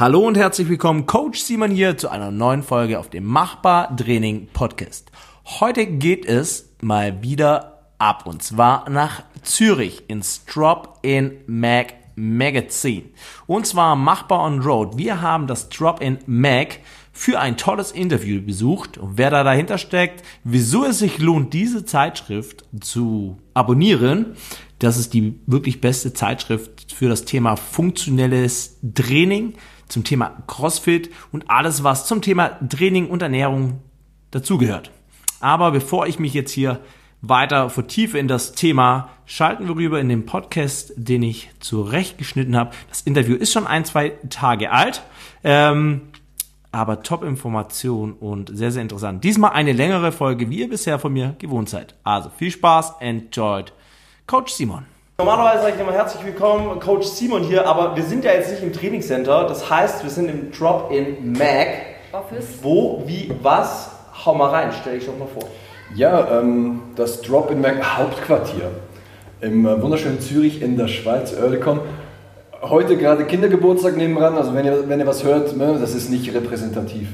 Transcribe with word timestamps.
Hallo 0.00 0.20
und 0.20 0.36
herzlich 0.36 0.68
willkommen, 0.68 1.06
Coach 1.06 1.40
Simon 1.40 1.72
hier 1.72 1.98
zu 1.98 2.08
einer 2.08 2.30
neuen 2.30 2.62
Folge 2.62 3.00
auf 3.00 3.10
dem 3.10 3.24
Machbar 3.24 3.96
Training 3.96 4.46
Podcast. 4.52 5.10
Heute 5.58 5.86
geht 5.86 6.24
es 6.24 6.72
mal 6.80 7.20
wieder 7.20 7.90
ab 7.98 8.24
und 8.24 8.40
zwar 8.40 8.88
nach 8.88 9.24
Zürich 9.42 10.04
ins 10.06 10.44
Drop-in 10.44 11.38
Mag 11.48 11.94
Magazine. 12.14 13.06
Und 13.48 13.66
zwar 13.66 13.96
Machbar 13.96 14.44
on 14.44 14.60
Road. 14.60 14.96
Wir 14.96 15.20
haben 15.20 15.48
das 15.48 15.68
Drop-in 15.68 16.18
Mag 16.26 16.78
für 17.12 17.40
ein 17.40 17.56
tolles 17.56 17.90
Interview 17.90 18.40
besucht. 18.40 18.98
Und 18.98 19.18
wer 19.18 19.30
da 19.30 19.42
dahinter 19.42 19.78
steckt, 19.78 20.24
wieso 20.44 20.84
es 20.84 21.00
sich 21.00 21.18
lohnt, 21.18 21.52
diese 21.54 21.84
Zeitschrift 21.84 22.64
zu 22.80 23.38
abonnieren. 23.52 24.36
Das 24.78 24.96
ist 24.96 25.12
die 25.12 25.40
wirklich 25.46 25.80
beste 25.80 26.12
Zeitschrift 26.12 26.92
für 26.92 27.08
das 27.08 27.24
Thema 27.24 27.56
funktionelles 27.56 28.78
Training, 28.94 29.54
zum 29.88 30.04
Thema 30.04 30.42
CrossFit 30.46 31.10
und 31.32 31.50
alles, 31.50 31.84
was 31.84 32.06
zum 32.06 32.22
Thema 32.22 32.58
Training 32.68 33.08
und 33.08 33.22
Ernährung 33.22 33.80
dazugehört. 34.30 34.90
Aber 35.40 35.70
bevor 35.70 36.06
ich 36.06 36.18
mich 36.18 36.34
jetzt 36.34 36.50
hier 36.50 36.80
weiter 37.20 37.70
vertiefe 37.70 38.18
in 38.18 38.28
das 38.28 38.52
Thema, 38.52 39.10
schalten 39.26 39.66
wir 39.66 39.76
rüber 39.76 40.00
in 40.00 40.08
den 40.08 40.26
Podcast, 40.26 40.92
den 40.96 41.22
ich 41.22 41.50
zurechtgeschnitten 41.60 42.56
habe. 42.56 42.70
Das 42.88 43.02
Interview 43.02 43.36
ist 43.36 43.52
schon 43.52 43.66
ein, 43.66 43.84
zwei 43.84 44.10
Tage 44.30 44.70
alt, 44.70 45.02
ähm, 45.42 46.02
aber 46.70 47.02
Top-Information 47.02 48.12
und 48.12 48.56
sehr, 48.56 48.70
sehr 48.70 48.82
interessant. 48.82 49.24
Diesmal 49.24 49.52
eine 49.52 49.72
längere 49.72 50.12
Folge, 50.12 50.50
wie 50.50 50.60
ihr 50.60 50.68
bisher 50.68 50.98
von 50.98 51.12
mir 51.12 51.34
gewohnt 51.38 51.68
seid. 51.68 51.94
Also 52.04 52.30
viel 52.30 52.50
Spaß, 52.50 52.96
enjoyed. 53.00 53.72
Coach 54.26 54.52
Simon. 54.52 54.97
Normalerweise 55.20 55.62
sage 55.62 55.74
ich 55.74 55.80
immer 55.80 55.90
herzlich 55.90 56.24
willkommen, 56.24 56.78
Coach 56.78 57.04
Simon 57.08 57.42
hier, 57.42 57.66
aber 57.66 57.96
wir 57.96 58.04
sind 58.04 58.22
ja 58.22 58.30
jetzt 58.30 58.52
nicht 58.52 58.62
im 58.62 58.72
Trainingscenter. 58.72 59.48
Das 59.48 59.68
heißt, 59.68 60.04
wir 60.04 60.10
sind 60.10 60.28
im 60.28 60.52
Drop-in 60.52 61.32
Mac. 61.32 61.66
Office. 62.12 62.46
Wo, 62.62 63.02
wie, 63.04 63.28
was? 63.42 63.90
Hau 64.24 64.32
mal 64.36 64.50
rein, 64.50 64.70
stell 64.80 64.96
dich 64.96 65.06
doch 65.06 65.18
mal 65.18 65.26
vor. 65.26 65.48
Ja, 65.96 66.38
ähm, 66.38 66.82
das 66.94 67.20
Drop-in 67.22 67.60
Mac 67.60 67.98
Hauptquartier 67.98 68.70
im 69.40 69.66
äh, 69.66 69.82
wunderschönen 69.82 70.20
Zürich 70.20 70.62
in 70.62 70.76
der 70.76 70.86
Schweiz, 70.86 71.34
Oerlikon. 71.34 71.80
Heute 72.62 72.96
gerade 72.96 73.24
Kindergeburtstag 73.24 73.96
nebenan, 73.96 74.36
also 74.36 74.54
wenn 74.54 74.66
ihr, 74.66 74.88
wenn 74.88 75.00
ihr 75.00 75.06
was 75.08 75.24
hört, 75.24 75.56
ne, 75.56 75.78
das 75.80 75.96
ist 75.96 76.10
nicht 76.10 76.32
repräsentativ. 76.32 77.08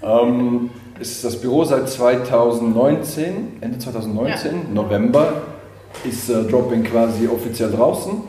Ähm, 0.00 0.70
ist 1.00 1.24
das 1.24 1.40
Büro 1.40 1.64
seit 1.64 1.88
2019, 1.88 3.58
Ende 3.60 3.78
2019, 3.80 4.52
ja. 4.52 4.58
November, 4.72 5.32
ist 6.04 6.28
äh, 6.28 6.44
Drop-in 6.44 6.84
quasi 6.84 7.28
offiziell 7.28 7.70
draußen. 7.70 8.22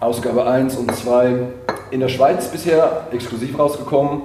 Ausgabe 0.00 0.46
1 0.46 0.76
und 0.76 0.94
2 0.94 1.34
in 1.90 2.00
der 2.00 2.08
Schweiz 2.08 2.48
bisher 2.48 3.06
exklusiv 3.12 3.58
rausgekommen 3.58 4.22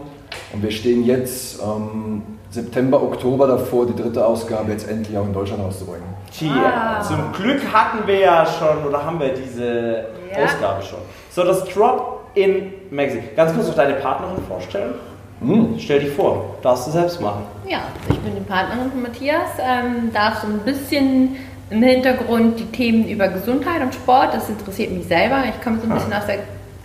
und 0.54 0.64
wir 0.64 0.72
stehen 0.72 1.06
jetzt 1.06 1.62
ähm, 1.62 2.24
September, 2.50 3.02
Oktober 3.02 3.48
davor, 3.48 3.86
die 3.86 3.96
dritte 3.96 4.26
Ausgabe 4.26 4.72
jetzt 4.72 4.90
endlich 4.90 5.18
auch 5.18 5.26
in 5.26 5.34
Deutschland 5.34 5.64
rauszubringen. 5.64 6.04
Tja, 6.32 7.00
ah. 7.00 7.02
zum 7.02 7.32
Glück 7.32 7.62
hatten 7.72 8.06
wir 8.06 8.20
ja 8.20 8.46
schon 8.46 8.86
oder 8.86 9.06
haben 9.06 9.20
wir 9.20 9.34
diese 9.34 10.06
ja. 10.30 10.44
Ausgabe 10.44 10.82
schon. 10.82 11.00
So, 11.30 11.44
das 11.44 11.64
Drop-in 11.66 12.74
Magazine. 12.90 13.24
Ganz 13.36 13.54
kurz 13.54 13.68
noch 13.68 13.76
deine 13.76 13.94
Partnerin 13.96 14.44
vorstellen. 14.48 14.94
Hm. 15.40 15.76
Stell 15.80 16.02
dich 16.02 16.14
vor, 16.14 16.58
darfst 16.62 16.88
du 16.88 16.92
selbst 16.92 17.20
machen. 17.20 17.44
Ja, 17.68 17.80
ich 18.10 18.20
bin 18.20 18.36
die 18.36 18.42
Partnerin 18.42 18.92
von 18.92 19.02
Matthias, 19.02 19.50
ähm, 19.60 20.12
darf 20.14 20.42
so 20.42 20.48
ein 20.48 20.60
bisschen 20.60 21.36
im 21.72 21.82
Hintergrund 21.82 22.60
die 22.60 22.66
Themen 22.66 23.08
über 23.08 23.30
Gesundheit 23.30 23.82
und 23.82 23.94
Sport, 23.94 24.34
das 24.34 24.50
interessiert 24.50 24.92
mich 24.92 25.08
selber. 25.08 25.44
Ich 25.50 25.64
komme 25.64 25.80
so 25.80 25.90
ein 25.90 25.94
bisschen 25.94 26.14
ah. 26.14 26.20
aus 26.20 26.26
der, 26.28 26.38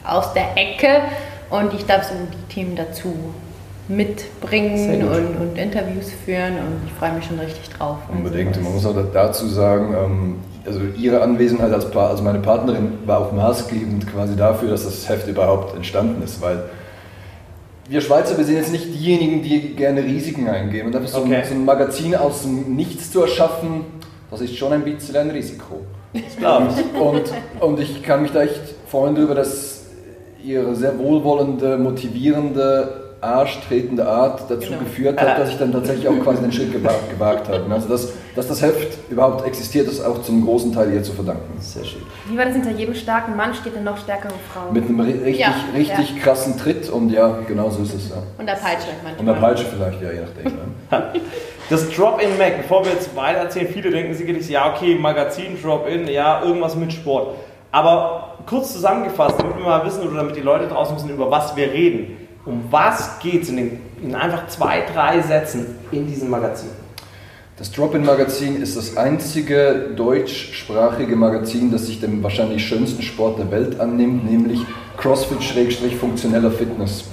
aus 0.05 0.33
der 0.33 0.57
Ecke 0.57 1.03
und 1.51 1.75
ich 1.75 1.85
darf 1.87 2.05
so 2.05 2.15
die 2.15 2.55
Themen 2.55 2.77
dazu 2.77 3.13
mitbringen 3.89 5.03
und, 5.03 5.41
und, 5.41 5.59
Interviews 5.59 6.11
führen 6.25 6.55
und 6.55 6.87
ich 6.87 6.93
freue 6.99 7.13
mich 7.13 7.25
schon 7.25 7.39
richtig 7.39 7.69
drauf. 7.71 7.99
Unbedingt. 8.09 8.61
Man 8.61 8.75
muss 8.75 8.87
auch 8.87 8.97
dazu 9.13 9.47
sagen, 9.47 9.95
ähm, 9.95 10.35
also 10.65 10.81
ihre 10.97 11.21
Anwesenheit 11.23 11.73
als, 11.73 11.95
als 11.95 12.23
meine 12.23 12.41
Partnerin 12.41 12.99
war 13.07 13.21
auch 13.21 13.33
maßgebend 13.33 14.11
quasi 14.13 14.35
dafür, 14.35 14.71
dass 14.71 14.85
das 14.85 15.09
Heft 15.09 15.29
überhaupt 15.29 15.77
entstanden 15.77 16.23
ist, 16.23 16.43
weil 16.43 16.65
wir 17.89 18.01
Schweizer, 18.01 18.37
wir 18.37 18.45
sind 18.45 18.57
jetzt 18.57 18.73
nicht 18.73 18.93
diejenigen, 18.93 19.43
die 19.43 19.77
gerne 19.77 20.03
Risiken 20.03 20.49
eingehen. 20.49 20.89
Und 20.89 20.97
einfach 20.97 21.09
so, 21.09 21.21
okay. 21.21 21.37
ein, 21.37 21.45
so 21.45 21.55
ein 21.55 21.65
Magazin 21.65 22.17
aus 22.17 22.43
dem 22.43 22.75
Nichts 22.75 23.13
zu 23.13 23.23
erschaffen, 23.23 23.83
das 24.31 24.41
ist 24.41 24.57
schon 24.57 24.73
ein 24.73 24.83
bisschen 24.83 25.17
ein 25.17 25.31
Risiko. 25.31 25.83
Und, 26.13 27.01
und, 27.01 27.33
und 27.61 27.81
ich 27.81 28.03
kann 28.03 28.23
mich 28.23 28.33
da 28.33 28.43
echt 28.43 28.63
freuen 28.89 29.15
darüber, 29.15 29.35
dass 29.35 29.85
ihre 30.43 30.75
sehr 30.75 30.99
wohlwollende, 30.99 31.77
motivierende 31.77 33.07
arschtretende 33.21 34.07
Art 34.07 34.43
dazu 34.49 34.69
genau. 34.69 34.79
geführt 34.81 35.21
hat, 35.21 35.39
dass 35.39 35.51
ich 35.51 35.59
dann 35.59 35.73
tatsächlich 35.73 36.07
auch 36.07 36.19
quasi 36.23 36.43
den 36.43 36.53
Schritt 36.53 36.73
gewagt, 36.73 37.11
gewagt 37.11 37.49
habe. 37.49 37.65
Also 37.73 37.89
dass, 37.89 38.13
dass 38.35 38.47
das 38.47 38.63
Heft 38.63 38.99
überhaupt 39.11 39.47
existiert, 39.47 39.89
ist 39.89 40.05
auch 40.05 40.23
zum 40.23 40.45
großen 40.45 40.73
Teil 40.73 40.93
ihr 40.93 41.03
zu 41.03 41.13
verdanken. 41.13 41.59
Sehr 41.61 41.85
schön. 41.85 42.03
Wie 42.29 42.37
war 42.37 42.45
das 42.45 42.55
hinter 42.55 42.71
jedem 42.71 42.95
starken 42.95 43.35
Mann 43.37 43.55
steht 43.55 43.75
eine 43.75 43.85
noch 43.85 43.99
stärkere 43.99 44.33
Frau? 44.53 44.71
Mit 44.71 44.85
einem 44.85 45.01
richtig, 45.01 45.39
ja. 45.39 45.55
richtig 45.75 46.17
ja. 46.17 46.23
krassen 46.23 46.59
Tritt 46.59 46.89
und 46.91 47.11
ja, 47.11 47.39
genau 47.49 47.71
so 47.71 47.83
ist 47.83 47.95
es. 47.95 48.11
Ja. 48.11 48.17
Und 48.39 48.47
der 48.47 48.55
Peitsche 48.55 48.89
manchmal. 49.03 49.21
Und 49.21 49.27
der 49.27 49.47
Peitsche 49.47 49.65
vielleicht, 49.65 50.03
ja, 50.03 50.13
je 50.13 50.21
nachdem. 50.21 51.23
das 51.69 51.91
Drop-In 51.91 52.39
Mac, 52.39 52.59
bevor 52.63 52.85
wir 52.85 52.93
jetzt 52.93 53.15
weiter 53.17 53.41
erzählen, 53.41 53.69
viele 53.69 53.91
denken 53.91 54.15
sicherlich, 54.15 54.49
ja 54.49 54.73
okay, 54.73 54.95
Magazin, 54.95 55.61
Drop-In, 55.61 56.07
ja, 56.09 56.43
irgendwas 56.43 56.77
mit 56.77 56.93
Sport. 56.93 57.37
Aber 57.73 58.39
kurz 58.47 58.73
zusammengefasst, 58.73 59.41
damit 59.41 59.57
wir 59.57 59.65
mal 59.65 59.85
wissen 59.85 60.07
oder 60.07 60.19
damit 60.19 60.37
die 60.37 60.41
Leute 60.41 60.69
draußen 60.69 60.97
wissen, 60.97 61.11
über 61.11 61.31
was 61.31 61.57
wir 61.57 61.71
reden 61.71 62.27
um 62.47 62.63
was 62.71 63.19
geht 63.19 63.43
es 63.43 63.49
in, 63.49 63.81
in 64.03 64.15
einfach 64.15 64.47
zwei, 64.47 64.83
drei 64.93 65.21
Sätzen 65.21 65.67
in 65.91 66.07
diesem 66.07 66.31
Magazin? 66.31 66.71
Das 67.59 67.73
Drop-In-Magazin 67.73 68.63
ist 68.63 68.77
das 68.77 68.97
einzige 68.97 69.91
deutschsprachige 69.97 71.17
Magazin, 71.17 71.73
das 71.73 71.87
sich 71.87 72.01
dem 72.01 72.23
wahrscheinlich 72.23 72.67
schönsten 72.67 73.03
Sport 73.03 73.39
der 73.39 73.51
Welt 73.51 73.81
annimmt, 73.81 74.31
nämlich 74.31 74.61
CrossFit-funktioneller 74.99 76.51
Fitness. 76.51 77.05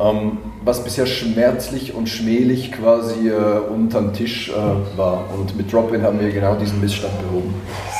Ähm, 0.00 0.38
was 0.64 0.82
bisher 0.82 1.06
schmerzlich 1.06 1.94
und 1.94 2.08
schmählich 2.08 2.72
quasi 2.72 3.28
äh, 3.28 3.34
unterm 3.34 4.12
Tisch 4.14 4.50
äh, 4.50 4.98
war. 4.98 5.24
Und 5.36 5.56
mit 5.56 5.72
Drop-In 5.72 6.02
haben 6.02 6.20
wir 6.20 6.30
genau 6.30 6.54
diesen 6.54 6.80
Missstand 6.80 7.18
behoben. 7.20 7.54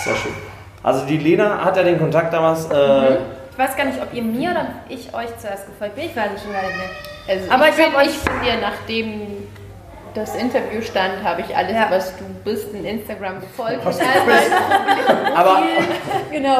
Sehr 0.04 0.16
schön. 0.16 0.32
Also 0.82 1.04
die 1.06 1.18
Lena 1.18 1.62
hat 1.64 1.76
ja 1.76 1.82
den 1.82 1.98
Kontakt 1.98 2.32
damals 2.32 2.66
äh, 2.70 3.10
mhm 3.10 3.16
weiß 3.60 3.76
gar 3.76 3.84
nicht, 3.84 4.00
ob 4.00 4.12
ihr 4.14 4.22
mir 4.22 4.50
oder 4.50 4.66
ich 4.88 5.12
euch 5.14 5.36
zuerst 5.38 5.66
gefolgt 5.66 5.94
bin. 5.94 6.04
Ich 6.06 6.16
weiß 6.16 6.30
es 6.34 6.42
schon 6.42 6.52
gar 6.52 6.62
nicht 6.62 6.76
mehr. 6.76 6.90
Also 7.28 7.50
Aber 7.50 7.68
ich, 7.68 7.76
ich, 7.78 8.16
ich 8.16 8.24
bin 8.24 8.40
dir, 8.42 8.60
nachdem 8.60 9.49
das 10.14 10.34
Interview 10.34 10.82
stand, 10.82 11.22
habe 11.22 11.40
ich 11.42 11.56
alles, 11.56 11.74
ja. 11.74 11.86
was 11.90 12.16
du 12.16 12.24
bist, 12.44 12.72
in 12.74 12.84
Instagram 12.84 13.40
gefolgt. 13.40 13.80
Aber 15.34 15.62
genau. 16.30 16.58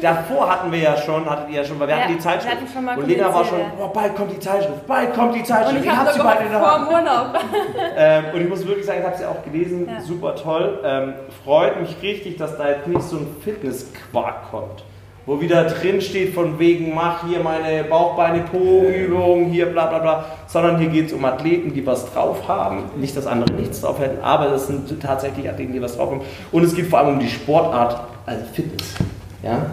davor 0.00 0.50
hatten 0.50 0.72
wir 0.72 0.78
ja 0.78 0.96
schon, 0.96 1.28
hattet 1.28 1.50
ihr 1.50 1.62
ja 1.62 1.64
schon, 1.64 1.78
weil 1.80 1.88
wir 1.88 1.96
ja, 1.96 2.02
hatten 2.02 2.14
die 2.14 2.18
Zeitschrift. 2.18 2.56
Hatten 2.56 2.68
schon 2.72 2.84
mal 2.84 2.98
und 2.98 3.06
Lena 3.06 3.32
war 3.32 3.44
schon, 3.44 3.60
oh, 3.80 3.88
bald 3.88 4.14
kommt 4.16 4.32
die 4.32 4.40
Zeitschrift, 4.40 4.86
bald 4.86 5.14
kommt 5.14 5.34
die 5.34 5.42
Zeitschrift. 5.42 5.76
Und 5.76 5.84
ich, 5.84 5.90
ich 5.90 5.96
habe 5.96 6.12
sie 6.12 6.18
bald 6.20 6.40
in 6.40 6.50
der 6.50 6.60
Hand. 6.60 6.90
Urlaub. 6.90 7.44
ähm, 7.96 8.24
und 8.34 8.40
ich 8.40 8.48
muss 8.48 8.66
wirklich 8.66 8.86
sagen, 8.86 9.00
ich 9.00 9.06
habe 9.06 9.16
sie 9.16 9.26
auch 9.26 9.42
gelesen, 9.44 9.88
ja. 9.88 10.00
super 10.00 10.36
toll. 10.36 10.80
Ähm, 10.84 11.14
freut 11.44 11.80
mich 11.80 11.96
richtig, 12.02 12.36
dass 12.36 12.56
da 12.56 12.68
jetzt 12.68 12.86
nicht 12.86 13.02
so 13.02 13.16
ein 13.16 13.36
Fitnessquark 13.42 14.50
kommt 14.50 14.84
wo 15.26 15.40
wieder 15.40 15.64
drin 15.64 16.00
steht 16.00 16.34
von 16.34 16.58
wegen, 16.58 16.94
mach 16.94 17.26
hier 17.26 17.40
meine 17.40 17.84
Bauchbeine-Po-Übung, 17.84 19.46
hier 19.46 19.66
bla 19.66 19.86
bla 19.86 19.98
bla, 19.98 20.24
sondern 20.46 20.78
hier 20.78 20.88
geht 20.88 21.06
es 21.06 21.12
um 21.12 21.24
Athleten, 21.24 21.72
die 21.72 21.86
was 21.86 22.12
drauf 22.12 22.46
haben. 22.46 22.84
Nicht, 22.96 23.16
dass 23.16 23.26
andere 23.26 23.52
nichts 23.54 23.80
drauf 23.80 23.98
hätten, 23.98 24.22
aber 24.22 24.46
das 24.46 24.66
sind 24.66 25.00
tatsächlich 25.00 25.48
Athleten, 25.48 25.72
die 25.72 25.80
was 25.80 25.96
drauf 25.96 26.10
haben. 26.10 26.20
Und 26.52 26.62
es 26.62 26.74
geht 26.74 26.86
vor 26.86 26.98
allem 26.98 27.14
um 27.14 27.18
die 27.18 27.28
Sportart, 27.28 28.00
also 28.26 28.44
Fitness. 28.52 28.94
Ja? 29.42 29.66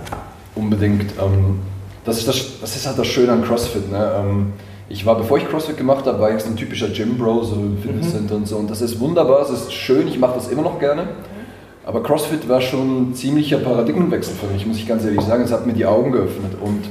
Unbedingt. 0.56 1.14
Ähm, 1.22 1.60
das, 2.06 2.18
ist 2.18 2.28
das, 2.28 2.60
das 2.62 2.76
ist 2.76 2.88
halt 2.88 2.98
das 2.98 3.08
Schöne 3.08 3.34
an 3.34 3.44
CrossFit. 3.44 3.92
Ne? 3.92 4.12
Ähm, 4.18 4.54
ich 4.88 5.06
war, 5.06 5.16
bevor 5.16 5.38
ich 5.38 5.48
CrossFit 5.48 5.78
gemacht 5.78 6.06
habe, 6.06 6.20
war 6.20 6.36
ich 6.36 6.42
so 6.44 6.50
ein 6.50 6.58
typischer 6.58 6.90
Gym-Bro, 6.90 7.44
so 7.44 7.56
im 7.56 7.78
Fitnesscenter 7.78 8.36
mhm. 8.36 8.42
und 8.42 8.48
so. 8.48 8.58
Und 8.58 8.70
das 8.70 8.82
ist 8.82 9.00
wunderbar, 9.00 9.42
es 9.42 9.50
ist 9.50 9.74
schön, 9.74 10.08
ich 10.08 10.20
mache 10.20 10.36
das 10.36 10.50
immer 10.50 10.64
noch 10.64 10.80
gerne. 10.80 11.08
Aber 11.86 12.04
CrossFit 12.04 12.48
war 12.48 12.62
schon 12.62 13.10
ein 13.10 13.16
ziemlicher 13.16 13.58
Paradigmenwechsel 13.58 14.36
für 14.36 14.48
mich, 14.48 14.66
muss 14.66 14.78
ich 14.78 14.88
ganz 14.88 15.04
ehrlich 15.04 15.22
sagen. 15.22 15.44
Es 15.44 15.52
hat 15.52 15.66
mir 15.66 15.74
die 15.74 15.86
Augen 15.86 16.12
geöffnet. 16.12 16.54
Und 16.62 16.90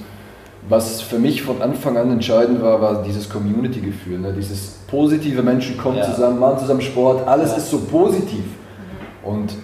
was 0.68 1.00
für 1.00 1.18
mich 1.18 1.42
von 1.42 1.62
Anfang 1.62 1.96
an 1.96 2.10
entscheidend 2.10 2.62
war, 2.62 2.80
war 2.80 3.02
dieses 3.02 3.28
Community-Gefühl. 3.28 4.18
Ne? 4.18 4.32
Dieses 4.36 4.78
positive 4.88 5.42
Menschen 5.42 5.78
kommen 5.78 5.98
ja. 5.98 6.04
zusammen, 6.04 6.40
machen 6.40 6.58
zusammen 6.58 6.80
Sport, 6.80 7.26
alles 7.26 7.50
ja. 7.52 7.56
ist 7.58 7.70
so 7.70 7.78
positiv. 7.78 8.44
Und 9.22 9.54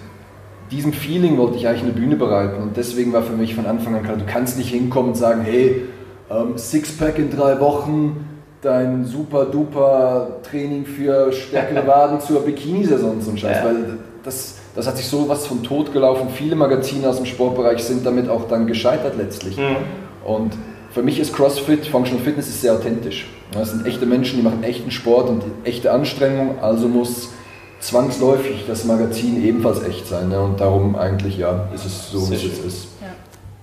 diesem 0.71 0.93
Feeling 0.93 1.37
wollte 1.37 1.57
ich 1.57 1.67
eigentlich 1.67 1.83
eine 1.83 1.93
Bühne 1.93 2.15
bereiten. 2.15 2.61
Und 2.61 2.77
deswegen 2.77 3.13
war 3.13 3.23
für 3.23 3.35
mich 3.35 3.55
von 3.55 3.65
Anfang 3.65 3.95
an 3.95 4.03
klar, 4.03 4.17
du 4.17 4.25
kannst 4.25 4.57
nicht 4.57 4.69
hinkommen 4.69 5.11
und 5.11 5.15
sagen, 5.15 5.41
hey, 5.41 5.83
ähm, 6.29 6.57
Sixpack 6.57 7.17
in 7.19 7.29
drei 7.29 7.59
Wochen, 7.59 8.25
dein 8.61 9.05
super 9.05 9.45
duper 9.45 10.37
Training 10.43 10.85
für 10.85 11.31
stärkere 11.31 11.85
Waden 11.87 12.19
zur 12.19 12.41
Bikini-Saison 12.41 13.11
und 13.11 13.23
so 13.23 13.31
ein 13.31 13.37
Scheiß. 13.37 13.57
Ja. 13.57 13.65
Weil 13.65 13.97
das, 14.23 14.55
das 14.77 14.85
hat 14.85 14.95
sich 14.95 15.07
so 15.07 15.27
was 15.27 15.47
von 15.47 15.63
tot 15.63 15.91
gelaufen. 15.91 16.29
Viele 16.29 16.55
Magazine 16.55 17.09
aus 17.09 17.17
dem 17.17 17.25
Sportbereich 17.25 17.83
sind 17.83 18.05
damit 18.05 18.29
auch 18.29 18.47
dann 18.47 18.67
gescheitert 18.67 19.17
letztlich. 19.17 19.57
Mhm. 19.57 19.75
Und 20.23 20.53
für 20.91 21.01
mich 21.01 21.19
ist 21.19 21.33
CrossFit, 21.33 21.87
Functional 21.87 22.23
Fitness 22.23 22.47
ist 22.47 22.61
sehr 22.61 22.73
authentisch. 22.73 23.27
Das 23.51 23.71
sind 23.71 23.87
echte 23.87 24.05
Menschen, 24.05 24.37
die 24.37 24.43
machen 24.43 24.63
echten 24.63 24.91
Sport 24.91 25.29
und 25.29 25.41
echte 25.63 25.91
Anstrengung, 25.91 26.59
also 26.61 26.87
muss 26.87 27.29
zwangsläufig 27.79 28.65
das 28.67 28.85
Magazin 28.85 29.43
ebenfalls 29.43 29.83
echt 29.83 30.07
sein. 30.07 30.29
Ne? 30.29 30.39
Und 30.39 30.59
darum 30.59 30.95
eigentlich, 30.95 31.39
ja, 31.39 31.67
ist 31.73 31.85
es 31.85 32.11
so, 32.11 32.29
wie 32.29 32.35
es 32.35 32.43
jetzt 32.43 32.63
ist. 32.63 32.87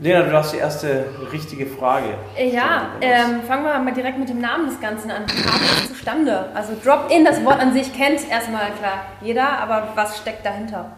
Lena, 0.01 0.23
du 0.23 0.33
hast 0.33 0.53
die 0.53 0.59
erste 0.59 1.05
richtige 1.33 1.67
Frage. 1.67 2.07
Ja, 2.37 2.91
ähm, 3.01 3.43
fangen 3.47 3.65
wir 3.65 3.79
mal 3.79 3.95
direkt 3.95 4.19
mit 4.19 4.29
dem 4.29 4.41
Namen 4.41 4.67
des 4.67 4.81
Ganzen 4.81 5.09
an. 5.09 5.23
Wie 5.27 5.41
kam 5.41 5.61
das 5.61 5.89
zustande? 5.89 6.47
Also 6.53 6.73
Drop-In, 6.83 7.25
das 7.25 7.45
Wort 7.45 7.61
an 7.61 7.73
sich 7.73 7.95
kennt 7.97 8.29
erstmal 8.29 8.73
klar 8.73 9.07
jeder, 9.23 9.59
aber 9.59 9.89
was 9.95 10.19
steckt 10.19 10.45
dahinter? 10.45 10.91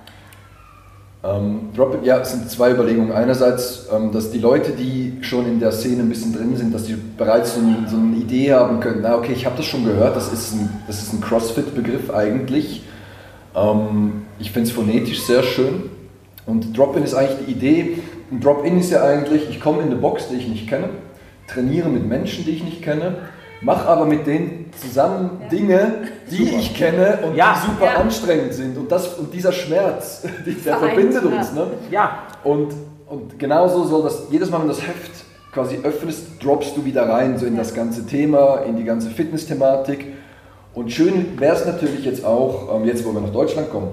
Ähm, 1.22 1.70
Drop 1.76 1.98
ja, 2.02 2.20
es 2.20 2.32
sind 2.32 2.50
zwei 2.50 2.70
Überlegungen. 2.70 3.12
Einerseits, 3.12 3.86
ähm, 3.94 4.12
dass 4.12 4.30
die 4.30 4.38
Leute, 4.38 4.72
die 4.72 5.18
schon 5.20 5.46
in 5.46 5.60
der 5.60 5.72
Szene 5.72 6.02
ein 6.02 6.08
bisschen 6.08 6.32
drin 6.32 6.56
sind, 6.56 6.74
dass 6.74 6.84
die 6.84 6.94
bereits 6.94 7.54
so, 7.54 7.60
ein, 7.60 7.86
so 7.88 7.96
eine 7.98 8.16
Idee 8.16 8.54
haben 8.54 8.80
können, 8.80 9.00
na 9.02 9.16
okay, 9.16 9.32
ich 9.32 9.44
habe 9.44 9.58
das 9.58 9.66
schon 9.66 9.84
gehört, 9.84 10.16
das 10.16 10.32
ist 10.32 10.54
ein, 10.54 10.70
das 10.86 11.02
ist 11.02 11.12
ein 11.12 11.20
CrossFit-Begriff 11.20 12.10
eigentlich. 12.14 12.82
Ähm, 13.54 14.24
ich 14.38 14.52
finde 14.52 14.68
es 14.68 14.74
phonetisch 14.74 15.20
sehr 15.20 15.42
schön. 15.42 15.90
Und 16.46 16.78
Drop-In 16.78 17.02
ist 17.02 17.14
eigentlich 17.14 17.46
die 17.46 17.52
Idee, 17.52 17.98
ein 18.30 18.40
Drop-In 18.40 18.80
ist 18.80 18.90
ja 18.90 19.04
eigentlich, 19.04 19.48
ich 19.48 19.60
komme 19.60 19.82
in 19.82 19.88
eine 19.88 19.96
Box, 19.96 20.28
die 20.28 20.36
ich 20.36 20.48
nicht 20.48 20.68
kenne, 20.68 20.88
trainiere 21.46 21.88
mit 21.88 22.06
Menschen, 22.06 22.44
die 22.44 22.52
ich 22.52 22.64
nicht 22.64 22.82
kenne, 22.82 23.16
mache 23.60 23.88
aber 23.88 24.04
mit 24.04 24.26
denen 24.26 24.70
zusammen 24.80 25.38
ja. 25.42 25.48
Dinge, 25.48 25.92
die 26.30 26.44
super. 26.44 26.58
ich 26.58 26.74
kenne 26.74 27.18
und 27.22 27.36
ja. 27.36 27.54
die 27.54 27.66
super 27.70 27.84
ja. 27.86 28.00
anstrengend 28.00 28.54
sind. 28.54 28.76
Und, 28.76 28.90
das, 28.90 29.14
und 29.14 29.32
dieser 29.32 29.52
Schmerz, 29.52 30.22
der 30.64 30.76
verbindet 30.76 31.24
uns. 31.24 31.52
Ne? 31.52 31.66
Ja. 31.90 32.18
Und, 32.44 32.74
und 33.06 33.38
genauso 33.38 33.84
soll 33.84 34.02
das, 34.02 34.26
jedes 34.30 34.50
Mal, 34.50 34.60
wenn 34.60 34.68
das 34.68 34.82
Heft 34.82 35.24
quasi 35.52 35.78
öffnest, 35.82 36.42
droppst 36.42 36.76
du 36.76 36.84
wieder 36.84 37.08
rein, 37.08 37.38
so 37.38 37.46
in 37.46 37.56
das 37.56 37.74
ganze 37.74 38.04
Thema, 38.06 38.58
in 38.66 38.76
die 38.76 38.84
ganze 38.84 39.08
Fitness-Thematik. 39.08 40.04
Und 40.74 40.92
schön 40.92 41.40
wäre 41.40 41.56
es 41.56 41.64
natürlich 41.64 42.04
jetzt 42.04 42.24
auch, 42.24 42.76
ähm, 42.76 42.84
jetzt 42.84 43.06
wo 43.06 43.12
wir 43.12 43.20
nach 43.22 43.32
Deutschland 43.32 43.70
kommen, 43.70 43.88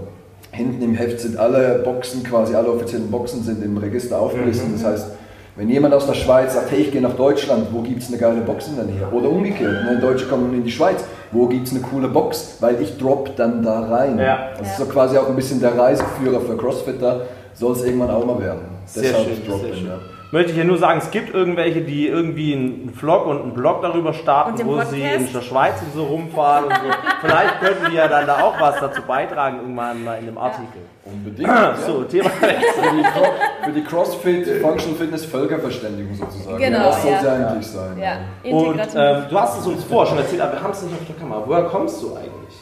hinten 0.54 0.82
im 0.82 0.96
Heft 0.96 1.20
sind 1.20 1.38
alle 1.38 1.80
Boxen, 1.84 2.24
quasi 2.24 2.56
alle 2.56 2.70
offiziellen 2.70 3.12
Boxen 3.12 3.44
sind 3.44 3.64
im 3.64 3.78
Register 3.78 4.20
aufgelistet. 4.20 4.70
Mhm. 4.70 4.74
Das 4.74 4.86
heißt, 4.86 5.08
wenn 5.56 5.70
jemand 5.70 5.94
aus 5.94 6.08
der 6.08 6.14
Schweiz 6.14 6.54
sagt, 6.54 6.72
hey, 6.72 6.82
ich 6.82 6.92
gehe 6.92 7.02
nach 7.02 7.16
Deutschland, 7.16 7.68
wo 7.72 7.82
gibt 7.82 8.02
es 8.02 8.08
eine 8.08 8.18
geile 8.18 8.42
Box 8.42 8.68
in 8.68 8.76
der 8.76 8.86
Nähe? 8.86 9.08
Oder 9.12 9.30
umgekehrt, 9.30 9.84
ne, 9.86 10.00
Deutsche 10.00 10.26
kommen 10.26 10.54
in 10.54 10.64
die 10.64 10.72
Schweiz, 10.72 11.04
wo 11.32 11.48
gibt 11.48 11.68
es 11.68 11.74
eine 11.74 11.82
coole 11.82 12.08
Box? 12.08 12.58
Weil 12.60 12.82
ich 12.82 12.98
drop 12.98 13.36
dann 13.36 13.62
da 13.62 13.82
rein. 13.82 14.18
Ja. 14.18 14.50
Das 14.58 14.72
ist 14.72 14.78
so 14.78 14.86
quasi 14.86 15.18
auch 15.18 15.30
ein 15.30 15.36
bisschen 15.36 15.60
der 15.60 15.78
Reiseführer 15.78 16.42
für 16.42 16.58
Crossfitter, 16.58 17.22
soll 17.54 17.74
es 17.74 17.84
irgendwann 17.84 18.10
auch 18.10 18.26
mal 18.26 18.40
werden. 18.40 18.62
Sehr 18.86 19.04
Deshalb 19.04 19.26
schön, 19.26 19.46
drop 19.48 19.62
sehr 19.62 19.76
schön. 19.76 19.88
Ja 19.88 20.13
möchte 20.34 20.52
ich 20.52 20.58
ja 20.58 20.64
nur 20.64 20.80
sagen, 20.80 20.98
es 20.98 21.12
gibt 21.12 21.32
irgendwelche, 21.32 21.82
die 21.82 22.08
irgendwie 22.08 22.54
einen 22.56 22.92
Vlog 22.98 23.28
und 23.28 23.40
einen 23.44 23.54
Blog 23.54 23.84
darüber 23.84 24.14
starten, 24.14 24.66
wo 24.66 24.82
sie 24.82 25.04
in 25.04 25.32
der 25.32 25.42
Schweiz 25.42 25.76
und 25.86 25.94
so 25.94 26.06
rumfahren 26.06 26.66
und 26.66 26.74
so. 26.74 26.82
Vielleicht 27.22 27.60
könnten 27.60 27.92
wir 27.92 27.94
ja 27.94 28.08
dann 28.08 28.26
da 28.26 28.42
auch 28.42 28.60
was 28.60 28.80
dazu 28.80 29.04
beitragen, 29.04 29.58
irgendwann 29.60 30.04
mal 30.04 30.18
in 30.18 30.26
dem 30.26 30.38
Artikel. 30.40 30.82
Unbedingt. 31.06 31.48
Ja. 31.48 31.76
So, 31.76 32.04
Thema 32.06 32.32
für 32.32 32.48
die, 32.48 33.64
für 33.64 33.72
die 33.74 33.84
CrossFit 33.84 34.48
Functional 34.60 34.98
Fitness 34.98 35.26
Völkerverständigung 35.26 36.16
sozusagen. 36.16 36.58
Genau. 36.58 36.86
das 36.86 37.04
soll 37.04 37.12
ja. 37.12 37.24
ja 37.24 37.48
eigentlich 37.50 37.68
sein. 37.68 38.00
Ja. 38.00 38.18
Und 38.52 38.80
ähm, 38.96 39.24
du 39.30 39.40
hast 39.40 39.60
es 39.60 39.68
uns 39.68 39.84
vorher 39.84 40.10
schon 40.10 40.18
erzählt, 40.18 40.42
aber 40.42 40.54
wir 40.54 40.64
haben 40.64 40.72
es 40.72 40.82
nicht 40.82 40.96
auf 40.96 41.06
der 41.06 41.16
Kamera. 41.16 41.44
Woher 41.46 41.64
kommst 41.66 42.02
du 42.02 42.16
eigentlich? 42.16 42.56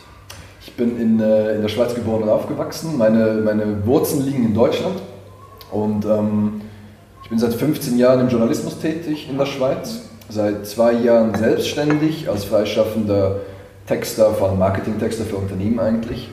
Ich 0.60 0.74
bin 0.76 1.00
in, 1.00 1.22
äh, 1.22 1.56
in 1.56 1.62
der 1.62 1.70
Schweiz 1.70 1.96
geboren 1.96 2.24
und 2.24 2.30
aufgewachsen. 2.30 2.98
Meine, 2.98 3.42
meine 3.46 3.86
Wurzeln 3.86 4.26
liegen 4.26 4.44
in 4.44 4.54
Deutschland. 4.54 5.00
Und 5.72 6.04
ähm, 6.04 6.62
bin 7.30 7.40
seit 7.40 7.54
15 7.54 7.98
Jahren 7.98 8.22
im 8.22 8.30
Journalismus 8.30 8.80
tätig 8.80 9.30
in 9.30 9.38
der 9.38 9.46
Schweiz, 9.46 10.02
seit 10.30 10.66
zwei 10.66 10.94
Jahren 10.94 11.34
selbstständig 11.36 12.30
als 12.30 12.46
freischaffender 12.46 13.38
Texter, 13.88 14.34
vor 14.34 14.50
allem 14.50 14.60
Marketingtexter 14.60 15.26
für 15.26 15.38
Unternehmen 15.38 15.80
eigentlich. 15.80 16.30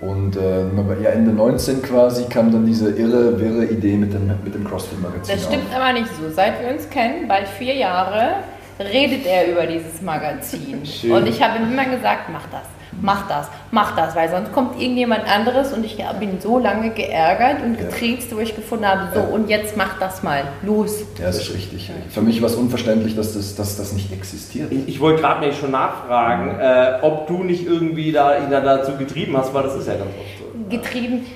Und 0.00 0.36
äh, 0.36 0.64
ja, 1.02 1.10
Ende 1.10 1.32
19 1.32 1.80
quasi 1.82 2.24
kam 2.24 2.52
dann 2.52 2.66
diese 2.66 2.90
irre, 2.90 3.40
wirre 3.40 3.64
Idee 3.64 3.96
mit 3.96 4.12
dem, 4.12 4.30
mit 4.44 4.54
dem 4.54 4.64
CrossFit-Magazin. 4.64 5.34
Das 5.34 5.44
stimmt 5.44 5.70
auf. 5.70 5.80
aber 5.80 5.92
nicht 5.94 6.08
so. 6.08 6.30
Seit 6.30 6.60
wir 6.62 6.74
uns 6.74 6.90
kennen, 6.90 7.26
bald 7.26 7.48
vier 7.48 7.74
Jahre, 7.74 8.36
redet 8.78 9.24
er 9.24 9.50
über 9.50 9.66
dieses 9.66 10.02
Magazin. 10.02 10.84
Schön. 10.84 11.12
Und 11.12 11.26
ich 11.26 11.42
habe 11.42 11.58
ihm 11.58 11.72
immer 11.72 11.84
gesagt, 11.86 12.28
mach 12.30 12.46
das 12.50 12.66
mach 13.02 13.28
das, 13.28 13.48
mach 13.70 13.96
das, 13.96 14.14
weil 14.16 14.30
sonst 14.30 14.52
kommt 14.52 14.80
irgendjemand 14.80 15.24
anderes 15.28 15.72
und 15.72 15.84
ich 15.84 15.96
bin 16.20 16.40
so 16.40 16.58
lange 16.58 16.90
geärgert 16.90 17.62
und 17.62 17.78
getriezt, 17.78 18.34
wo 18.34 18.40
ich 18.40 18.54
gefunden 18.54 18.86
habe, 18.86 19.08
so 19.14 19.20
und 19.20 19.48
jetzt 19.48 19.76
mach 19.76 19.98
das 19.98 20.22
mal, 20.22 20.44
los. 20.62 21.00
Ja, 21.18 21.26
das 21.26 21.38
ist 21.38 21.54
richtig. 21.54 21.90
Für 22.10 22.22
mich 22.22 22.40
war 22.40 22.48
es 22.48 22.54
unverständlich, 22.54 23.16
dass 23.16 23.34
das, 23.34 23.54
dass 23.54 23.76
das 23.76 23.92
nicht 23.92 24.12
existiert. 24.12 24.72
Ich, 24.72 24.88
ich 24.88 25.00
wollte 25.00 25.22
gerade 25.22 25.52
schon 25.52 25.70
nachfragen, 25.70 26.58
äh, 26.60 26.98
ob 27.02 27.26
du 27.26 27.42
nicht 27.42 27.66
irgendwie 27.66 28.12
da, 28.12 28.38
ihn 28.38 28.50
da 28.50 28.60
dazu 28.60 28.96
getrieben 28.96 29.36
hast, 29.36 29.52
weil 29.54 29.64
das 29.64 29.76
ist 29.76 29.86
ja 29.86 29.94
ganz 29.94 30.10
oft 30.10 30.38
so. 30.38 30.68
Getrieben, 30.70 31.26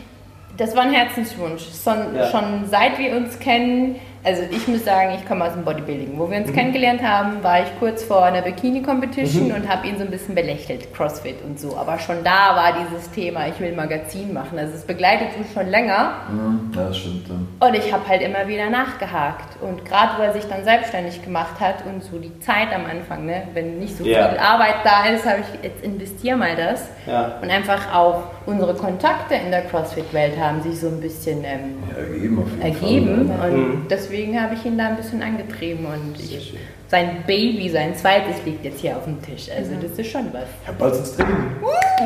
das 0.56 0.74
war 0.74 0.82
ein 0.82 0.92
Herzenswunsch. 0.92 1.62
Schon, 1.82 2.14
ja. 2.14 2.26
schon 2.30 2.68
seit 2.70 2.98
wir 2.98 3.16
uns 3.16 3.38
kennen, 3.38 3.96
also 4.24 4.42
ich 4.50 4.66
muss 4.66 4.84
sagen, 4.84 5.12
ich 5.18 5.26
komme 5.26 5.44
aus 5.44 5.52
dem 5.52 5.64
Bodybuilding. 5.64 6.18
Wo 6.18 6.30
wir 6.30 6.38
uns 6.38 6.48
mhm. 6.48 6.54
kennengelernt 6.54 7.02
haben, 7.02 7.42
war 7.42 7.60
ich 7.62 7.68
kurz 7.78 8.02
vor 8.02 8.24
einer 8.24 8.42
Bikini-Competition 8.42 9.48
mhm. 9.48 9.54
und 9.54 9.68
habe 9.68 9.86
ihn 9.86 9.96
so 9.96 10.04
ein 10.04 10.10
bisschen 10.10 10.34
belächelt, 10.34 10.92
CrossFit 10.94 11.36
und 11.44 11.58
so. 11.58 11.76
Aber 11.76 11.98
schon 11.98 12.24
da 12.24 12.56
war 12.56 12.74
dieses 12.84 13.10
Thema, 13.10 13.46
ich 13.48 13.58
will 13.60 13.72
Magazin 13.74 14.32
machen. 14.32 14.58
Also 14.58 14.74
es 14.74 14.82
begleitet 14.82 15.28
uns 15.38 15.52
schon 15.52 15.68
länger. 15.68 16.12
Mhm. 16.30 16.72
Ja, 16.74 16.84
das 16.88 16.98
stimmt. 16.98 17.30
Und 17.30 17.74
ich 17.74 17.92
habe 17.92 18.06
halt 18.08 18.22
immer 18.22 18.48
wieder 18.48 18.68
nachgehakt. 18.70 19.62
Und 19.62 19.84
gerade 19.84 20.18
wo 20.18 20.22
er 20.22 20.32
sich 20.32 20.44
dann 20.46 20.64
selbstständig 20.64 21.22
gemacht 21.22 21.60
hat 21.60 21.86
und 21.86 22.02
so 22.02 22.18
die 22.18 22.38
Zeit 22.40 22.68
am 22.74 22.84
Anfang, 22.84 23.24
ne, 23.24 23.42
wenn 23.54 23.78
nicht 23.78 23.96
so 23.96 24.04
yeah. 24.04 24.28
viel 24.28 24.38
Arbeit 24.38 24.76
da 24.84 25.06
ist, 25.06 25.24
habe 25.24 25.40
ich 25.40 25.64
jetzt 25.64 25.84
investiere 25.84 26.36
mal 26.36 26.56
das. 26.56 26.88
Ja. 27.06 27.38
Und 27.40 27.50
einfach 27.50 27.94
auch 27.94 28.24
unsere 28.46 28.74
Kontakte 28.74 29.34
in 29.34 29.50
der 29.50 29.62
CrossFit-Welt 29.62 30.38
haben 30.38 30.62
sich 30.62 30.80
so 30.80 30.88
ein 30.88 31.00
bisschen 31.00 31.44
ähm, 31.44 31.82
ja, 31.90 31.96
ergeben. 31.98 32.60
ergeben. 32.60 33.30
Und 33.30 33.56
mhm. 33.56 33.88
Deswegen 34.08 34.40
habe 34.40 34.54
ich 34.54 34.64
ihn 34.64 34.78
da 34.78 34.86
ein 34.86 34.96
bisschen 34.96 35.22
angetrieben. 35.22 35.86
Und 35.86 36.18
ich, 36.18 36.56
sein 36.88 37.22
Baby, 37.26 37.68
sein 37.68 37.94
zweites, 37.94 38.36
liegt 38.44 38.64
jetzt 38.64 38.80
hier 38.80 38.96
auf 38.96 39.04
dem 39.04 39.20
Tisch. 39.22 39.48
Also 39.54 39.72
mhm. 39.72 39.82
das 39.82 39.98
ist 39.98 40.10
schon 40.10 40.26
was. 40.32 40.48
Ja, 40.66 40.72
bald 40.78 40.96
ins 40.96 41.16
Training. 41.16 41.34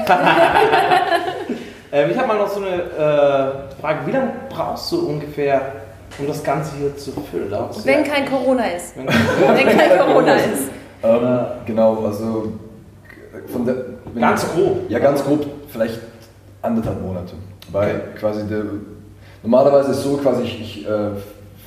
ähm, 1.93 2.11
ich 2.11 2.17
habe 2.17 2.29
mal 2.29 2.39
noch 2.39 2.49
so 2.49 2.61
eine 2.61 2.83
äh, 2.83 3.81
Frage. 3.81 4.07
Wie 4.07 4.11
lange 4.11 4.33
brauchst 4.49 4.91
du 4.93 5.09
ungefähr, 5.09 5.73
um 6.19 6.27
das 6.27 6.43
Ganze 6.43 6.77
hier 6.77 6.97
zu 6.97 7.13
füllen? 7.31 7.53
Wenn 7.85 8.05
kein 8.05 8.27
Corona 8.27 8.65
ist. 8.67 8.97
Wenn, 8.97 9.07
Wenn 9.07 9.77
kein 9.77 9.99
Corona 9.99 10.35
ist. 10.35 10.71
Ähm, 11.05 11.39
genau, 11.67 12.05
also 12.05 12.53
von 13.49 13.65
der, 13.65 13.75
ganz 14.19 14.47
grob. 14.53 14.89
Ja, 14.89 14.99
ganz 14.99 15.25
grob, 15.25 15.47
vielleicht 15.69 16.01
anderthalb 16.61 17.01
Monate. 17.01 17.35
Weil 17.73 17.97
okay. 17.97 18.19
quasi 18.19 18.47
der, 18.47 18.65
normalerweise 19.43 19.91
ist 19.91 19.99
es 19.99 20.05
so, 20.05 20.17
quasi 20.19 20.43
ich, 20.43 20.61
ich 20.61 20.89
äh, 20.89 21.11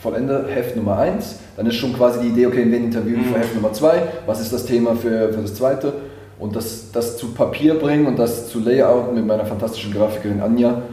vollende 0.06 0.46
Heft 0.48 0.76
Nummer 0.76 1.00
1, 1.00 1.40
dann 1.58 1.66
ist 1.66 1.76
schon 1.76 1.94
quasi 1.94 2.20
die 2.22 2.28
Idee, 2.28 2.46
okay, 2.46 2.64
wen 2.70 2.86
interviewen 2.86 3.22
mhm. 3.22 3.34
für 3.34 3.40
Heft 3.40 3.56
Nummer 3.56 3.74
2, 3.74 4.04
was 4.28 4.40
ist 4.40 4.54
das 4.54 4.66
Thema 4.66 4.96
für, 4.96 5.34
für 5.34 5.42
das 5.42 5.56
zweite 5.56 5.94
und 6.38 6.56
das, 6.56 6.92
das 6.92 7.18
zu 7.18 7.34
Papier 7.34 7.74
bringen 7.74 8.06
und 8.06 8.20
das 8.20 8.50
zu 8.50 8.60
layouten 8.60 9.16
mit 9.16 9.26
meiner 9.26 9.46
fantastischen 9.46 9.92
Grafikerin 9.92 10.42
Anja, 10.42 10.84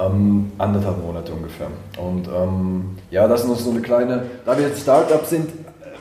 ähm, 0.00 0.52
anderthalb 0.56 1.04
Monate 1.04 1.32
ungefähr. 1.32 1.66
Und 2.02 2.28
ähm, 2.28 2.96
ja, 3.10 3.28
das 3.28 3.42
ist 3.42 3.48
noch 3.48 3.58
so 3.58 3.70
eine 3.70 3.80
kleine, 3.80 4.22
da 4.46 4.56
wir 4.56 4.66
jetzt 4.66 4.80
Startup 4.80 5.24
sind, 5.26 5.50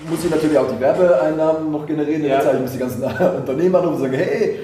muss 0.10 0.24
ich 0.24 0.32
natürlich 0.32 0.58
auch 0.58 0.72
die 0.72 0.80
Werbeeinnahmen 0.80 1.72
noch 1.72 1.86
generieren. 1.86 2.24
Ja. 2.24 2.38
Jetzt 2.38 2.54
ich 2.54 2.62
muss 2.62 2.72
die 2.72 2.80
ganzen 2.80 3.04
Unternehmen 3.38 3.76
anrufen 3.76 3.96
und 3.96 4.02
sagen, 4.02 4.14
hey, 4.14 4.60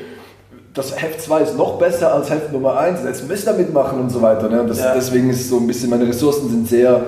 das 0.74 0.96
Heft 1.02 1.22
2 1.22 1.42
ist 1.42 1.58
noch 1.58 1.78
besser 1.78 2.14
als 2.14 2.30
Heft 2.30 2.54
Nummer 2.54 2.78
1, 2.78 3.04
jetzt 3.04 3.28
müsst 3.28 3.48
ihr 3.48 3.54
mitmachen 3.54 4.00
und 4.00 4.10
so 4.12 4.22
weiter. 4.22 4.48
Ne? 4.48 4.64
Das, 4.68 4.80
ja. 4.80 4.94
Deswegen 4.94 5.30
ist 5.30 5.50
so 5.50 5.58
ein 5.58 5.68
bisschen, 5.68 5.90
meine 5.90 6.08
Ressourcen 6.08 6.50
sind 6.50 6.68
sehr, 6.70 7.04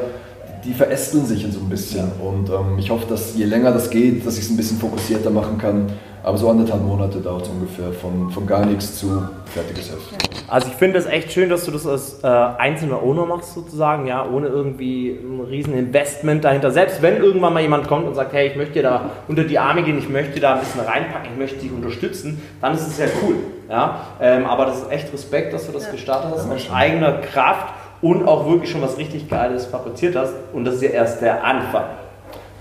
die 0.64 0.74
verästeln 0.74 1.26
sich 1.26 1.46
so 1.52 1.60
ein 1.60 1.70
bisschen. 1.70 2.08
Ja. 2.20 2.26
Und 2.26 2.50
ähm, 2.50 2.78
ich 2.78 2.90
hoffe, 2.90 3.06
dass 3.08 3.36
je 3.36 3.46
länger 3.46 3.72
das 3.72 3.90
geht, 3.90 4.26
dass 4.26 4.38
ich 4.38 4.46
es 4.46 4.50
ein 4.50 4.58
bisschen 4.58 4.78
fokussierter 4.78 5.30
machen 5.30 5.58
kann. 5.58 5.88
Aber 6.22 6.38
so 6.38 6.50
anderthalb 6.50 6.84
Monate 6.84 7.20
dauert 7.20 7.44
es 7.44 7.50
ungefähr, 7.50 7.94
von, 7.94 8.30
von 8.30 8.46
gar 8.46 8.66
nichts 8.66 9.00
zu 9.00 9.24
fertiges 9.46 9.90
Heft. 9.90 10.50
Also 10.50 10.68
ich 10.68 10.74
finde 10.74 11.00
es 11.00 11.06
echt 11.06 11.32
schön, 11.32 11.50
dass 11.50 11.64
du 11.64 11.72
das 11.72 11.88
als 11.88 12.22
äh, 12.24 12.28
einzelner 12.28 13.02
Owner 13.02 13.26
machst 13.26 13.54
sozusagen, 13.54 14.06
ja, 14.06 14.28
ohne 14.28 14.48
irgendwie 14.48 15.12
ein 15.12 15.40
riesen 15.40 15.74
Investment 15.74 16.44
dahinter. 16.44 16.72
Selbst 16.72 17.02
wenn 17.02 17.18
irgendwann 17.18 17.54
mal 17.54 17.62
jemand 17.62 17.88
kommt 17.88 18.06
und 18.06 18.16
sagt, 18.16 18.34
hey, 18.34 18.50
ich 18.50 18.58
möchte 18.58 18.74
dir 18.74 18.84
da 18.84 19.12
unter 19.30 19.46
die 19.46 19.58
Arme 19.58 19.82
gehen, 19.84 19.98
ich 19.98 20.10
möchte 20.10 20.42
da 20.42 20.56
ein 20.56 20.60
bisschen 20.60 20.82
reinpacken, 20.82 21.30
ich 21.32 21.38
möchte 21.38 21.60
dich 21.60 21.72
unterstützen, 21.72 22.42
dann 22.60 22.74
ist 22.74 22.86
es 22.86 22.98
sehr 22.98 23.10
cool. 23.24 23.36
Ja? 23.70 24.02
Ähm, 24.20 24.46
aber 24.46 24.66
das 24.66 24.80
ist 24.80 24.92
echt 24.92 25.14
Respekt, 25.14 25.54
dass 25.54 25.68
du 25.68 25.72
das 25.72 25.86
ja. 25.86 25.92
gestartet 25.92 26.32
hast, 26.36 26.52
aus 26.52 26.70
eigener 26.72 27.14
Kraft 27.14 27.74
und 28.02 28.28
auch 28.28 28.48
wirklich 28.50 28.72
schon 28.72 28.82
was 28.82 28.98
richtig 28.98 29.30
Geiles 29.30 29.66
fabriziert 29.66 30.16
hast. 30.16 30.34
Und 30.54 30.66
das 30.66 30.76
ist 30.76 30.84
ja 30.84 30.90
erst 30.90 31.22
der 31.22 31.44
Anfang. 31.44 31.86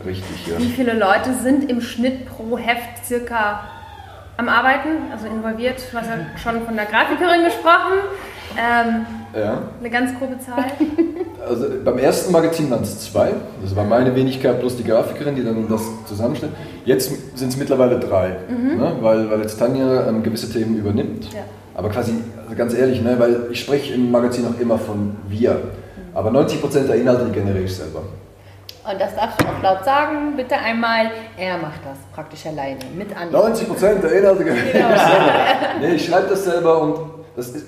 Richtig, 0.04 0.46
ja. 0.46 0.58
Wie 0.58 0.66
viele 0.68 0.92
Leute 0.92 1.32
sind 1.42 1.68
im 1.70 1.80
Schnitt 1.80 2.26
pro 2.26 2.56
Heft 2.56 3.04
circa 3.04 3.60
am 4.36 4.48
Arbeiten, 4.48 4.88
also 5.12 5.26
involviert? 5.26 5.76
Du 5.90 5.98
hast 5.98 6.06
ja 6.08 6.16
schon 6.40 6.62
von 6.64 6.76
der 6.76 6.86
Grafikerin 6.86 7.44
gesprochen. 7.44 7.98
Ähm, 8.56 9.06
ja. 9.38 9.58
Eine 9.78 9.90
ganz 9.90 10.18
grobe 10.18 10.38
Zahl. 10.38 10.64
also 11.46 11.66
beim 11.84 11.98
ersten 11.98 12.32
Magazin 12.32 12.70
waren 12.70 12.82
es 12.82 12.98
zwei. 13.10 13.30
Das 13.62 13.74
war 13.76 13.84
meine 13.84 14.14
Wenigkeit 14.14 14.58
plus 14.58 14.76
die 14.76 14.84
Grafikerin, 14.84 15.34
die 15.34 15.44
dann 15.44 15.68
das 15.68 15.82
zusammenstellt. 16.06 16.52
Jetzt 16.84 17.36
sind 17.36 17.48
es 17.48 17.56
mittlerweile 17.56 17.98
drei, 17.98 18.36
Mhm. 18.48 18.78
ne? 18.78 18.92
weil, 19.00 19.30
weil 19.30 19.40
jetzt 19.40 19.58
Tanja 19.58 20.08
ähm, 20.08 20.22
gewisse 20.22 20.50
Themen 20.50 20.76
übernimmt. 20.78 21.24
Ja. 21.34 21.40
Aber 21.74 21.90
quasi, 21.90 22.14
ganz 22.56 22.74
ehrlich, 22.74 23.02
ne? 23.02 23.18
weil 23.18 23.48
ich 23.50 23.60
spreche 23.60 23.94
im 23.94 24.10
Magazin 24.10 24.46
auch 24.46 24.60
immer 24.60 24.78
von 24.78 25.16
wir. 25.28 25.60
Aber 26.14 26.30
90% 26.30 26.86
der 26.86 26.96
Inhalte 26.96 27.26
die 27.26 27.32
generiere 27.32 27.64
ich 27.64 27.76
selber. 27.76 28.00
Und 28.90 29.00
das 29.00 29.14
darfst 29.14 29.40
du 29.40 29.44
auch 29.44 29.62
laut 29.62 29.84
sagen. 29.84 30.34
Bitte 30.36 30.56
einmal, 30.56 31.10
er 31.36 31.58
macht 31.58 31.80
das 31.84 31.98
praktisch 32.14 32.46
alleine 32.46 32.78
mit 32.96 33.14
anderen. 33.14 33.52
90% 33.52 34.00
der 34.00 34.12
Inhalte 34.12 34.44
generiere 34.44 34.66
ich 34.66 34.72
selber. 34.72 35.32
Nee, 35.80 35.94
ich 35.94 36.06
schreibe 36.06 36.28
das 36.28 36.44
selber 36.44 36.80
und 36.80 36.98
das 37.36 37.50
ist, 37.50 37.66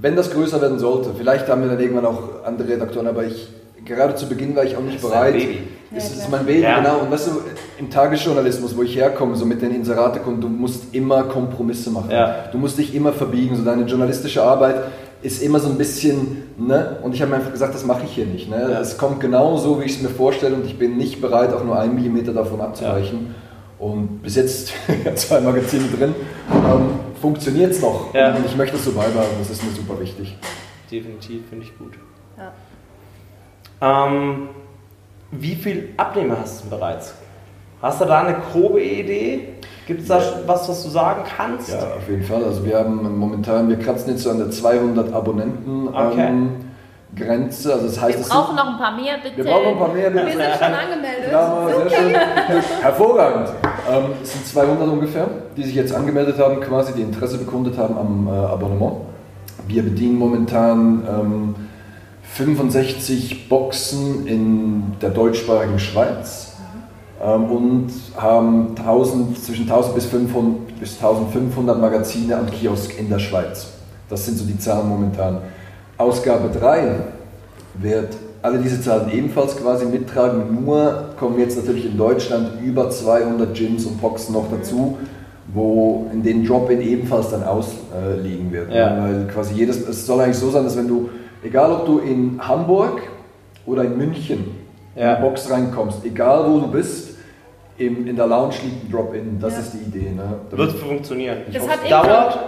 wenn 0.00 0.16
das 0.16 0.30
größer 0.30 0.60
werden 0.60 0.78
sollte, 0.78 1.10
vielleicht 1.16 1.48
haben 1.48 1.62
wir 1.62 1.70
dann 1.70 1.80
irgendwann 1.80 2.06
auch 2.06 2.44
andere 2.44 2.68
Redaktoren, 2.68 3.08
aber 3.08 3.24
ich, 3.24 3.48
gerade 3.84 4.14
zu 4.14 4.28
Beginn 4.28 4.54
war 4.56 4.64
ich 4.64 4.76
auch 4.76 4.82
nicht 4.82 4.96
Das 4.96 5.04
ist 5.04 5.10
bereit. 5.10 5.34
dein 5.34 5.40
Baby. 5.40 5.58
Es 5.96 6.16
Ja, 6.16 6.22
ist 6.22 6.30
mein 6.30 6.46
Baby, 6.46 6.60
Ja. 6.62 6.78
genau. 6.78 6.98
Und 7.00 7.10
weißt 7.10 7.26
du, 7.28 7.30
im 7.78 7.90
Tagesjournalismus, 7.90 8.76
wo 8.76 8.82
ich 8.82 8.94
herkomme, 8.96 9.34
so 9.34 9.44
mit 9.44 9.60
den 9.62 9.74
Inseratekunden, 9.74 10.40
du 10.40 10.48
musst 10.48 10.94
immer 10.94 11.24
Kompromisse 11.24 11.90
machen. 11.90 12.10
Ja. 12.10 12.44
Du 12.52 12.58
musst 12.58 12.78
dich 12.78 12.94
immer 12.94 13.12
verbiegen. 13.12 13.56
So 13.56 13.64
deine 13.64 13.82
journalistische 13.84 14.42
Arbeit 14.42 14.76
ist 15.22 15.42
immer 15.42 15.58
so 15.58 15.68
ein 15.68 15.76
bisschen, 15.76 16.44
ne? 16.56 16.96
Und 17.02 17.14
ich 17.14 17.20
habe 17.20 17.30
mir 17.30 17.36
einfach 17.38 17.52
gesagt, 17.52 17.74
das 17.74 17.84
mache 17.84 18.02
ich 18.04 18.12
hier 18.12 18.24
nicht. 18.26 18.48
Ne? 18.48 18.68
Ja. 18.70 18.80
Es 18.80 18.96
kommt 18.96 19.20
genau 19.20 19.56
so, 19.56 19.80
wie 19.80 19.84
ich 19.84 19.96
es 19.96 20.02
mir 20.02 20.08
vorstelle 20.08 20.54
und 20.54 20.64
ich 20.64 20.78
bin 20.78 20.96
nicht 20.96 21.20
bereit, 21.20 21.52
auch 21.52 21.64
nur 21.64 21.78
einen 21.78 21.94
Millimeter 21.94 22.32
davon 22.32 22.60
abzuweichen. 22.60 23.34
Und 23.78 24.22
bis 24.22 24.36
jetzt 24.36 24.72
zwei 25.16 25.40
Magazine 25.40 25.84
drin, 25.98 26.14
ähm, 26.52 26.90
funktioniert 27.20 27.72
es 27.72 27.82
noch. 27.82 28.14
Ja. 28.14 28.34
Und 28.34 28.46
ich 28.46 28.56
möchte 28.56 28.76
es 28.76 28.84
so 28.84 28.92
beibehalten, 28.92 29.34
das 29.38 29.50
ist 29.50 29.64
mir 29.64 29.72
super 29.72 29.98
wichtig. 30.00 30.36
Definitiv, 30.90 31.42
finde 31.48 31.64
ich 31.64 31.76
gut. 31.78 31.94
Ja. 32.38 32.52
Ähm, 33.80 34.48
wie 35.30 35.54
viel 35.54 35.90
Abnehmer 35.96 36.36
hast 36.40 36.64
du 36.64 36.70
bereits? 36.70 37.14
Hast 37.82 38.00
du 38.00 38.04
da 38.04 38.20
eine 38.20 38.36
grobe 38.52 38.82
Idee? 38.82 39.48
Gibt 39.86 40.02
es 40.02 40.08
da 40.08 40.20
was, 40.46 40.68
was 40.68 40.82
du 40.84 40.90
sagen 40.90 41.22
kannst? 41.36 41.70
Ja, 41.70 41.78
auf 41.96 42.08
jeden 42.08 42.22
Fall. 42.22 42.44
Also 42.44 42.64
wir 42.64 42.78
haben 42.78 43.18
momentan, 43.18 43.68
wir 43.68 43.78
kratzen 43.78 44.10
jetzt 44.10 44.22
so 44.22 44.30
an 44.30 44.38
der 44.38 44.50
200 44.50 45.12
Abonnenten 45.12 45.88
Okay. 45.88 46.26
ähm, 46.28 46.50
Grenze. 47.16 47.72
Also 47.72 47.86
das 47.86 48.00
heißt, 48.00 48.18
Wir 48.18 48.24
brauchen 48.26 48.54
noch 48.54 48.68
ein 48.68 48.78
paar 48.78 48.94
mehr, 48.94 49.14
bitte. 49.22 49.38
wir 49.38 49.44
brauchen 49.44 49.64
noch 49.64 49.72
ein 49.72 49.78
paar 49.78 49.88
mehr. 49.94 50.14
Wir 50.14 50.22
bitte. 50.24 50.36
sind 50.36 50.52
schon 50.52 50.74
angemeldet. 50.74 51.32
Ja, 51.32 51.66
sehr 51.66 51.90
schön. 51.90 52.14
Hervorragend. 52.82 53.48
Ähm, 53.90 54.04
es 54.22 54.32
sind 54.32 54.46
200 54.46 54.88
ungefähr, 54.88 55.26
die 55.56 55.64
sich 55.64 55.74
jetzt 55.74 55.92
angemeldet 55.94 56.38
haben, 56.38 56.60
quasi, 56.60 56.92
die 56.92 57.02
Interesse 57.02 57.38
bekundet 57.38 57.76
haben 57.78 57.96
am 57.98 58.28
äh, 58.28 58.30
Abonnement. 58.46 58.92
Wir 59.66 59.82
bedienen 59.82 60.18
momentan 60.18 61.02
ähm, 61.08 61.54
65 62.34 63.48
Boxen 63.48 64.26
in 64.26 64.82
der 65.02 65.10
deutschsprachigen 65.10 65.78
Schweiz 65.78 66.52
ähm, 67.22 67.44
und 67.44 67.90
haben 68.16 68.74
1000, 68.76 69.38
zwischen 69.38 69.62
1000 69.62 69.94
bis 69.94 70.06
500, 70.06 70.80
bis 70.80 70.94
1500 70.94 71.80
Magazine 71.80 72.36
am 72.36 72.46
Kiosk 72.50 72.98
in 72.98 73.08
der 73.10 73.18
Schweiz. 73.18 73.68
Das 74.08 74.24
sind 74.26 74.38
so 74.38 74.44
die 74.44 74.58
Zahlen 74.58 74.88
momentan. 74.88 75.38
Ausgabe 75.98 76.48
3 76.56 77.00
wird 77.74 78.16
alle 78.42 78.58
diese 78.58 78.80
Zahlen 78.80 79.12
ebenfalls 79.12 79.56
quasi 79.56 79.84
mittragen, 79.84 80.64
nur 80.64 81.10
kommen 81.18 81.38
jetzt 81.38 81.56
natürlich 81.58 81.84
in 81.84 81.98
Deutschland 81.98 82.62
über 82.62 82.88
200 82.88 83.54
Gyms 83.54 83.84
und 83.84 84.00
Boxen 84.00 84.32
noch 84.32 84.46
dazu, 84.50 84.96
wo 85.52 86.06
in 86.12 86.22
den 86.22 86.46
Drop-In 86.46 86.80
ebenfalls 86.80 87.30
dann 87.30 87.42
ausliegen 87.42 88.50
wird. 88.50 88.72
Ja. 88.72 89.02
Weil 89.02 89.26
quasi 89.26 89.54
jedes, 89.54 89.86
es 89.86 90.06
soll 90.06 90.20
eigentlich 90.20 90.38
so 90.38 90.50
sein, 90.50 90.64
dass 90.64 90.76
wenn 90.76 90.88
du, 90.88 91.10
egal 91.42 91.72
ob 91.72 91.86
du 91.86 91.98
in 91.98 92.40
Hamburg 92.46 93.02
oder 93.66 93.84
in 93.84 93.96
München 93.96 94.56
in 94.96 95.02
Ja. 95.02 95.16
die 95.16 95.22
Box 95.22 95.50
reinkommst, 95.50 96.04
egal 96.04 96.50
wo 96.50 96.58
du 96.60 96.66
bist, 96.68 97.16
im, 97.78 98.06
in 98.06 98.16
der 98.16 98.26
Lounge 98.26 98.54
liegt 98.64 98.84
ein 98.84 98.90
Drop-In, 98.92 99.40
das 99.40 99.54
Ja. 99.54 99.58
ist 99.60 99.72
die 99.74 99.78
Idee. 99.78 100.10
Ne? 100.10 100.34
Wird 100.50 100.72
funktionieren. 100.72 101.38
Das 101.52 101.62
hoffe, 101.62 101.72
hat 101.72 101.90
dauert, 101.90 102.38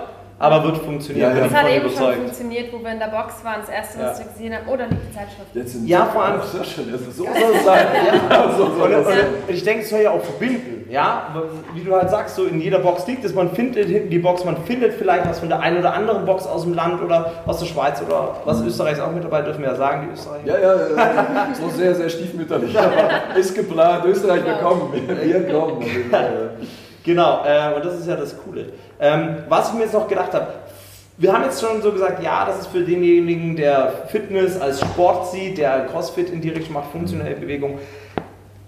aber 0.43 0.65
wird 0.65 0.79
funktionieren. 0.79 1.31
Ja, 1.31 1.37
ja. 1.39 1.45
Das 1.45 1.55
hat 1.55 1.69
eben 1.71 1.89
schon 1.89 2.15
funktioniert, 2.15 2.73
wo 2.73 2.79
wir 2.83 2.91
in 2.93 2.99
der 2.99 3.07
Box 3.07 3.45
waren. 3.45 3.61
Das 3.61 3.69
erste, 3.69 3.99
was 4.01 4.19
Ja. 4.19 4.25
wir 4.25 4.33
gesehen 4.33 4.55
haben. 4.55 4.65
Oh, 4.67 4.77
da 4.77 4.85
liegt 4.87 5.03
die 5.09 5.15
Zeitschrift. 5.15 5.55
Jetzt 5.55 5.73
sind 5.73 5.87
Ja, 5.87 6.07
vor 6.07 6.25
allem- 6.25 6.41
Sehr 6.43 6.65
schön, 6.65 6.91
das 6.91 7.01
ist 7.01 7.17
so 7.17 7.25
soll 7.25 7.33
es 7.55 7.65
sein. 7.65 7.87
Ja, 8.31 8.51
so 8.57 8.67
soll 8.77 8.93
Und, 8.95 9.07
und, 9.07 9.15
ich 9.49 9.63
denke, 9.63 9.83
es 9.85 9.91
soll 9.91 10.01
ja 10.01 10.11
auch 10.11 10.21
verbinden, 10.23 10.87
ja? 10.91 11.29
Wie 11.75 11.85
du 11.85 11.95
halt 11.95 12.11
sagst, 12.11 12.35
so 12.35 12.45
in 12.47 12.61
jeder 12.61 12.81
Box 12.81 13.07
liegt 13.07 13.25
es, 13.25 13.33
man 13.35 13.51
findet 13.55 13.87
hinten 13.89 14.11
die 14.11 14.19
Box, 14.19 14.45
man 14.45 14.57
findet 14.65 14.95
vielleicht 14.95 15.29
was 15.29 15.39
von 15.39 15.49
der 15.49 15.61
einen 15.61 15.79
oder 15.79 15.95
anderen 15.95 16.25
Box 16.25 16.47
aus 16.47 16.63
dem 16.65 16.75
Land 16.75 17.01
oder 17.03 17.31
aus 17.47 17.61
der 17.61 17.67
Schweiz 17.67 18.03
oder 18.05 18.37
was 18.45 18.61
Österreich 18.63 18.95
ist 18.95 19.01
auch 19.01 19.13
mit 19.13 19.23
dabei, 19.23 19.43
dürfen 19.43 19.63
wir 19.63 19.69
ja 19.71 19.77
sagen, 19.77 20.09
die 20.09 20.13
Österreicher. 20.15 20.47
Ja, 20.47 20.59
ja, 20.59 20.75
ja, 20.97 21.49
so 21.55 21.69
sehr, 21.69 21.95
sehr 21.95 22.09
stiefmütterlich. 22.09 22.77
Aber 22.77 22.93
ist 23.39 23.55
geplant, 23.55 24.05
Österreich, 24.07 24.45
wir 24.45 24.55
kommen. 24.55 24.93
Wir 24.93 25.49
kommen. 25.53 25.85
Genau, 27.05 27.41
äh, 27.45 27.75
und 27.75 27.85
das 27.85 27.99
ist 27.99 28.07
ja 28.07 28.15
das 28.17 28.37
Coole. 28.43 28.67
Ähm, 29.03 29.39
was 29.49 29.71
ich 29.71 29.75
mir 29.75 29.83
jetzt 29.83 29.95
noch 29.95 30.07
gedacht 30.07 30.33
habe, 30.33 30.47
wir 31.19 31.33
haben 31.33 31.43
jetzt 31.43 31.61
schon 31.61 31.83
so 31.83 31.91
gesagt, 31.91 32.23
ja, 32.23 32.47
das 32.47 32.61
ist 32.61 32.67
für 32.69 32.83
denjenigen, 32.83 33.57
der 33.57 33.93
Fitness 34.07 34.59
als 34.61 34.81
Sport 34.81 35.33
sieht, 35.33 35.59
der 35.59 35.87
Crossfit 35.87 36.31
in 36.31 36.41
die 36.41 36.51
Richtung 36.51 36.75
macht, 36.75 36.93
funktionelle 36.93 37.35
Bewegung. 37.35 37.79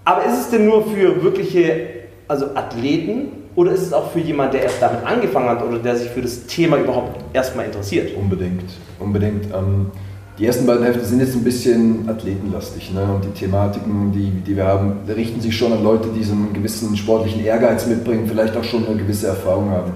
Aber 0.05 0.25
ist 0.25 0.39
es 0.39 0.51
denn 0.51 0.67
nur 0.67 0.85
für 0.87 1.23
wirkliche 1.23 1.87
also 2.27 2.47
Athleten 2.57 3.29
oder 3.55 3.71
ist 3.71 3.83
es 3.83 3.93
auch 3.93 4.11
für 4.11 4.19
jemanden, 4.19 4.53
der 4.53 4.65
erst 4.65 4.83
damit 4.83 5.07
angefangen 5.07 5.49
hat 5.49 5.63
oder 5.63 5.79
der 5.79 5.97
sich 5.97 6.11
für 6.11 6.21
das 6.21 6.47
Thema 6.47 6.79
überhaupt 6.79 7.25
erstmal 7.33 7.67
interessiert? 7.67 8.17
Unbedingt, 8.17 8.65
unbedingt. 8.99 9.47
Ähm, 9.55 9.93
die 10.39 10.47
ersten 10.47 10.67
beiden 10.67 10.83
Hälfte 10.83 11.05
sind 11.05 11.21
jetzt 11.21 11.37
ein 11.37 11.45
bisschen 11.45 12.09
athletenlastig. 12.09 12.93
Ne? 12.93 13.03
Und 13.03 13.25
die 13.25 13.39
Thematiken, 13.39 14.11
die, 14.13 14.31
die 14.31 14.57
wir 14.57 14.67
haben, 14.67 14.97
richten 15.09 15.41
sich 15.41 15.57
schon 15.57 15.73
an 15.73 15.85
Leute, 15.85 16.09
die 16.09 16.25
so 16.25 16.33
einen 16.33 16.53
gewissen 16.53 16.97
sportlichen 16.97 17.45
Ehrgeiz 17.45 17.87
mitbringen, 17.87 18.27
vielleicht 18.27 18.57
auch 18.57 18.65
schon 18.65 18.85
eine 18.85 18.97
gewisse 18.97 19.29
Erfahrung 19.29 19.71
haben. 19.71 19.93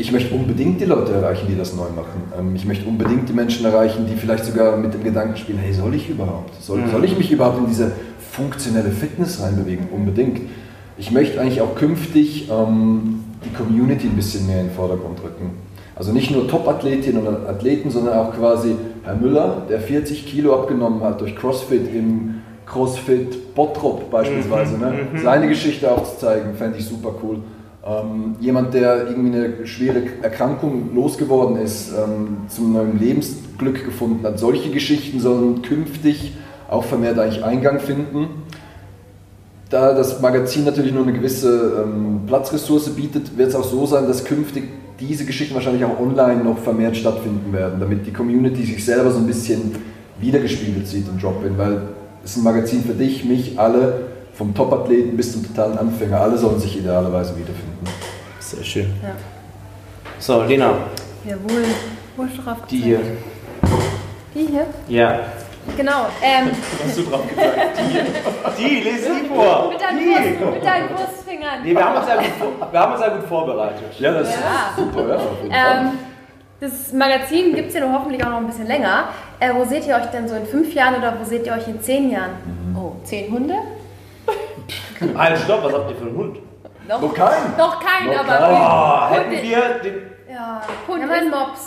Ich 0.00 0.12
möchte 0.12 0.32
unbedingt 0.34 0.80
die 0.80 0.84
Leute 0.84 1.12
erreichen, 1.12 1.46
die 1.50 1.56
das 1.56 1.74
neu 1.74 1.88
machen. 1.94 2.22
Ähm, 2.38 2.54
Ich 2.54 2.64
möchte 2.64 2.86
unbedingt 2.88 3.28
die 3.28 3.32
Menschen 3.32 3.64
erreichen, 3.66 4.06
die 4.08 4.14
vielleicht 4.16 4.44
sogar 4.44 4.76
mit 4.76 4.94
dem 4.94 5.02
Gedanken 5.02 5.36
spielen, 5.36 5.58
hey, 5.58 5.72
soll 5.72 5.94
ich 5.94 6.08
überhaupt? 6.08 6.54
Soll, 6.62 6.78
Mhm. 6.78 6.90
soll 6.90 7.04
ich 7.04 7.18
mich 7.18 7.30
überhaupt 7.32 7.58
in 7.58 7.66
diese 7.66 7.90
funktionelle 8.30 8.90
Fitness 8.90 9.40
reinbewegen? 9.42 9.88
Unbedingt. 9.92 10.40
Ich 10.98 11.10
möchte 11.10 11.40
eigentlich 11.40 11.60
auch 11.60 11.74
künftig 11.74 12.48
ähm, 12.50 13.24
die 13.44 13.50
Community 13.56 14.06
ein 14.06 14.14
bisschen 14.16 14.46
mehr 14.46 14.60
in 14.60 14.68
den 14.68 14.74
Vordergrund 14.74 15.18
rücken. 15.22 15.50
Also 15.96 16.12
nicht 16.12 16.30
nur 16.30 16.46
Top-Athletinnen 16.46 17.26
und 17.26 17.46
Athleten, 17.48 17.90
sondern 17.90 18.18
auch 18.18 18.32
quasi 18.34 18.76
Herr 19.02 19.16
Müller, 19.16 19.62
der 19.68 19.80
40 19.80 20.26
Kilo 20.26 20.54
abgenommen 20.54 21.02
hat 21.02 21.20
durch 21.20 21.34
CrossFit 21.34 21.92
im 21.92 22.34
CrossFit 22.66 23.54
Bottrop 23.54 24.10
beispielsweise. 24.10 24.74
Mhm, 24.76 24.80
Ne? 24.80 24.92
mhm. 25.12 25.18
Seine 25.18 25.48
Geschichte 25.48 25.90
aufzuzeigen, 25.90 26.54
fände 26.54 26.78
ich 26.78 26.84
super 26.84 27.12
cool. 27.22 27.38
Ähm, 27.86 28.36
jemand, 28.40 28.74
der 28.74 29.08
irgendwie 29.08 29.36
eine 29.36 29.66
schwere 29.66 30.02
Erkrankung 30.22 30.94
losgeworden 30.94 31.56
ist, 31.56 31.92
ähm, 31.92 32.38
zum 32.48 32.72
neuen 32.72 32.98
Lebensglück 32.98 33.84
gefunden 33.84 34.26
hat. 34.26 34.38
Solche 34.38 34.70
Geschichten 34.70 35.20
sollen 35.20 35.62
künftig 35.62 36.34
auch 36.68 36.84
vermehrt 36.84 37.18
eigentlich 37.18 37.44
Eingang 37.44 37.80
finden. 37.80 38.28
Da 39.70 39.94
das 39.94 40.20
Magazin 40.20 40.64
natürlich 40.64 40.92
nur 40.92 41.02
eine 41.02 41.12
gewisse 41.12 41.84
ähm, 41.84 42.22
Platzressource 42.26 42.90
bietet, 42.90 43.36
wird 43.36 43.50
es 43.50 43.54
auch 43.54 43.64
so 43.64 43.86
sein, 43.86 44.06
dass 44.06 44.24
künftig 44.24 44.64
diese 44.98 45.24
Geschichten 45.24 45.54
wahrscheinlich 45.54 45.84
auch 45.84 46.00
online 46.00 46.42
noch 46.42 46.58
vermehrt 46.58 46.96
stattfinden 46.96 47.52
werden, 47.52 47.78
damit 47.78 48.06
die 48.06 48.12
Community 48.12 48.64
sich 48.64 48.84
selber 48.84 49.10
so 49.10 49.18
ein 49.18 49.26
bisschen 49.26 49.76
wiedergespiegelt 50.20 50.86
sieht 50.88 51.06
im 51.08 51.18
Drop-In, 51.18 51.56
weil 51.56 51.82
es 52.24 52.32
ist 52.32 52.38
ein 52.38 52.44
Magazin 52.44 52.82
für 52.82 52.94
dich, 52.94 53.24
mich, 53.24 53.58
alle, 53.58 54.08
vom 54.34 54.54
Top-Athleten 54.54 55.16
bis 55.16 55.32
zum 55.32 55.46
totalen 55.46 55.78
Anfänger, 55.78 56.20
alle 56.20 56.38
sollen 56.38 56.58
sich 56.58 56.78
idealerweise 56.78 57.36
wiederfinden. 57.36 57.67
Sehr 58.48 58.64
schön. 58.64 58.94
Ja. 59.02 59.10
So, 60.18 60.42
Lena, 60.44 60.72
Jawohl. 61.24 61.64
Wo 62.16 62.22
ist 62.24 62.36
drauf 62.42 62.56
die 62.70 62.78
hier. 62.78 63.00
Die 64.34 64.46
hier? 64.46 64.66
Ja. 64.88 65.20
Genau. 65.76 66.06
Ähm, 66.22 66.50
Hast 66.86 66.96
du 66.96 67.02
drauf 67.02 67.28
gesagt? 67.28 67.58
Die, 68.58 68.64
die 68.64 68.80
lese 68.80 69.10
die 69.22 69.28
vor. 69.28 69.68
mit, 69.68 69.80
deinen 69.82 69.98
Die. 69.98 70.34
Brust, 70.42 70.54
mit 70.54 70.64
deinen 70.64 70.88
Brustfingern. 70.88 71.62
Nee, 71.62 71.74
wir 71.74 71.84
haben 71.84 71.96
uns 71.98 72.08
ja 72.08 72.16
gut, 72.16 72.72
wir 72.72 72.80
haben 72.80 72.92
uns 72.94 73.00
ja 73.02 73.08
gut 73.08 73.24
vorbereitet. 73.28 74.00
Ja, 74.00 74.12
das 74.12 74.28
Ja. 74.30 74.34
ist 74.34 74.76
super, 74.78 75.08
ja, 75.50 75.80
Ähm, 75.80 75.98
das 76.60 76.92
Magazin 76.94 77.54
gibt 77.54 77.68
es 77.68 77.74
ja 77.74 77.80
nur 77.82 77.92
hoffentlich 77.92 78.24
auch 78.24 78.30
noch 78.30 78.38
ein 78.38 78.46
bisschen 78.46 78.66
länger. 78.66 79.08
Äh, 79.40 79.50
wo 79.54 79.64
seht 79.66 79.86
ihr 79.86 79.94
euch 79.94 80.06
denn 80.06 80.26
so 80.26 80.34
in 80.36 80.46
fünf 80.46 80.72
Jahren 80.72 80.94
oder 80.94 81.14
wo 81.20 81.24
seht 81.24 81.46
ihr 81.46 81.52
euch 81.52 81.68
in 81.68 81.82
zehn 81.82 82.10
Jahren? 82.10 82.30
Oh, 82.74 82.92
zehn 83.04 83.30
Hunde? 83.30 83.54
Halt, 85.16 85.38
stopp, 85.38 85.62
was 85.64 85.72
habt 85.74 85.90
ihr 85.90 85.96
für 85.96 86.06
einen 86.06 86.16
Hund? 86.16 86.38
Noch, 86.88 87.00
Noch 87.02 87.14
kein? 87.14 87.56
noch 87.58 87.80
kein, 87.80 88.06
Noch 88.06 88.18
aber. 88.20 88.38
kein. 88.38 88.52
Oh, 88.52 89.14
hätten 89.14 89.42
wir 89.42 89.78
den. 89.82 90.10
Ja, 90.32 90.62
Hund 90.86 91.00
wir 91.00 91.02
haben 91.04 91.10
einen 91.12 91.26
ist- 91.32 91.38
Mops. 91.38 91.60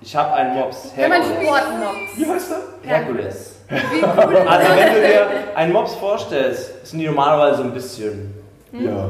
Ich 0.00 0.14
habe 0.16 0.32
einen 0.34 0.54
Mops. 0.54 0.92
Wir 0.94 1.04
haben 1.04 1.12
einen 1.12 1.22
Herkules. 1.24 1.48
Sportmops. 1.48 2.16
Wie 2.16 2.26
heißt 2.26 2.50
der? 2.82 2.90
Herkules. 2.90 3.56
Wie 3.68 4.02
cool. 4.02 4.36
Also, 4.48 4.68
wenn 4.76 4.94
du 4.94 5.00
dir 5.00 5.26
einen 5.54 5.72
Mops 5.72 5.94
vorstellst, 5.94 6.86
sind 6.86 6.98
die 6.98 7.06
normalerweise 7.06 7.56
so 7.58 7.62
ein 7.62 7.72
bisschen. 7.72 8.34
Ja. 8.72 9.08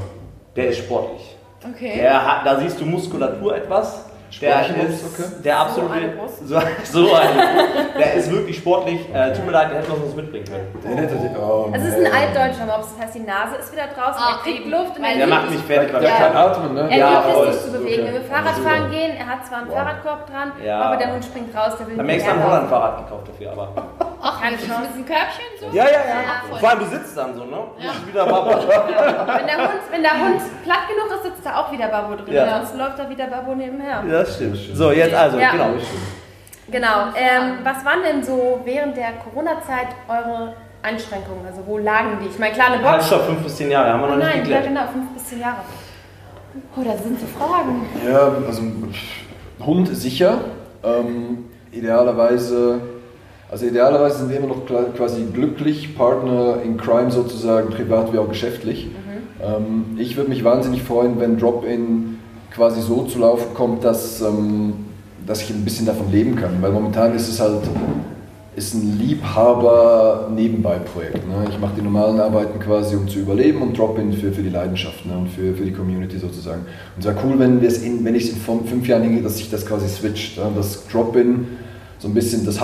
Der 0.54 0.68
ist 0.68 0.78
sportlich. 0.78 1.36
Okay. 1.74 1.98
Der 2.00 2.24
hat, 2.24 2.46
da 2.46 2.58
siehst 2.60 2.80
du 2.80 2.84
Muskulatur 2.86 3.56
etwas. 3.56 4.04
Der 4.40 4.66
ist 4.88 5.44
der 5.44 5.58
absolute. 5.60 5.92
eine 5.94 6.08
Brust? 6.08 6.38
So, 6.46 6.60
so 7.06 7.14
eine. 7.14 7.66
Der 7.98 8.14
ist 8.14 8.30
wirklich 8.30 8.58
sportlich. 8.58 9.00
Äh, 9.14 9.32
tut 9.32 9.46
mir 9.46 9.52
leid, 9.52 9.70
der 9.70 9.78
hätte 9.78 9.90
noch 9.90 10.04
was 10.06 10.14
mitbringen 10.14 10.44
können. 10.44 10.68
Den 10.84 10.98
hätte 10.98 11.14
ich- 11.14 11.38
oh, 11.38 11.70
Es 11.72 11.82
ist 11.84 11.94
ein 11.96 12.06
altdeutscher 12.12 12.66
Mops, 12.66 12.88
das 12.96 13.06
heißt, 13.06 13.14
die 13.14 13.20
Nase 13.20 13.56
ist 13.60 13.72
wieder 13.72 13.86
draußen, 13.86 14.20
Ah, 14.22 14.36
er 14.36 14.42
kriegt. 14.42 14.66
Luft 14.66 14.96
und 14.96 15.02
Weil 15.02 15.12
er 15.12 15.16
Der 15.18 15.26
liebt 15.26 15.38
macht 15.38 15.50
mich 15.50 15.60
fertig. 15.62 15.90
Der 15.92 16.02
weil- 16.02 16.10
kann 16.10 16.36
atmen, 16.36 16.74
ne? 16.74 16.80
Er 16.90 16.98
Ja, 16.98 17.08
liebt 17.10 17.48
es, 17.48 17.54
sich 17.62 17.72
zu 17.72 17.78
bewegen. 17.78 18.02
Okay. 18.02 18.04
Wenn 18.06 18.14
wir 18.14 18.28
Fahrradfahren 18.28 18.90
gehen, 18.90 19.16
er 19.16 19.26
hat 19.26 19.46
zwar 19.46 19.58
einen 19.58 19.68
Wow. 19.68 19.76
Fahrradkorb 19.76 20.26
dran, 20.30 20.52
Ja. 20.64 20.80
aber 20.82 20.96
der 20.96 21.12
Hund 21.12 21.24
springt 21.24 21.56
raus, 21.56 21.72
der 21.78 21.86
will 21.86 21.96
nicht 21.96 22.14
extra 22.14 22.32
ein 22.32 22.36
mehr 22.38 22.46
laufen. 22.46 22.56
Holland-Fahrrad 22.70 22.96
gekauft 23.04 23.28
dafür, 23.28 23.52
aber. 23.52 23.68
Ach, 24.28 24.40
Keine 24.40 24.56
mit 24.56 24.66
Chance. 24.66 24.88
diesem 24.90 25.06
Körbchen 25.06 25.44
so? 25.60 25.66
Ja, 25.72 25.84
ja, 25.84 25.90
ja. 25.90 26.42
voll. 26.50 26.58
Vor 26.58 26.68
allem, 26.70 26.78
du 26.80 26.86
sitzt 26.86 27.16
dann 27.16 27.34
so, 27.34 27.44
ne? 27.44 27.58
Ja. 27.78 27.90
Wieder 28.06 28.26
Baba. 28.26 28.50
Wenn 28.58 29.46
der, 29.46 29.58
Hund, 29.58 29.80
wenn 29.92 30.02
der 30.02 30.12
Hund 30.20 30.40
platt 30.64 30.78
genug 30.88 31.16
ist, 31.16 31.22
sitzt 31.22 31.46
da 31.46 31.60
auch 31.60 31.70
wieder 31.70 31.88
Babo 31.88 32.16
drin. 32.16 32.34
Ja. 32.34 32.42
Ansonsten 32.44 32.78
läuft 32.78 32.98
da 32.98 33.08
wieder 33.08 33.26
Babo 33.28 33.54
nebenher. 33.54 34.02
Das 34.08 34.34
stimmt. 34.34 34.58
So, 34.74 34.90
jetzt 34.90 35.14
also, 35.14 35.38
Ja. 35.38 35.50
genau. 35.52 35.68
Genau. 36.68 36.96
Ähm, 37.14 37.58
was 37.62 37.84
waren 37.84 38.02
denn 38.02 38.24
so 38.24 38.60
während 38.64 38.96
der 38.96 39.12
Corona-Zeit 39.24 39.88
eure 40.08 40.54
Einschränkungen? 40.82 41.46
Also 41.46 41.62
wo 41.64 41.78
lagen 41.78 42.18
die? 42.20 42.26
Ich 42.28 42.38
meine, 42.40 42.54
klar, 42.54 42.72
eine 42.72 42.82
Halt, 42.82 42.96
Box. 42.98 43.06
stopp, 43.06 43.26
5 43.26 43.42
bis 43.44 43.56
10 43.56 43.70
Jahre, 43.70 43.92
haben 43.92 44.00
wir 44.00 44.06
Oh 44.08 44.10
noch 44.10 44.16
nicht 44.16 44.26
nein, 44.26 44.36
ja 44.38 44.42
geklärt. 44.42 44.64
genau, 44.64 44.80
fünf 44.92 45.10
bis 45.12 45.24
zehn 45.28 45.40
Jahre. 45.40 45.58
Oh, 46.76 46.82
da 46.82 46.96
sind 46.96 47.20
so 47.20 47.26
Fragen. 47.38 47.86
Ja, 48.04 48.32
also 48.48 48.62
Hund 49.64 49.88
sicher. 49.96 50.38
Ähm, 50.82 51.50
idealerweise, 51.70 52.80
also 53.50 53.66
idealerweise 53.66 54.18
sind 54.18 54.30
wir 54.30 54.36
immer 54.38 54.48
noch 54.48 54.62
quasi 54.96 55.24
glücklich, 55.32 55.96
Partner 55.96 56.58
in 56.64 56.76
Crime 56.76 57.10
sozusagen, 57.10 57.70
privat 57.70 58.12
wie 58.12 58.18
auch 58.18 58.28
geschäftlich. 58.28 58.88
Ähm, 59.42 59.96
ich 59.98 60.16
würde 60.16 60.30
mich 60.30 60.44
wahnsinnig 60.44 60.82
freuen, 60.82 61.18
wenn 61.20 61.38
Drop-In 61.38 62.18
quasi 62.52 62.80
so 62.80 63.02
zu 63.04 63.18
laufen 63.18 63.54
kommt, 63.54 63.84
dass, 63.84 64.20
ähm, 64.22 64.72
dass 65.26 65.42
ich 65.42 65.50
ein 65.50 65.64
bisschen 65.64 65.86
davon 65.86 66.10
leben 66.10 66.36
kann. 66.36 66.60
Weil 66.60 66.72
momentan 66.72 67.14
ist 67.14 67.28
es 67.28 67.40
halt 67.40 67.60
ist 68.56 68.72
ein 68.72 68.98
Liebhaber-Nebenbei-Projekt. 68.98 71.28
Ne? 71.28 71.44
Ich 71.50 71.60
mache 71.60 71.72
die 71.76 71.82
normalen 71.82 72.18
Arbeiten 72.18 72.58
quasi, 72.58 72.96
um 72.96 73.06
zu 73.06 73.18
überleben 73.18 73.60
und 73.60 73.76
Drop-In 73.76 74.14
für, 74.14 74.32
für 74.32 74.42
die 74.42 74.48
Leidenschaft 74.48 75.04
ne? 75.04 75.18
und 75.18 75.28
für, 75.28 75.52
für 75.52 75.64
die 75.64 75.72
Community 75.72 76.16
sozusagen. 76.18 76.62
Und 76.62 77.00
es 77.00 77.04
wäre 77.04 77.16
cool, 77.22 77.38
wenn, 77.38 77.62
in, 77.62 78.02
wenn 78.02 78.14
ich 78.14 78.24
es 78.24 78.30
in 78.30 78.36
fün- 78.38 78.64
fünf 78.64 78.88
Jahren 78.88 79.02
hingehe, 79.02 79.22
dass 79.22 79.36
sich 79.36 79.50
das 79.50 79.66
quasi 79.66 79.86
switcht. 79.88 80.38
Ne? 80.38 80.44
Dass 80.56 80.88
Drop-In 80.88 81.46
so 81.98 82.08
ein 82.08 82.14
bisschen 82.14 82.46
das 82.46 82.58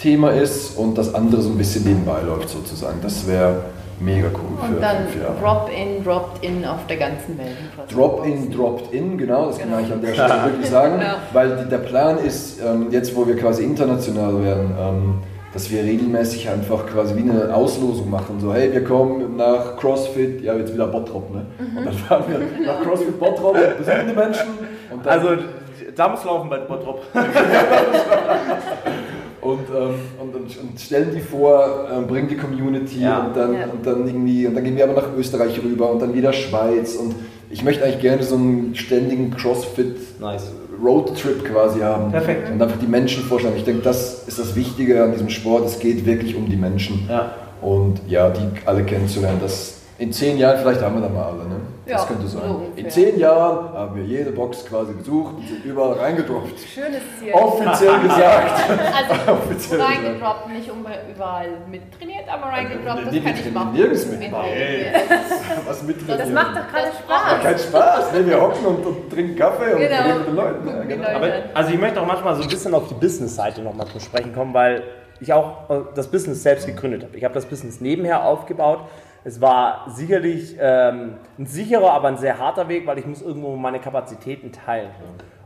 Hauptthema 0.00 0.30
ist 0.30 0.78
und 0.78 0.96
das 0.96 1.14
andere 1.14 1.42
so 1.42 1.50
ein 1.50 1.58
bisschen 1.58 1.84
nebenbei 1.84 2.22
läuft 2.26 2.48
sozusagen. 2.48 2.98
Das 3.02 3.26
wäre 3.28 3.56
mega 4.00 4.28
cool 4.28 4.56
für 4.66 4.74
Und 4.76 4.80
dann 4.82 5.06
fünf 5.08 5.22
Jahre. 5.22 5.34
Drop-in, 5.42 6.02
Dropped-in 6.02 6.64
auf 6.64 6.86
der 6.88 6.96
ganzen 6.96 7.36
Welt. 7.36 7.48
Drop-in, 7.94 8.50
dropped-in, 8.50 9.18
genau, 9.18 9.46
das 9.48 9.58
kann 9.58 9.68
ich 9.84 9.92
an 9.92 10.00
der 10.00 10.14
Stelle 10.14 10.44
wirklich 10.44 10.70
sagen, 10.70 11.00
Ja. 11.02 11.16
weil 11.34 11.54
die, 11.64 11.68
der 11.68 11.78
Plan 11.78 12.16
ist, 12.16 12.60
ähm, 12.62 12.86
jetzt 12.90 13.14
wo 13.14 13.26
wir 13.26 13.36
quasi 13.36 13.62
international 13.62 14.42
werden, 14.42 14.72
ähm, 14.80 15.14
dass 15.52 15.70
wir 15.70 15.82
regelmäßig 15.82 16.48
einfach 16.48 16.86
quasi 16.86 17.14
wie 17.16 17.28
eine 17.30 17.54
Auslosung 17.54 18.08
machen, 18.08 18.40
so 18.40 18.54
hey, 18.54 18.72
wir 18.72 18.84
kommen 18.84 19.36
nach 19.36 19.76
CrossFit, 19.76 20.40
ja 20.42 20.54
jetzt 20.54 20.72
wieder 20.72 20.86
Bottrop, 20.86 21.30
ne? 21.34 21.44
Und 21.76 21.84
dann 21.84 21.92
fahren 21.92 22.24
wir 22.28 22.38
nach 22.66 22.80
CrossFit 22.82 23.18
Bottrop, 23.20 23.54
besuchen 23.76 24.08
die 24.08 24.14
Menschen 24.16 24.48
und 24.92 25.04
dann, 25.04 25.12
Also, 25.20 25.28
da 25.94 26.08
muss 26.08 26.24
laufen 26.24 26.48
bei 26.48 26.58
Bottrop. 26.58 27.02
und, 29.42 29.60
ähm, 29.74 29.94
und, 30.20 30.34
und, 30.34 30.80
stellen 30.80 31.10
die 31.14 31.20
vor, 31.20 31.88
ähm, 31.92 32.06
bringen 32.06 32.28
die 32.28 32.36
Community 32.36 33.00
Ja. 33.02 33.26
und, 33.26 33.36
dann, 33.36 33.54
Ja. 33.54 33.64
und 33.72 33.84
dann 33.86 34.06
irgendwie, 34.06 34.46
und 34.46 34.54
dann 34.54 34.64
gehen 34.64 34.76
wir 34.76 34.84
aber 34.84 34.94
nach 34.94 35.08
Österreich 35.16 35.60
rüber 35.62 35.90
und 35.90 36.00
dann 36.00 36.14
wieder 36.14 36.32
Schweiz 36.32 36.96
und 36.96 37.14
ich 37.50 37.64
möchte 37.64 37.84
eigentlich 37.84 38.00
gerne 38.00 38.22
so 38.22 38.36
einen 38.36 38.74
ständigen 38.74 39.30
CrossFit 39.30 40.20
Nice. 40.20 40.52
Roadtrip 40.82 41.44
quasi 41.44 41.80
haben. 41.80 42.10
Perfekt. 42.12 42.50
Und 42.50 42.62
einfach 42.62 42.78
die 42.78 42.86
Menschen 42.86 43.22
vorstellen. 43.24 43.54
Ich 43.56 43.64
denke, 43.64 43.82
das 43.82 44.26
ist 44.26 44.38
das 44.38 44.54
Wichtige 44.56 45.02
an 45.02 45.12
diesem 45.12 45.28
Sport. 45.28 45.66
Es 45.66 45.78
geht 45.78 46.06
wirklich 46.06 46.36
um 46.36 46.48
die 46.48 46.56
Menschen. 46.56 47.06
Ja. 47.08 47.32
Und 47.60 48.00
ja, 48.08 48.30
die 48.30 48.40
alle 48.66 48.84
kennenzulernen. 48.84 49.38
Das 49.42 49.79
in 50.00 50.12
zehn 50.12 50.38
Jahren, 50.38 50.58
vielleicht 50.58 50.80
haben 50.82 50.94
wir 50.96 51.02
dann 51.02 51.14
mal 51.14 51.24
alle. 51.24 51.44
Ne? 51.44 51.56
Das 51.86 52.02
Ja, 52.02 52.06
könnte 52.08 52.26
so 52.26 52.38
sein. 52.38 52.50
ungefähr. 52.50 52.84
in 52.84 52.90
zehn 52.90 53.18
Jahren 53.18 53.72
haben 53.74 53.96
wir 53.96 54.04
jede 54.04 54.30
Box 54.32 54.64
quasi 54.64 54.92
besucht 54.92 55.34
und 55.38 55.46
sind 55.48 55.64
überall 55.64 55.92
reingedroppt. 55.98 56.58
Schönes 56.60 57.02
Ziel. 57.18 57.32
Offiziell 57.32 57.98
gesagt. 58.00 58.52
Also 58.70 59.32
Offiziell 59.32 59.80
reingedroppt, 59.80 60.48
nicht 60.52 60.70
überall 61.14 61.48
mit 61.70 61.82
trainiert, 61.98 62.24
aber 62.32 62.46
reingedroppt, 62.46 63.06
das 63.06 63.12
Nee, 63.12 63.20
kann 63.20 63.34
ich 63.34 63.52
machen. 63.52 63.72
nirgends 63.72 64.06
mitmachen. 64.06 64.50
Mit- 64.50 65.66
Was 65.68 65.82
mit 65.82 66.08
Das 66.08 66.28
macht 66.30 66.56
doch 66.56 66.68
gerade 66.72 66.92
Spaß. 66.96 67.42
keinen 67.42 67.58
Spaß. 67.58 68.04
Nee, 68.14 68.26
wir 68.26 68.40
hocken 68.40 68.66
und, 68.66 68.86
und 68.86 69.10
trinken 69.10 69.36
Kaffee 69.36 69.72
und 69.74 69.80
Genau. 69.80 69.96
reden 70.02 70.18
mit 70.18 70.26
den 70.28 70.36
Leuten. 70.36 70.68
Ja, 70.68 70.82
genau. 70.84 71.08
Aber, 71.08 71.28
also 71.54 71.72
ich 71.72 71.78
möchte 71.80 72.00
auch 72.00 72.06
manchmal 72.06 72.36
so 72.36 72.42
ein 72.42 72.48
bisschen 72.48 72.72
auf 72.74 72.88
die 72.88 72.94
Business-Seite 72.94 73.62
nochmal 73.62 73.86
zu 73.88 73.98
sprechen 74.00 74.32
kommen, 74.34 74.54
weil 74.54 74.82
ich 75.20 75.32
auch 75.32 75.68
äh, 75.68 75.80
das 75.94 76.06
Business 76.08 76.42
selbst 76.42 76.66
gegründet 76.66 77.02
habe. 77.02 77.16
Ich 77.18 77.24
habe 77.24 77.34
das 77.34 77.44
Business 77.46 77.80
nebenher 77.80 78.24
aufgebaut. 78.24 78.80
Es 79.22 79.40
war 79.40 79.90
sicherlich 79.90 80.56
ähm, 80.58 81.18
ein 81.38 81.46
sicherer, 81.46 81.92
aber 81.92 82.08
ein 82.08 82.16
sehr 82.16 82.38
harter 82.38 82.68
Weg, 82.68 82.86
weil 82.86 82.98
ich 82.98 83.06
muss 83.06 83.20
irgendwo 83.20 83.54
meine 83.56 83.78
Kapazitäten 83.78 84.50
teilen. 84.50 84.90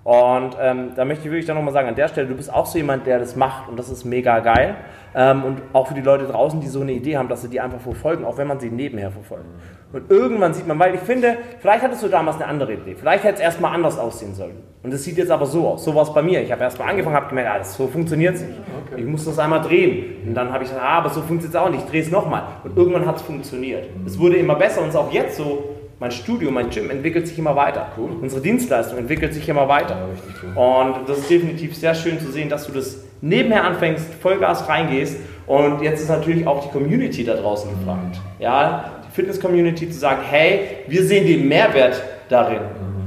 Und 0.05 0.55
ähm, 0.61 0.90
da 0.95 1.07
möchte 1.07 1.25
ich 1.25 1.31
wirklich 1.31 1.47
dann 1.47 1.57
nochmal 1.57 1.73
sagen, 1.73 1.88
an 1.88 1.95
der 1.95 2.09
Stelle, 2.09 2.29
du 2.29 2.35
bist 2.35 2.53
auch 2.53 2.67
so 2.67 2.77
jemand, 2.77 3.07
der 3.07 3.19
das 3.19 3.37
macht 3.37 3.71
und 3.71 3.79
das 3.79 3.88
ist 3.88 4.05
mega 4.05 4.40
geil. 4.40 4.77
Ähm, 5.14 5.45
und 5.45 5.62
auch 5.73 5.88
für 5.88 5.95
die 5.95 6.03
Leute 6.03 6.27
draußen, 6.27 6.61
die 6.61 6.67
so 6.67 6.83
eine 6.83 6.93
Idee 6.93 7.17
haben, 7.17 7.29
dass 7.29 7.40
sie 7.40 7.49
die 7.49 7.59
einfach 7.59 7.81
verfolgen, 7.81 8.27
auch 8.27 8.37
wenn 8.37 8.47
man 8.47 8.61
sie 8.61 8.69
nebenher 8.69 9.11
verfolgt. 9.11 9.47
Und 9.95 10.11
irgendwann 10.11 10.53
sieht 10.53 10.67
man, 10.67 10.79
weil 10.79 10.95
ich 10.95 11.01
finde, 11.01 11.38
vielleicht 11.59 11.83
hattest 11.83 12.03
du 12.03 12.09
damals 12.09 12.37
eine 12.37 12.47
andere 12.47 12.75
Idee. 12.75 12.97
Vielleicht 12.97 13.25
hätte 13.25 13.37
es 13.37 13.40
erstmal 13.40 13.75
anders 13.75 13.99
aussehen 13.99 14.35
sollen. 14.35 14.57
Und 14.83 14.93
es 14.93 15.05
sieht 15.05 15.17
jetzt 15.17 15.31
aber 15.31 15.47
so 15.47 15.69
aus. 15.69 15.85
So 15.85 15.95
war 15.95 16.03
es 16.03 16.12
bei 16.12 16.21
mir. 16.21 16.43
Ich 16.43 16.53
habe 16.53 16.62
erstmal 16.62 16.90
angefangen, 16.90 17.17
habe 17.17 17.29
gemerkt, 17.29 17.51
ah, 17.51 17.59
das, 17.59 17.75
so 17.75 17.87
funktioniert 17.87 18.35
es 18.35 18.43
nicht. 18.43 18.59
Ich 18.97 19.07
muss 19.07 19.25
das 19.25 19.38
einmal 19.38 19.62
drehen. 19.62 20.27
Und 20.27 20.35
dann 20.35 20.53
habe 20.53 20.64
ich 20.64 20.69
gesagt, 20.69 20.85
ah, 20.85 20.99
aber 20.99 21.09
so 21.09 21.23
funktioniert 21.23 21.55
es 21.55 21.57
auch 21.57 21.71
nicht. 21.71 21.85
Ich 21.85 21.90
drehe 21.90 22.03
es 22.03 22.11
nochmal. 22.11 22.43
Und 22.62 22.77
irgendwann 22.77 23.07
hat 23.07 23.17
es 23.17 23.23
funktioniert. 23.23 23.87
Es 24.05 24.19
wurde 24.19 24.37
immer 24.37 24.57
besser 24.57 24.83
und 24.83 24.88
es 24.88 24.95
ist 24.95 25.01
auch 25.01 25.12
jetzt 25.12 25.37
so. 25.38 25.74
Mein 26.05 26.12
Studio, 26.12 26.51
mein 26.51 26.69
Gym 26.69 26.90
entwickelt 26.90 27.27
sich 27.27 27.38
immer 27.38 27.57
weiter. 27.57 27.87
Unsere 27.97 28.43
Dienstleistung 28.43 28.99
entwickelt 28.99 29.33
sich 29.33 29.49
immer 29.49 29.69
weiter. 29.69 29.97
Ja, 29.97 30.55
cool. 30.55 30.95
Und 30.95 31.09
das 31.09 31.21
ist 31.21 31.31
definitiv 31.31 31.75
sehr 31.75 31.95
schön 31.95 32.21
zu 32.21 32.31
sehen, 32.31 32.51
dass 32.51 32.67
du 32.67 32.75
das 32.75 32.99
nebenher 33.23 33.64
anfängst, 33.64 34.12
Vollgas 34.21 34.69
reingehst. 34.69 35.17
Und 35.47 35.81
jetzt 35.81 36.03
ist 36.03 36.11
natürlich 36.11 36.47
auch 36.47 36.62
die 36.62 36.69
Community 36.69 37.25
da 37.25 37.33
draußen 37.33 37.71
gefragt. 37.71 38.21
Ja, 38.38 39.01
die 39.09 39.14
Fitness-Community 39.14 39.88
zu 39.88 39.99
sagen, 39.99 40.21
hey, 40.29 40.67
wir 40.88 41.03
sehen 41.05 41.27
den 41.27 41.49
Mehrwert 41.49 42.03
darin. 42.29 42.61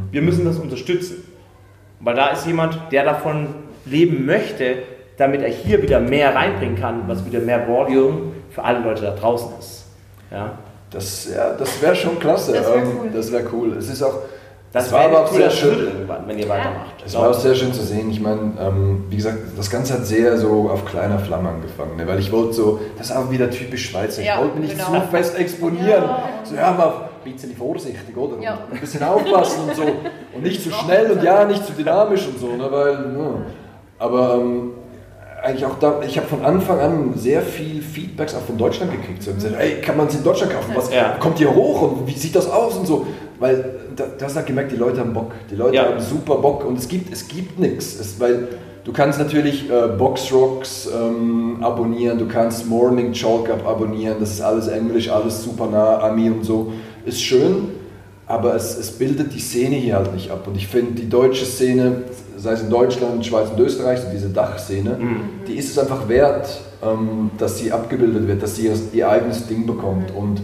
Wir 0.10 0.24
müssen 0.24 0.44
das 0.44 0.58
unterstützen. 0.58 1.18
Weil 2.00 2.16
da 2.16 2.30
ist 2.30 2.48
jemand, 2.48 2.80
der 2.92 3.04
davon 3.04 3.50
leben 3.86 4.26
möchte, 4.26 4.78
damit 5.18 5.44
er 5.44 5.50
hier 5.50 5.84
wieder 5.84 6.00
mehr 6.00 6.34
reinbringen 6.34 6.78
kann, 6.78 7.04
was 7.06 7.24
wieder 7.28 7.42
mehr 7.42 7.68
Volume 7.68 8.32
für 8.50 8.64
alle 8.64 8.80
Leute 8.80 9.04
da 9.04 9.12
draußen 9.12 9.52
ist. 9.60 9.86
Ja. 10.32 10.58
Das, 10.92 11.28
ja, 11.34 11.54
das 11.54 11.82
wäre 11.82 11.96
schon 11.96 12.18
klasse. 12.20 12.54
Das 12.54 12.66
wär 12.68 12.76
Ähm, 12.78 12.92
cool. 13.02 13.10
Das 13.14 13.32
wäre 13.32 13.44
cool. 13.54 13.76
Es 13.78 13.90
ist 13.90 14.02
auch, 14.04 14.20
Das 14.72 14.92
war 14.92 15.02
wäre 15.02 15.10
aber 15.12 15.26
auch 15.26 15.32
cool, 15.32 15.38
sehr 15.38 15.50
schön. 15.50 15.80
irgendwann, 15.80 16.28
wenn 16.28 16.40
ihr 16.40 16.48
weitermacht. 16.48 16.96
Es 17.06 17.14
war 17.16 17.30
auch 17.30 17.34
sehr 17.34 17.56
schön 17.56 17.74
zu 17.74 17.82
sehen. 17.84 18.10
Ich 18.10 18.22
meine, 18.22 18.54
ähm, 18.60 19.04
wie 19.10 19.18
gesagt, 19.18 19.38
das 19.58 19.70
Ganze 19.70 19.96
hat 19.96 20.06
sehr 20.06 20.38
so 20.38 20.70
auf 20.70 20.86
kleiner 20.86 21.20
Flamme 21.20 21.50
angefangen. 21.50 21.98
Ne? 21.98 22.08
Weil 22.08 22.20
ich 22.20 22.32
wollte 22.32 22.54
so, 22.54 22.80
das 22.98 23.10
ist 23.10 23.16
auch 23.16 23.30
wieder 23.30 23.50
typisch 23.50 23.90
Schweizer. 23.90 24.22
Ich 24.22 24.28
Ja, 24.28 24.40
wollte 24.40 24.60
mich 24.60 24.74
nicht 24.76 24.86
genau. 24.88 25.02
zu 25.02 25.08
fest 25.08 25.38
exponieren. 25.38 26.04
Ja. 26.04 26.24
So, 26.44 26.56
ja, 26.56 26.72
mal 26.72 26.94
ein 27.26 27.32
bisschen 27.34 27.56
vorsichtig, 27.56 28.16
oder? 28.16 28.42
Ja. 28.42 28.58
Ein 28.72 28.80
bisschen 28.80 29.04
aufpassen 29.04 29.64
und 29.68 29.76
so. 29.76 29.84
Und 29.84 30.44
nicht 30.44 30.64
zu 30.64 30.72
schnell 30.72 31.12
und 31.12 31.22
ja, 31.22 31.44
nicht 31.44 31.66
zu 31.66 31.74
dynamisch 31.74 32.26
und 32.28 32.40
so, 32.40 32.48
ne? 32.56 32.68
Weil, 32.72 32.94
ja. 32.94 33.30
Aber 34.00 34.36
ähm, 34.36 34.72
eigentlich 35.44 35.66
auch 35.66 35.78
da, 35.80 36.02
ich 36.06 36.18
habe 36.18 36.28
von 36.28 36.44
Anfang 36.44 36.80
an 36.80 37.14
sehr 37.16 37.42
viel 37.42 37.82
Feedbacks 37.82 38.34
auch 38.36 38.42
von 38.42 38.58
Deutschland 38.58 38.92
gekriegt. 38.92 39.22
So, 39.24 39.34
gesagt, 39.34 39.56
ey, 39.60 39.82
kann 39.82 39.96
man 39.98 40.08
es 40.08 40.16
in 40.16 40.24
Deutschland 40.24 40.52
kaufen? 40.54 40.72
Was 40.76 40.92
Ja. 40.92 41.16
kommt 41.20 41.38
hier 41.38 41.54
hoch 41.54 41.82
und 41.84 42.08
wie 42.08 42.14
sieht 42.18 42.36
das 42.36 42.50
aus 42.50 42.76
und 42.76 42.88
so? 42.88 43.06
Weil 43.40 43.76
da, 43.96 44.06
du 44.18 44.26
hast 44.26 44.36
halt 44.36 44.48
gemerkt, 44.48 44.72
die 44.72 44.76
Leute 44.78 45.00
haben 45.00 45.14
Bock. 45.14 45.32
Die 45.52 45.56
Leute 45.56 45.76
Ja. 45.76 45.86
haben 45.86 46.00
super 46.00 46.36
Bock 46.38 46.66
und 46.66 46.78
es 46.78 46.88
gibt, 46.88 47.14
es 47.14 47.28
gibt 47.28 47.60
nichts. 47.60 48.16
Weil 48.20 48.48
du 48.84 48.92
kannst 48.92 49.20
natürlich 49.20 49.70
äh, 49.70 49.88
Box 49.98 50.32
Rocks 50.34 50.90
ähm, 50.94 51.58
abonnieren, 51.62 52.18
du 52.18 52.28
kannst 52.28 52.66
Morning 52.68 53.12
Chalk 53.14 53.50
Up 53.50 53.68
abonnieren, 53.68 54.18
das 54.20 54.32
ist 54.32 54.42
alles 54.42 54.68
Englisch, 54.68 55.10
alles 55.10 55.44
super 55.44 55.68
nah, 55.68 56.00
Ami 56.00 56.30
und 56.30 56.44
so. 56.44 56.72
Ist 57.06 57.22
schön, 57.22 57.70
aber 58.26 58.56
es, 58.56 58.76
es 58.78 58.92
bildet 58.92 59.34
die 59.34 59.40
Szene 59.40 59.76
hier 59.76 59.96
halt 59.98 60.14
nicht 60.16 60.32
ab. 60.32 60.48
Und 60.48 60.58
ich 60.58 60.68
finde, 60.68 60.94
die 61.00 61.08
deutsche 61.10 61.46
Szene, 61.46 62.04
sei 62.48 62.54
es 62.54 62.62
in 62.62 62.70
Deutschland, 62.70 63.26
Schweiz 63.26 63.50
und 63.50 63.60
Österreich, 63.60 64.00
so 64.00 64.08
diese 64.12 64.30
Dachszene, 64.30 64.98
die 65.48 65.56
ist 65.56 65.70
es 65.70 65.78
einfach 65.78 66.08
wert, 66.08 66.48
ähm, 66.84 67.30
dass 67.38 67.58
sie 67.60 67.72
abgebildet 67.72 68.28
wird, 68.28 68.42
dass 68.42 68.56
sie 68.56 68.68
ihr, 68.68 68.76
ihr 68.94 69.10
eigenes 69.10 69.48
Ding 69.48 69.66
bekommt. 69.68 70.12
Und 70.16 70.42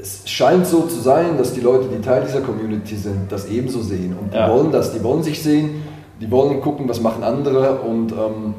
es 0.00 0.22
scheint 0.28 0.66
so 0.66 0.82
zu 0.82 1.00
sein, 1.00 1.36
dass 1.38 1.52
die 1.52 1.60
Leute, 1.60 1.86
die 1.94 2.00
Teil 2.02 2.22
dieser 2.26 2.40
Community 2.40 2.96
sind, 2.96 3.30
das 3.30 3.48
ebenso 3.48 3.80
sehen. 3.82 4.14
Und 4.20 4.32
die 4.32 4.38
Ja. 4.38 4.50
wollen 4.50 4.70
das, 4.72 4.92
die 4.92 5.02
wollen 5.02 5.22
sich 5.22 5.42
sehen, 5.42 5.82
die 6.20 6.30
wollen 6.30 6.60
gucken, 6.60 6.88
was 6.88 7.00
machen 7.00 7.22
andere 7.24 7.76
und 7.80 8.12
ähm, 8.12 8.54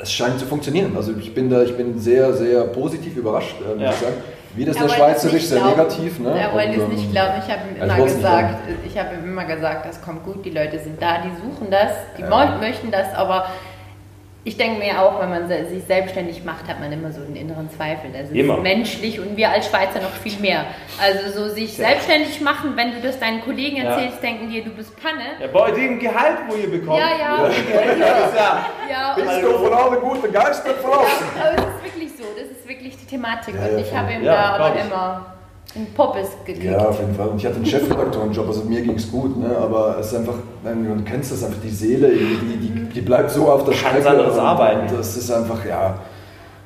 es 0.00 0.12
scheint 0.12 0.38
zu 0.38 0.46
funktionieren. 0.46 0.92
Also 0.96 1.12
ich 1.18 1.34
bin 1.34 1.50
da, 1.50 1.62
ich 1.62 1.76
bin 1.76 1.98
sehr, 1.98 2.32
sehr 2.34 2.62
positiv 2.64 3.16
überrascht, 3.16 3.56
äh, 3.60 3.72
muss 3.74 3.82
Ja. 3.82 3.90
ich 3.90 3.96
sagen, 3.96 4.14
Wieder 4.58 4.70
ist 4.72 4.80
der 4.80 4.88
Schweizerisch 4.88 5.44
sehr 5.46 5.58
glauben. 5.60 5.76
negativ. 5.78 6.18
Ne? 6.18 6.38
Er 6.40 6.52
wollte 6.52 6.80
es 6.82 6.88
nicht 6.88 7.04
ähm, 7.04 7.10
glauben. 7.12 7.32
Ich 7.46 7.50
habe 7.52 7.60
ihm 7.70 7.76
ja, 7.78 7.84
immer 7.94 8.04
gesagt, 8.04 8.54
ich 8.86 8.98
habe 8.98 9.14
ihm 9.14 9.24
immer 9.24 9.44
gesagt, 9.44 9.86
das 9.86 10.02
kommt 10.02 10.24
gut, 10.24 10.44
die 10.44 10.50
Leute 10.50 10.78
sind 10.78 11.00
da, 11.00 11.18
die 11.18 11.30
suchen 11.30 11.70
das, 11.70 11.92
die 12.16 12.22
Ja. 12.22 12.56
möchten 12.60 12.90
das, 12.90 13.14
aber 13.14 13.46
ich 14.44 14.56
denke 14.56 14.78
mir 14.78 15.02
auch, 15.02 15.20
wenn 15.20 15.28
man 15.28 15.46
sich 15.48 15.84
selbstständig 15.86 16.42
macht, 16.42 16.68
hat 16.68 16.80
man 16.80 16.90
immer 16.90 17.12
so 17.12 17.20
einen 17.20 17.36
inneren 17.36 17.68
Zweifel. 17.68 18.10
Das 18.12 18.30
ist 18.30 18.34
Immer. 18.34 18.56
menschlich 18.56 19.20
und 19.20 19.36
wir 19.36 19.50
als 19.50 19.66
Schweizer 19.68 20.00
noch 20.00 20.12
viel 20.12 20.38
mehr. 20.40 20.64
Also 21.02 21.30
so 21.48 21.48
sich 21.54 21.76
selbstständig 21.76 22.40
machen, 22.40 22.72
wenn 22.74 22.92
du 22.92 23.00
das 23.02 23.18
deinen 23.18 23.42
Kollegen 23.42 23.76
Ja. 23.76 23.90
erzählst, 23.90 24.22
denken 24.22 24.48
die, 24.48 24.62
du 24.62 24.70
bist 24.70 24.92
Panne. 25.02 25.20
Ja, 25.38 25.48
bei 25.52 25.70
dem 25.72 25.98
Gehalt, 25.98 26.38
wo 26.48 26.54
ihr 26.54 26.70
bekommt. 26.70 26.98
Ja, 26.98 27.08
ja. 27.18 27.36
Das 27.48 27.56
ist 27.58 28.36
ja 28.36 28.66
Ja, 28.90 29.14
und 29.16 29.22
Bist 29.26 29.42
du 29.42 29.50
von 29.58 29.74
allen 29.74 30.00
guten 30.00 30.32
Geistern 30.32 30.74
verlassen? 30.80 31.24
aber 31.38 31.50
es 31.50 31.64
ist 31.64 31.77
wirklich 32.78 32.96
die 32.96 33.06
Thematik. 33.06 33.54
Ja, 33.54 33.66
und 33.66 33.72
ja, 33.72 33.78
ich 33.78 33.94
habe 33.96 34.12
ihm 34.12 34.24
Ja, 34.24 34.32
da 34.32 34.64
aber 34.64 34.74
ich. 34.76 34.84
immer 34.86 35.26
einen 35.74 35.86
Poppes 35.94 36.28
gekriegt. 36.44 36.64
Ja, 36.64 36.78
auf 36.88 36.98
jeden 36.98 37.14
Fall. 37.14 37.28
Und 37.28 37.36
ich 37.38 37.44
hatte 37.46 37.56
einen 37.56 37.66
Chefredaktorenjob, 37.66 38.46
also 38.46 38.64
mir 38.64 38.80
ging 38.80 38.94
es 38.94 39.10
gut, 39.10 39.36
ne? 39.38 39.54
aber 39.56 39.98
es 40.00 40.06
ist 40.06 40.14
einfach, 40.16 40.34
nein, 40.64 40.84
du 40.96 41.04
kennst 41.04 41.32
das 41.32 41.44
einfach, 41.44 41.60
die 41.62 41.70
Seele, 41.70 42.10
die, 42.10 42.56
die, 42.56 42.84
die 42.88 43.00
bleibt 43.00 43.30
so 43.30 43.50
auf 43.50 43.64
der 43.64 43.74
Ganz 43.74 43.86
Strecke. 43.86 44.08
anderes 44.08 44.34
und, 44.34 44.40
Arbeiten. 44.40 44.88
Und 44.88 44.98
das 44.98 45.16
ist 45.16 45.30
einfach, 45.30 45.64
ja. 45.66 45.98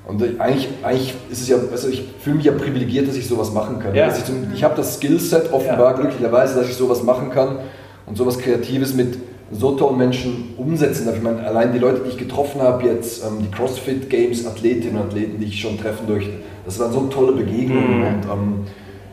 Und 0.07 0.23
eigentlich, 0.41 0.69
eigentlich 0.83 1.15
ist 1.31 1.43
es 1.43 1.49
ja, 1.49 1.57
also 1.71 1.89
ich 1.89 2.05
fühle 2.21 2.37
mich 2.37 2.45
ja 2.45 2.53
privilegiert, 2.53 3.09
dass 3.09 3.17
ich 3.17 3.27
sowas 3.27 3.53
machen 3.53 3.79
kann. 3.79 3.95
Ja. 3.95 4.07
Dass 4.07 4.19
ich 4.19 4.25
ich 4.53 4.65
habe 4.65 4.75
das 4.77 4.97
Skillset 4.97 5.53
offenbar 5.53 5.95
glücklicherweise, 5.95 6.59
dass 6.59 6.69
ich 6.69 6.77
sowas 6.77 7.03
machen 7.03 7.31
kann 7.31 7.59
und 8.07 8.17
sowas 8.17 8.39
Kreatives 8.39 8.95
mit 8.95 9.17
so 9.53 9.73
tollen 9.73 9.99
Menschen 9.99 10.55
umsetzen 10.57 11.07
darf. 11.07 11.17
Ich 11.17 11.23
meine, 11.23 11.45
allein 11.47 11.73
die 11.73 11.79
Leute, 11.79 12.01
die 12.05 12.09
ich 12.11 12.19
getroffen 12.19 12.61
habe, 12.63 12.87
jetzt 12.87 13.23
ähm, 13.25 13.39
die 13.43 13.51
CrossFit 13.51 14.09
Games 14.09 14.47
Athletinnen 14.47 14.97
und 15.01 15.09
Athleten, 15.09 15.39
die 15.39 15.47
ich 15.47 15.61
schon 15.61 15.79
treffen 15.79 16.07
durfte, 16.07 16.31
das 16.65 16.79
waren 16.79 16.93
so 16.93 17.01
tolle 17.09 17.33
Begegnungen 17.33 17.99
Mhm. 17.99 18.05
und 18.07 18.25
ähm, 18.33 18.55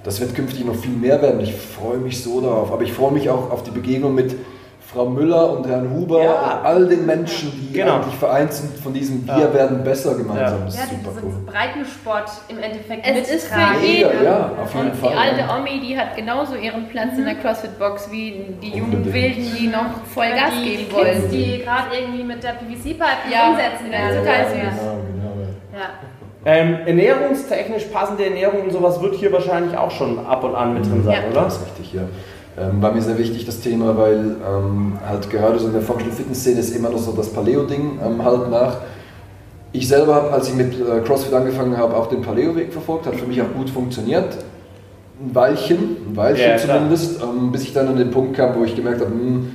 das 0.03 0.19
wird 0.21 0.33
künftig 0.33 0.65
noch 0.65 0.75
viel 0.75 0.93
mehr 0.93 1.21
werden. 1.21 1.41
Ich 1.41 1.53
freue 1.53 1.97
mich 1.97 2.23
so 2.23 2.39
darauf. 2.39 2.71
Aber 2.71 2.83
ich 2.83 2.93
freue 2.93 3.11
mich 3.11 3.29
auch 3.29 3.51
auf 3.51 3.63
die 3.63 3.71
Begegnung 3.71 4.15
mit 4.15 4.33
Frau 4.91 5.05
Müller 5.05 5.51
und 5.51 5.67
Herrn 5.67 5.87
Huber 5.91 6.23
Ja. 6.23 6.31
und 6.31 6.65
all 6.65 6.87
den 6.87 7.05
Menschen, 7.05 7.51
die 7.71 7.77
Genau. 7.77 7.97
eigentlich 7.97 8.15
vereint 8.15 8.51
sind 8.51 8.75
von 8.79 8.91
diesem 8.91 9.23
Wir 9.27 9.37
Ja. 9.37 9.53
werden 9.53 9.83
besser 9.83 10.15
gemeinsam. 10.15 10.65
Das 10.65 10.77
Ja, 10.77 10.83
ist 10.85 10.89
super 10.89 11.11
diesen 11.15 11.29
cool. 11.29 11.45
Breitensport 11.53 12.29
im 12.47 12.57
Endeffekt 12.57 13.05
Es 13.07 13.29
ist 13.31 13.47
für 13.49 13.55
mittragen. 13.59 13.83
Jeden. 13.83 14.23
ja, 14.23 14.51
auf 14.59 14.73
jeden 14.73 14.87
und 14.89 14.95
Fall, 14.95 15.11
die 15.11 15.17
alte 15.17 15.39
ja. 15.41 15.57
Omi, 15.59 15.79
die 15.79 15.95
hat 15.99 16.15
genauso 16.15 16.55
ihren 16.55 16.87
Platz 16.87 17.17
in 17.17 17.25
der 17.25 17.35
CrossFit-Box 17.35 18.11
wie 18.11 18.45
die 18.63 18.77
jungen. 18.79 19.05
Wilden, 19.13 19.55
die 19.59 19.67
noch 19.67 20.01
voll 20.11 20.29
Gas 20.31 20.53
die, 20.59 20.69
geben 20.71 20.85
die 20.89 20.95
wollen. 20.95 21.21
Kids, 21.21 21.29
die 21.29 21.59
gerade 21.63 21.95
irgendwie 21.95 22.23
mit 22.23 22.41
der 22.43 22.49
PVC-Pipe 22.53 23.29
Ja, 23.31 23.49
umsetzen 23.51 23.85
ja, 23.85 23.99
werden. 23.99 24.17
total 24.25 24.39
Ja, 24.39 24.49
süß. 24.49 24.79
Genau, 24.79 24.97
genau. 25.05 25.33
ja. 25.73 25.79
Ja. 25.79 25.89
Ähm, 26.45 26.77
ernährungstechnisch 26.87 27.83
passende 27.93 28.23
Ernährung 28.25 28.61
und 28.63 28.71
sowas 28.71 28.99
wird 29.01 29.13
hier 29.15 29.31
wahrscheinlich 29.31 29.77
auch 29.77 29.91
schon 29.91 30.25
ab 30.25 30.43
und 30.43 30.55
an 30.55 30.73
mit 30.73 30.83
drin 30.85 31.03
sein, 31.03 31.13
Ja. 31.25 31.29
oder? 31.29 31.43
Das 31.43 31.57
ist 31.57 31.65
richtig, 31.67 31.93
ja. 31.93 32.01
Ähm, 32.57 32.81
war 32.81 32.91
mir 32.91 33.01
sehr 33.01 33.17
wichtig 33.17 33.45
das 33.45 33.61
Thema, 33.61 33.95
weil 33.97 34.35
ähm, 34.45 34.93
halt 35.07 35.29
gerade 35.29 35.59
so 35.59 35.67
in 35.67 35.73
der 35.73 35.81
Functional 35.81 36.15
Fitness 36.15 36.39
Szene 36.41 36.59
ist 36.59 36.75
immer 36.75 36.89
noch 36.89 36.97
so 36.97 37.11
das 37.13 37.29
Paleo-Ding 37.29 37.99
ähm, 38.05 38.23
halt 38.23 38.49
nach. 38.49 38.77
Ich 39.71 39.87
selber 39.87 40.15
habe, 40.15 40.31
als 40.33 40.49
ich 40.49 40.55
mit 40.55 40.73
äh, 40.73 41.01
CrossFit 41.05 41.33
angefangen 41.33 41.77
habe, 41.77 41.95
auch 41.95 42.07
den 42.07 42.21
Paleo-Weg 42.21 42.73
verfolgt, 42.73 43.05
hat 43.05 43.15
für 43.15 43.27
mich 43.27 43.41
auch 43.41 43.53
gut 43.55 43.69
funktioniert. 43.69 44.37
Ein 45.21 45.35
Weilchen, 45.35 45.77
ein 46.09 46.15
Weilchen 46.15 46.49
Ja, 46.51 46.57
zumindest, 46.57 47.21
ähm, 47.21 47.51
bis 47.51 47.63
ich 47.63 47.73
dann 47.73 47.87
an 47.87 47.97
den 47.97 48.09
Punkt 48.09 48.35
kam, 48.35 48.55
wo 48.59 48.63
ich 48.63 48.75
gemerkt 48.75 49.01
habe, 49.01 49.11
hm, 49.11 49.51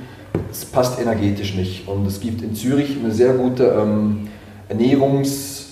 es 0.51 0.63
passt 0.65 0.99
energetisch 0.99 1.55
nicht. 1.55 1.87
Und 1.87 2.07
es 2.07 2.19
gibt 2.21 2.41
in 2.41 2.55
Zürich 2.55 2.97
eine 3.03 3.11
sehr 3.11 3.33
gute 3.33 3.65
ähm, 3.65 4.29
Ernährungs-, 4.69 5.65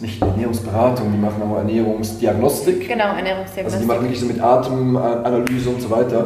nicht 0.00 0.22
Ernährungsberatung, 0.22 1.10
die 1.12 1.18
machen 1.18 1.42
aber 1.42 1.58
Ernährungsdiagnostik. 1.58 2.88
Genau, 2.88 3.04
Also 3.04 3.14
die 3.14 3.18
Ernährungsdiagnostik. 3.18 3.86
machen 3.86 4.02
wirklich 4.02 4.20
so 4.20 4.26
mit 4.26 4.40
Atemanalyse 4.40 5.70
und 5.70 5.82
so 5.82 5.90
weiter. 5.90 6.24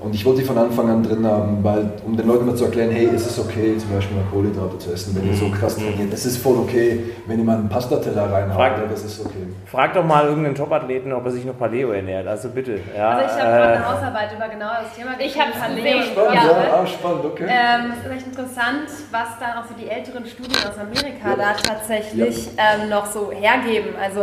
Und 0.00 0.14
ich 0.14 0.24
wollte 0.24 0.42
die 0.42 0.46
von 0.46 0.56
Anfang 0.56 0.88
an 0.88 1.02
drin 1.02 1.26
haben, 1.26 1.58
weil, 1.64 1.90
um 2.06 2.16
den 2.16 2.26
Leuten 2.28 2.46
mal 2.46 2.54
zu 2.54 2.66
erklären, 2.66 2.90
hey, 2.92 3.10
es 3.12 3.26
ist 3.26 3.38
okay, 3.40 3.76
zum 3.78 3.90
Beispiel 3.92 4.16
mal 4.16 4.24
Kohlenhydrate 4.30 4.78
zu 4.78 4.92
essen, 4.92 5.16
wenn 5.16 5.26
ihr 5.28 5.34
so 5.36 5.48
krass 5.50 5.74
trainiert. 5.76 6.12
Es 6.12 6.24
ist 6.24 6.38
voll 6.38 6.56
okay, 6.56 7.00
wenn 7.26 7.38
ihr 7.40 7.44
mal 7.44 7.56
einen 7.56 7.68
Pastateller 7.68 8.30
reinhaut, 8.32 8.56
Frag- 8.56 8.78
ja, 8.78 8.84
das 8.88 9.02
ist 9.02 9.20
okay. 9.26 9.48
Frag 9.66 9.94
doch 9.94 10.04
mal 10.04 10.26
irgendeinen 10.26 10.54
Topathleten, 10.54 11.12
ob 11.12 11.24
er 11.24 11.30
sich 11.32 11.44
noch 11.44 11.58
Paleo 11.58 11.90
ernährt. 11.90 12.28
Also 12.28 12.48
bitte. 12.48 12.78
Ja, 12.96 13.10
Also 13.10 13.24
ich 13.26 13.42
habe 13.42 13.50
gerade 13.52 13.72
äh, 13.72 13.76
eine 13.76 13.88
Hausarbeit 13.92 14.32
über 14.36 14.48
genau 14.48 14.68
das 14.82 14.94
Thema 14.96 15.10
Ich 15.18 15.38
hab's 15.38 15.58
Paleo 15.58 16.02
Spannend, 16.02 16.34
Ja. 16.34 16.42
ja, 16.44 16.74
ah, 16.80 16.86
spannend, 16.86 17.24
okay. 17.24 17.46
Ähm, 17.48 17.90
das 17.90 17.98
ist 18.06 18.16
echt 18.18 18.26
interessant, 18.28 18.88
was 19.10 19.28
dann 19.40 19.58
auch 19.58 19.66
so 19.68 19.74
die 19.74 19.88
älteren 19.88 20.24
Studien 20.24 20.56
aus 20.58 20.78
Amerika 20.78 21.34
da 21.36 21.52
tatsächlich 21.54 22.50
ähm, 22.56 22.88
noch 22.88 23.04
so 23.06 23.32
hergeben. 23.32 23.90
Also 24.00 24.20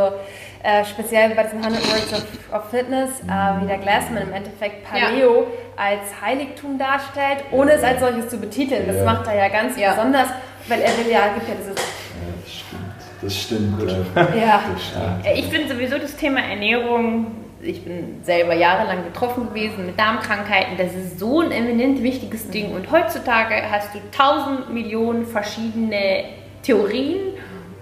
äh, 0.66 0.84
speziell 0.84 1.36
bei 1.36 1.44
diesen 1.44 1.60
100 1.64 1.82
Words 1.92 2.14
of, 2.14 2.26
of 2.54 2.70
Fitness, 2.72 3.10
äh, 3.22 3.62
wie 3.62 3.68
der 3.68 3.78
Glassman 3.78 4.24
im 4.24 4.34
Endeffekt 4.34 4.84
Paleo 4.90 5.48
als 5.78 6.02
Heiligtum 6.26 6.78
darstellt, 6.80 7.44
ohne 7.52 7.74
es 7.74 7.84
als 7.84 8.00
solches 8.00 8.30
zu 8.30 8.38
betiteln. 8.38 8.84
Das 8.88 8.96
Ja. 8.98 9.04
macht 9.06 9.28
er 9.28 9.36
ja 9.36 9.48
ganz 9.50 9.78
Ja. 9.78 9.92
besonders, 9.94 10.28
weil 10.68 10.82
er 10.82 10.90
will 10.98 11.12
ja, 11.12 11.28
gibt 11.36 11.48
ja 11.48 11.56
dieses, 11.56 11.76
Das 13.22 13.36
stimmt. 13.42 13.82
Ja. 13.82 14.22
ja, 14.36 14.62
Das 14.74 14.84
stimmt. 14.84 15.38
Ich 15.38 15.46
finde 15.48 15.74
sowieso 15.74 15.98
das 15.98 16.16
Thema 16.16 16.42
Ernährung, 16.42 17.28
ich 17.62 17.84
bin 17.84 18.20
selber 18.24 18.54
jahrelang 18.54 19.04
betroffen 19.04 19.48
gewesen 19.50 19.86
mit 19.88 20.00
Darmkrankheiten, 20.00 20.78
das 20.78 20.94
ist 20.94 21.20
so 21.20 21.42
ein 21.42 21.52
eminent 21.52 22.04
wichtiges 22.04 22.50
Ding. 22.50 22.72
Und 22.74 22.92
heutzutage 22.92 23.56
hast 23.72 23.94
du 23.96 24.00
tausend 24.16 24.72
Millionen 24.74 25.26
verschiedene 25.26 26.26
Theorien 26.62 27.34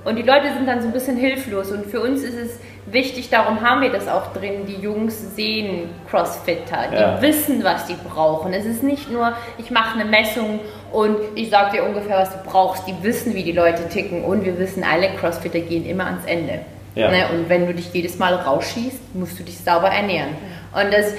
und 0.05 0.15
die 0.17 0.21
Leute 0.21 0.53
sind 0.53 0.67
dann 0.67 0.81
so 0.81 0.87
ein 0.87 0.93
bisschen 0.93 1.17
hilflos. 1.17 1.71
Und 1.71 1.85
für 1.87 2.01
uns 2.01 2.21
ist 2.23 2.35
es 2.37 2.59
wichtig, 2.85 3.29
darum 3.29 3.61
haben 3.61 3.81
wir 3.81 3.89
das 3.91 4.07
auch 4.07 4.33
drin, 4.33 4.65
die 4.67 4.75
Jungs 4.81 5.35
sehen 5.35 5.89
Crossfitter, 6.09 6.85
die 6.91 6.95
Ja. 6.95 7.21
wissen, 7.21 7.63
was 7.63 7.85
die 7.87 7.95
brauchen. 7.95 8.53
Es 8.53 8.65
ist 8.65 8.83
nicht 8.83 9.09
nur, 9.11 9.33
ich 9.57 9.71
mache 9.71 9.99
eine 9.99 10.09
Messung 10.09 10.59
und 10.91 11.17
ich 11.35 11.49
sage 11.49 11.77
dir 11.77 11.83
ungefähr, 11.83 12.17
was 12.19 12.31
du 12.31 12.37
brauchst. 12.49 12.87
Die 12.87 12.95
wissen, 13.01 13.33
wie 13.33 13.43
die 13.43 13.51
Leute 13.51 13.87
ticken 13.89 14.23
und 14.23 14.43
wir 14.45 14.57
wissen, 14.59 14.83
alle 14.83 15.09
Crossfitter 15.15 15.59
gehen 15.59 15.85
immer 15.85 16.05
ans 16.05 16.25
Ende. 16.25 16.59
Ja. 16.95 17.09
Ne? 17.09 17.25
Und 17.33 17.49
wenn 17.49 17.65
du 17.65 17.73
dich 17.73 17.91
jedes 17.93 18.19
Mal 18.19 18.35
rausschießt, 18.35 19.15
musst 19.15 19.39
du 19.39 19.43
dich 19.43 19.57
sauber 19.59 19.87
ernähren. 19.89 20.29
Und 20.73 20.93
das, 20.93 21.13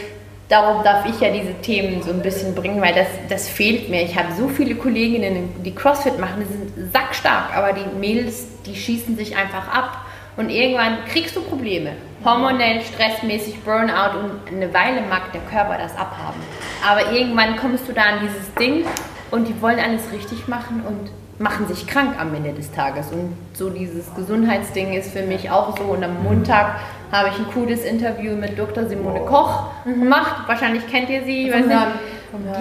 darum 0.48 0.85
darf 0.85 1.05
ich 1.07 1.18
ja 1.20 1.31
diese 1.31 1.55
Themen 1.62 2.03
so 2.03 2.11
ein 2.11 2.22
bisschen 2.22 2.55
bringen, 2.55 2.81
weil 2.81 2.94
das, 2.94 3.09
das 3.29 3.48
fehlt 3.48 3.88
mir. 3.88 4.03
Ich 4.03 4.16
habe 4.16 4.33
so 4.38 4.46
viele 4.48 4.77
Kolleginnen, 4.77 5.48
die 5.64 5.74
CrossFit 5.74 6.18
machen, 6.20 6.44
die 6.46 6.53
sind 6.53 6.92
sackstark, 6.92 7.57
aber 7.57 7.72
die 7.72 7.87
Mädels, 7.98 8.46
die 8.66 8.77
schießen 8.77 9.16
sich 9.16 9.37
einfach 9.37 9.66
ab. 9.68 10.04
Und 10.37 10.51
irgendwann 10.51 11.05
kriegst 11.07 11.37
du 11.37 11.42
Probleme. 11.42 11.92
Hormonell, 12.25 12.81
stressmäßig, 12.81 13.62
Burnout 13.62 14.18
und 14.18 14.55
eine 14.57 14.73
Weile 14.73 15.03
mag 15.03 15.33
der 15.33 15.42
Körper 15.42 15.79
das 15.79 15.92
abhaben. 15.92 16.40
Aber 16.87 17.12
irgendwann 17.12 17.57
kommst 17.57 17.88
du 17.88 17.92
da 17.92 18.03
an 18.03 18.20
dieses 18.23 18.53
Ding 18.55 18.85
und 19.31 19.47
die 19.47 19.61
wollen 19.61 19.79
alles 19.79 20.11
richtig 20.12 20.49
machen 20.49 20.83
und 20.87 21.11
machen 21.38 21.66
sich 21.66 21.87
krank 21.87 22.14
am 22.18 22.35
Ende 22.35 22.53
des 22.53 22.73
Tages. 22.73 23.11
Und 23.12 23.37
so 23.53 23.70
dieses 23.70 24.14
Gesundheitsding 24.14 24.92
ist 24.92 25.12
für 25.12 25.23
mich 25.23 25.51
auch 25.51 25.77
so. 25.77 25.85
Und 25.85 26.03
am 26.05 26.23
Montag 26.23 26.77
habe 27.12 27.29
ich 27.29 27.38
ein 27.38 27.47
cooles 27.53 27.85
Interview 27.85 28.35
mit 28.37 28.59
Dr. 28.59 28.87
Simone 28.87 29.20
Koch 29.20 29.64
gemacht. 29.85 30.44
Wahrscheinlich 30.47 30.87
kennt 30.88 31.11
ihr 31.11 31.25
sie. 31.25 31.51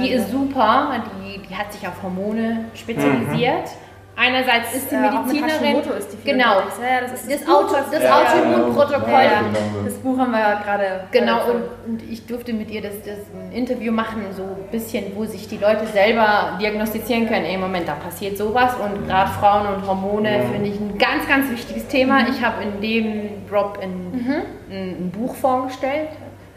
Die 0.02 0.10
ist 0.10 0.30
super. 0.32 0.92
Die, 1.24 1.40
die 1.48 1.56
hat 1.56 1.72
sich 1.72 1.88
auf 1.88 2.02
Hormone 2.04 2.66
spezialisiert. 2.76 3.70
Einerseits 4.16 4.76
ist 4.76 4.92
Äh, 4.94 4.98
mit 4.98 5.12
Medizinerin. 5.26 5.50
Hashimoto 5.50 5.94
ist 5.94 6.10
die 6.14 6.24
genau. 6.30 6.60
Ja, 6.60 7.02
das 7.02 7.14
ist 7.22 7.32
das 7.32 7.40
das 7.40 7.48
Buch, 7.48 7.54
Auto, 7.54 7.76
das 7.92 8.04
Ja, 8.04 8.22
Autoimmunprotokoll. 8.22 9.10
Ja, 9.12 9.22
ja. 9.24 9.40
Genau. 9.42 9.86
Das 9.86 9.94
Buch 9.96 10.18
haben 10.20 10.32
wir 10.32 10.40
ja 10.40 10.62
gerade. 10.64 10.86
Genau, 11.12 11.38
äh, 11.40 11.52
und, 11.52 11.64
und 11.88 12.12
ich 12.12 12.26
durfte 12.28 12.54
mit 12.54 12.70
ihr 12.70 12.82
das, 12.84 12.94
das 13.04 13.18
ein 13.34 13.52
Interview 13.52 13.92
machen, 13.92 14.22
so 14.36 14.44
ein 14.44 14.70
bisschen, 14.72 15.06
wo 15.16 15.26
sich 15.26 15.48
die 15.48 15.58
Leute 15.58 15.88
selber 15.88 16.58
diagnostizieren 16.62 17.28
können, 17.28 17.46
ey, 17.46 17.58
Moment, 17.58 17.88
da 17.88 17.94
passiert 17.96 18.38
sowas 18.38 18.76
und 18.76 19.08
gerade 19.08 19.32
Frauen 19.32 19.68
und 19.76 19.88
Hormone 19.88 20.44
finde 20.52 20.70
ich 20.70 20.80
ein 20.80 20.98
ganz, 21.00 21.28
ganz 21.28 21.50
wichtiges 21.50 21.88
Thema. 21.88 22.28
Ich 22.30 22.44
habe 22.46 22.64
in 22.64 22.82
dem 22.82 23.48
Drop 23.50 23.80
in, 23.82 24.44
ein, 24.70 25.06
ein 25.06 25.12
Buch 25.12 25.34
vorgestellt, 25.36 26.10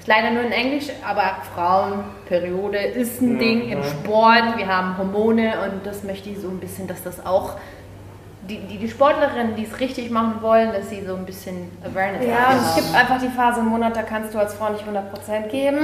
leider 0.06 0.30
nur 0.30 0.42
in 0.44 0.52
Englisch, 0.52 0.86
aber 1.04 1.38
Frauenperiode 1.54 2.78
ist 2.78 3.20
ein 3.20 3.38
Ding 3.38 3.68
im 3.68 3.82
Sport, 3.82 4.56
wir 4.56 4.66
haben 4.66 4.96
Hormone 4.96 5.54
und 5.64 5.86
das 5.86 6.04
möchte 6.04 6.30
ich 6.30 6.38
so 6.38 6.48
ein 6.48 6.58
bisschen, 6.58 6.86
dass 6.86 7.02
das 7.02 7.24
auch 7.24 7.56
die, 8.48 8.59
die, 8.59 8.78
die 8.78 8.88
Sportlerinnen, 8.88 9.56
die 9.56 9.64
es 9.64 9.80
richtig 9.80 10.11
machen 10.11 10.35
wollen, 10.40 10.72
dass 10.72 10.88
sie 10.90 11.04
so 11.04 11.14
ein 11.16 11.24
bisschen 11.24 11.70
Awareness 11.85 12.22
Ja, 12.26 12.28
und 12.28 12.56
dafür 12.56 12.61
es 12.68 12.74
gibt 12.76 12.88
haben. 12.88 12.94
einfach 12.96 13.20
die 13.20 13.28
Phase 13.37 13.61
im 13.61 13.66
Monat, 13.66 13.96
da 13.96 14.02
kannst 14.02 14.32
du 14.35 14.38
als 14.38 14.54
Frau 14.54 14.70
nicht 14.70 14.85
100% 14.87 15.48
geben. 15.48 15.78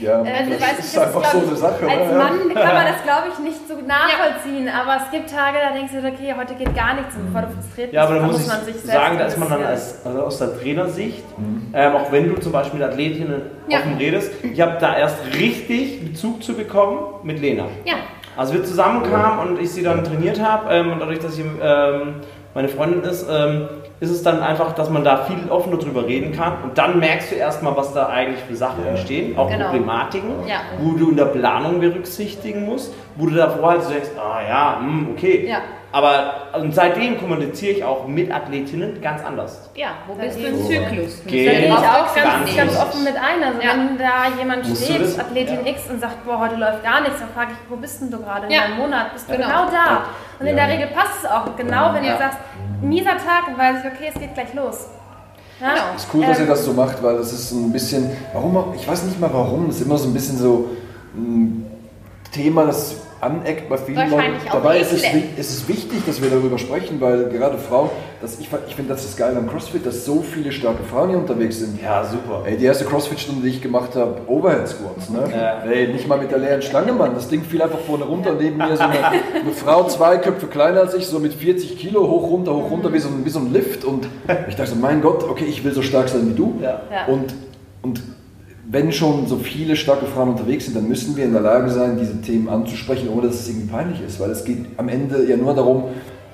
Ja, 0.00 0.20
Also 0.22 0.50
ich 0.52 0.58
das 0.58 0.68
weiß 0.68 0.78
ist 0.80 0.96
das 0.96 1.06
einfach 1.06 1.22
ist, 1.22 1.32
so 1.32 1.38
eine 1.46 1.56
Sache. 1.56 1.86
Als 1.88 2.10
ne? 2.10 2.18
Mann 2.18 2.54
kann 2.54 2.74
man 2.74 2.86
das, 2.86 3.02
glaube 3.04 3.28
ich, 3.32 3.38
nicht 3.38 3.68
so 3.68 3.74
nachvollziehen, 3.86 4.68
aber 4.68 4.96
es 5.04 5.10
gibt 5.10 5.30
Tage, 5.30 5.58
da 5.62 5.72
denkst 5.74 5.92
du, 5.92 5.98
okay, 6.06 6.34
heute 6.36 6.54
geht 6.54 6.74
gar 6.74 6.94
nichts 6.94 7.14
und 7.14 7.26
bevor 7.26 7.42
du 7.42 7.48
frustriert 7.54 7.90
bist, 7.90 7.94
Ja, 7.94 8.02
aber 8.04 8.14
da 8.14 8.20
dann 8.20 8.30
muss 8.30 8.40
ich 8.40 8.46
man 8.48 8.64
sich 8.64 8.74
selbst 8.76 8.86
sagen, 8.92 9.18
da 9.18 9.24
ist 9.26 9.38
man 9.38 9.48
dann 9.50 9.64
als, 9.64 10.06
also 10.06 10.22
aus 10.22 10.38
der 10.38 10.58
Trainersicht, 10.60 11.24
ähm, 11.72 11.96
auch 11.96 12.10
wenn 12.12 12.28
du 12.34 12.40
zum 12.40 12.52
Beispiel 12.52 12.80
mit 12.80 12.88
Athletinnen 12.88 13.42
Ja. 13.68 13.78
offen 13.78 13.96
redest, 13.96 14.32
ich 14.42 14.60
habe 14.60 14.76
da 14.80 14.96
erst 14.96 15.16
richtig 15.34 16.04
Bezug 16.04 16.42
zu 16.42 16.54
bekommen 16.54 16.98
mit 17.22 17.40
Lena. 17.40 17.64
Ja. 17.84 17.94
Also 18.38 18.54
wir 18.54 18.62
zusammenkamen 18.64 19.48
und 19.48 19.60
ich 19.60 19.70
sie 19.72 19.82
dann 19.82 20.04
trainiert 20.04 20.40
habe 20.40 20.72
ähm, 20.72 20.92
und 20.92 21.00
dadurch, 21.00 21.18
dass 21.18 21.36
ich 21.36 21.44
ähm, 21.44 22.14
meine 22.54 22.68
Freundin 22.68 23.02
ist, 23.02 23.26
ähm, 23.28 23.68
ist 23.98 24.10
es 24.10 24.22
dann 24.22 24.40
einfach, 24.40 24.72
dass 24.74 24.88
man 24.90 25.02
da 25.02 25.24
viel 25.24 25.50
offener 25.50 25.76
drüber 25.76 26.06
reden 26.06 26.30
kann 26.32 26.52
und 26.62 26.78
dann 26.78 27.00
merkst 27.00 27.32
du 27.32 27.34
erstmal, 27.34 27.76
was 27.76 27.92
da 27.94 28.06
eigentlich 28.06 28.38
für 28.44 28.54
Sachen 28.54 28.84
Ja. 28.84 28.90
entstehen, 28.90 29.36
auch 29.36 29.50
Genau. 29.50 29.70
Problematiken, 29.70 30.30
Ja. 30.46 30.60
wo 30.80 30.92
du 30.96 31.10
in 31.10 31.16
der 31.16 31.24
Planung 31.24 31.80
berücksichtigen 31.80 32.64
musst, 32.64 32.94
wo 33.16 33.26
du 33.26 33.34
davor 33.34 33.70
halt 33.70 33.82
so 33.82 33.90
denkst, 33.90 34.10
ah 34.16 34.38
ja, 34.48 34.76
hm, 34.80 35.08
okay. 35.16 35.44
Aber 35.90 36.48
und 36.60 36.74
seitdem 36.74 37.18
kommuniziere 37.18 37.72
ich 37.72 37.82
auch 37.84 38.06
mit 38.06 38.30
Athletinnen 38.30 39.00
ganz 39.00 39.24
anders. 39.24 39.70
Ja, 39.74 39.88
wo 40.06 40.12
bist 40.14 40.38
du 40.38 40.46
im 40.46 40.62
Zyklus? 40.62 41.22
Da 41.24 41.30
gehe 41.30 41.66
ich 41.66 41.72
auch 41.72 42.14
ganz, 42.14 42.54
ganz 42.56 42.76
offen 42.78 43.04
mit 43.04 43.14
ein. 43.16 43.42
Also 43.42 43.60
Ja. 43.62 43.70
wenn 43.70 43.96
da 43.96 44.38
jemand 44.38 44.68
Musst 44.68 44.86
du 44.86 44.92
steht. 44.94 45.18
Athletin 45.18 45.64
Ja. 45.64 45.70
X 45.72 45.88
und 45.88 45.98
sagt, 46.00 46.26
boah, 46.26 46.40
heute 46.40 46.56
läuft 46.56 46.84
gar 46.84 47.00
nichts, 47.00 47.20
dann 47.20 47.30
frage 47.30 47.52
ich, 47.52 47.70
wo 47.70 47.76
bist 47.76 48.02
denn 48.02 48.10
du 48.10 48.18
gerade 48.18 48.46
in 48.46 48.52
Ja. 48.52 48.62
deinem 48.68 48.76
Monat? 48.78 49.14
Bist 49.14 49.28
du 49.30 49.32
Genau. 49.32 49.46
genau, 49.46 49.70
da? 49.70 50.02
Und 50.38 50.46
in 50.46 50.56
der 50.56 50.68
Regel 50.68 50.88
passt 50.88 51.24
es 51.24 51.30
auch. 51.30 51.56
Genau 51.56 51.94
wenn 51.94 52.04
Ja. 52.04 52.12
ihr 52.12 52.18
sagst, 52.18 52.38
mieser 52.82 53.16
Tag, 53.16 53.44
dann 53.46 53.56
weiß 53.56 53.76
ich, 53.82 53.90
okay, 53.90 54.12
es 54.14 54.20
geht 54.20 54.34
gleich 54.34 54.52
los. 54.52 54.88
Ja? 55.58 55.70
Genau. 55.70 55.82
Es 55.96 56.04
ist 56.04 56.10
cool, 56.12 56.26
dass 56.26 56.38
Ähm, 56.38 56.44
ihr 56.44 56.50
das 56.50 56.64
so 56.66 56.72
macht, 56.74 57.02
weil 57.02 57.16
das 57.16 57.32
ist 57.32 57.50
ein 57.52 57.72
bisschen, 57.72 58.10
warum 58.34 58.74
ich 58.76 58.86
weiß 58.86 59.04
nicht 59.04 59.18
mal 59.18 59.30
warum, 59.32 59.70
es 59.70 59.76
ist 59.76 59.86
immer 59.86 59.96
so 59.96 60.06
ein 60.08 60.12
bisschen 60.12 60.36
so 60.36 60.68
ein 61.16 61.64
Thema, 62.30 62.66
das 62.66 62.94
aneckt 63.20 63.68
bei 63.68 63.76
vielen 63.76 64.10
Leuten. 64.10 64.34
Dabei 64.50 64.78
ist 64.78 64.92
es, 64.92 65.02
ist 65.02 65.50
es 65.50 65.68
wichtig, 65.68 66.04
dass 66.06 66.22
wir 66.22 66.30
darüber 66.30 66.58
sprechen, 66.58 67.00
weil 67.00 67.28
gerade 67.28 67.58
Frauen, 67.58 67.90
das, 68.20 68.38
ich, 68.38 68.48
ich 68.68 68.76
finde 68.76 68.92
das 68.94 69.04
ist 69.04 69.16
geil 69.16 69.36
am 69.36 69.48
CrossFit, 69.48 69.84
dass 69.84 70.04
so 70.04 70.22
viele 70.22 70.52
starke 70.52 70.82
Frauen 70.84 71.10
hier 71.10 71.18
unterwegs 71.18 71.58
sind. 71.58 71.80
Ja, 71.82 72.04
super. 72.04 72.42
Ey, 72.44 72.56
die 72.56 72.64
erste 72.64 72.84
CrossFit-Stunde, 72.84 73.42
die 73.42 73.48
ich 73.48 73.62
gemacht 73.62 73.94
habe, 73.96 74.20
Overhead 74.26 74.68
Squats, 74.68 75.10
ne? 75.10 75.24
Ja. 75.32 75.62
Ey, 75.70 75.88
nicht 75.92 76.06
mal 76.06 76.18
mit 76.18 76.30
der 76.30 76.38
leeren 76.38 76.62
Stange, 76.62 76.92
Mann. 76.92 77.14
Das 77.14 77.28
Ding 77.28 77.42
fiel 77.42 77.62
einfach 77.62 77.80
vorne 77.80 78.04
runter. 78.04 78.34
Neben 78.38 78.56
mir 78.56 78.76
so 78.76 78.82
eine, 78.82 79.04
eine 79.04 79.52
Frau, 79.52 79.84
zwei 79.88 80.18
Köpfe 80.18 80.46
kleiner 80.46 80.80
als 80.80 80.94
ich, 80.94 81.06
so 81.06 81.18
mit 81.18 81.34
40 81.34 81.78
Kilo, 81.78 82.08
hoch, 82.08 82.30
runter, 82.30 82.54
hoch, 82.54 82.70
runter, 82.70 82.92
wie 82.92 82.98
so, 82.98 83.08
ein, 83.08 83.24
wie 83.24 83.30
so 83.30 83.40
ein 83.40 83.52
Lift. 83.52 83.84
Und 83.84 84.06
ich 84.48 84.56
dachte 84.56 84.70
so, 84.70 84.76
mein 84.76 85.00
Gott, 85.00 85.24
okay, 85.24 85.44
ich 85.44 85.64
will 85.64 85.72
so 85.72 85.82
stark 85.82 86.08
sein 86.08 86.28
wie 86.28 86.34
du. 86.34 86.58
Ja. 86.60 86.82
Ja. 86.90 87.06
Und, 87.06 87.34
und 87.82 88.02
wenn 88.70 88.92
schon 88.92 89.26
so 89.26 89.36
viele 89.36 89.76
starke 89.76 90.06
Frauen 90.06 90.30
unterwegs 90.30 90.66
sind, 90.66 90.76
dann 90.76 90.88
müssen 90.88 91.16
wir 91.16 91.24
in 91.24 91.32
der 91.32 91.40
Lage 91.40 91.70
sein, 91.70 91.98
diese 91.98 92.20
Themen 92.20 92.48
anzusprechen, 92.48 93.08
ohne 93.08 93.28
dass 93.28 93.36
es 93.40 93.48
irgendwie 93.48 93.68
peinlich 93.68 94.00
ist. 94.06 94.20
Weil 94.20 94.30
es 94.30 94.44
geht 94.44 94.66
am 94.76 94.88
Ende 94.88 95.24
ja 95.24 95.36
nur 95.36 95.54
darum, 95.54 95.84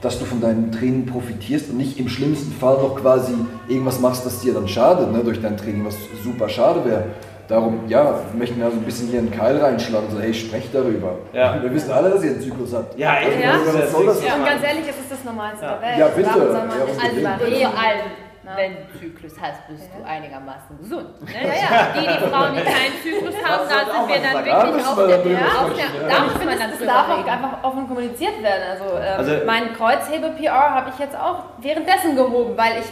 dass 0.00 0.18
du 0.18 0.24
von 0.24 0.40
deinem 0.40 0.72
Training 0.72 1.06
profitierst 1.06 1.70
und 1.70 1.78
nicht 1.78 1.98
im 1.98 2.08
schlimmsten 2.08 2.52
Fall 2.52 2.74
noch 2.74 2.96
quasi 2.96 3.32
irgendwas 3.68 4.00
machst, 4.00 4.26
das 4.26 4.40
dir 4.40 4.52
dann 4.52 4.68
schadet 4.68 5.12
ne, 5.12 5.20
durch 5.24 5.40
dein 5.40 5.56
Training, 5.56 5.84
was 5.84 5.96
super 6.22 6.48
schade 6.48 6.84
wäre. 6.84 7.04
Darum, 7.46 7.80
ja, 7.88 8.04
wir 8.32 8.38
möchten 8.38 8.58
ja 8.58 8.70
so 8.70 8.76
ein 8.76 8.82
bisschen 8.84 9.08
hier 9.08 9.18
einen 9.20 9.30
Keil 9.30 9.58
reinschlagen, 9.58 10.08
so, 10.10 10.18
hey, 10.18 10.32
sprecht 10.32 10.74
darüber. 10.74 11.18
Ja. 11.32 11.62
Wir 11.62 11.72
wissen 11.72 11.92
alle, 11.92 12.10
dass 12.10 12.24
ihr 12.24 12.30
einen 12.32 12.40
Zyklus 12.40 12.72
habt. 12.74 12.98
Ja, 12.98 13.16
echt. 13.18 13.38
Ja. 13.42 13.52
Also, 13.52 13.78
was 13.78 13.92
soll 13.92 14.06
das? 14.06 14.24
Ja, 14.24 14.34
und 14.36 14.44
ganz 14.46 14.62
ehrlich, 14.62 14.84
es 14.88 14.96
ist 14.98 15.10
das 15.10 15.24
Normalste 15.24 15.64
Ja. 15.64 15.78
der 15.78 15.82
Welt. 15.82 15.98
Ja, 15.98 16.08
bitte. 16.08 16.28
Ja, 16.28 16.34
Also 16.34 16.48
reden? 16.50 17.26
vor 17.26 18.33
Ja. 18.44 18.56
wenn 18.56 18.76
du 18.76 18.98
Zyklus 18.98 19.32
hast, 19.40 19.66
bist 19.68 19.88
du 19.96 20.04
einigermaßen 20.06 20.78
gesund. 20.78 21.08
Ne? 21.24 21.30
Die, 21.32 22.00
die 22.00 22.30
Frauen, 22.30 22.54
die 22.54 22.62
keinen 22.62 22.96
Zyklus 23.02 23.34
haben, 23.42 23.64
da 23.68 23.78
sind 23.92 24.08
wir 24.08 24.20
dann 24.20 24.44
Da 24.44 24.64
wirklich 24.66 24.86
auf 24.86 24.96
der, 24.96 25.16
auf 25.16 25.72
der, 25.74 26.08
ja. 26.08 26.18
da 26.18 26.24
muss 26.24 26.34
man 26.44 26.58
dann 26.58 26.70
drüber 26.70 26.84
darf 26.86 27.08
auch 27.08 27.26
einfach 27.26 27.64
offen 27.64 27.88
kommuniziert 27.88 28.42
werden. 28.42 28.62
Also, 28.70 28.84
ähm, 28.98 29.18
Also- 29.18 29.46
mein 29.46 29.72
Kreuzhebe-PR 29.74 30.74
habe 30.74 30.90
ich 30.90 30.98
jetzt 30.98 31.16
auch 31.16 31.44
währenddessen 31.58 32.16
gehoben, 32.16 32.56
weil 32.56 32.80
ich 32.80 32.86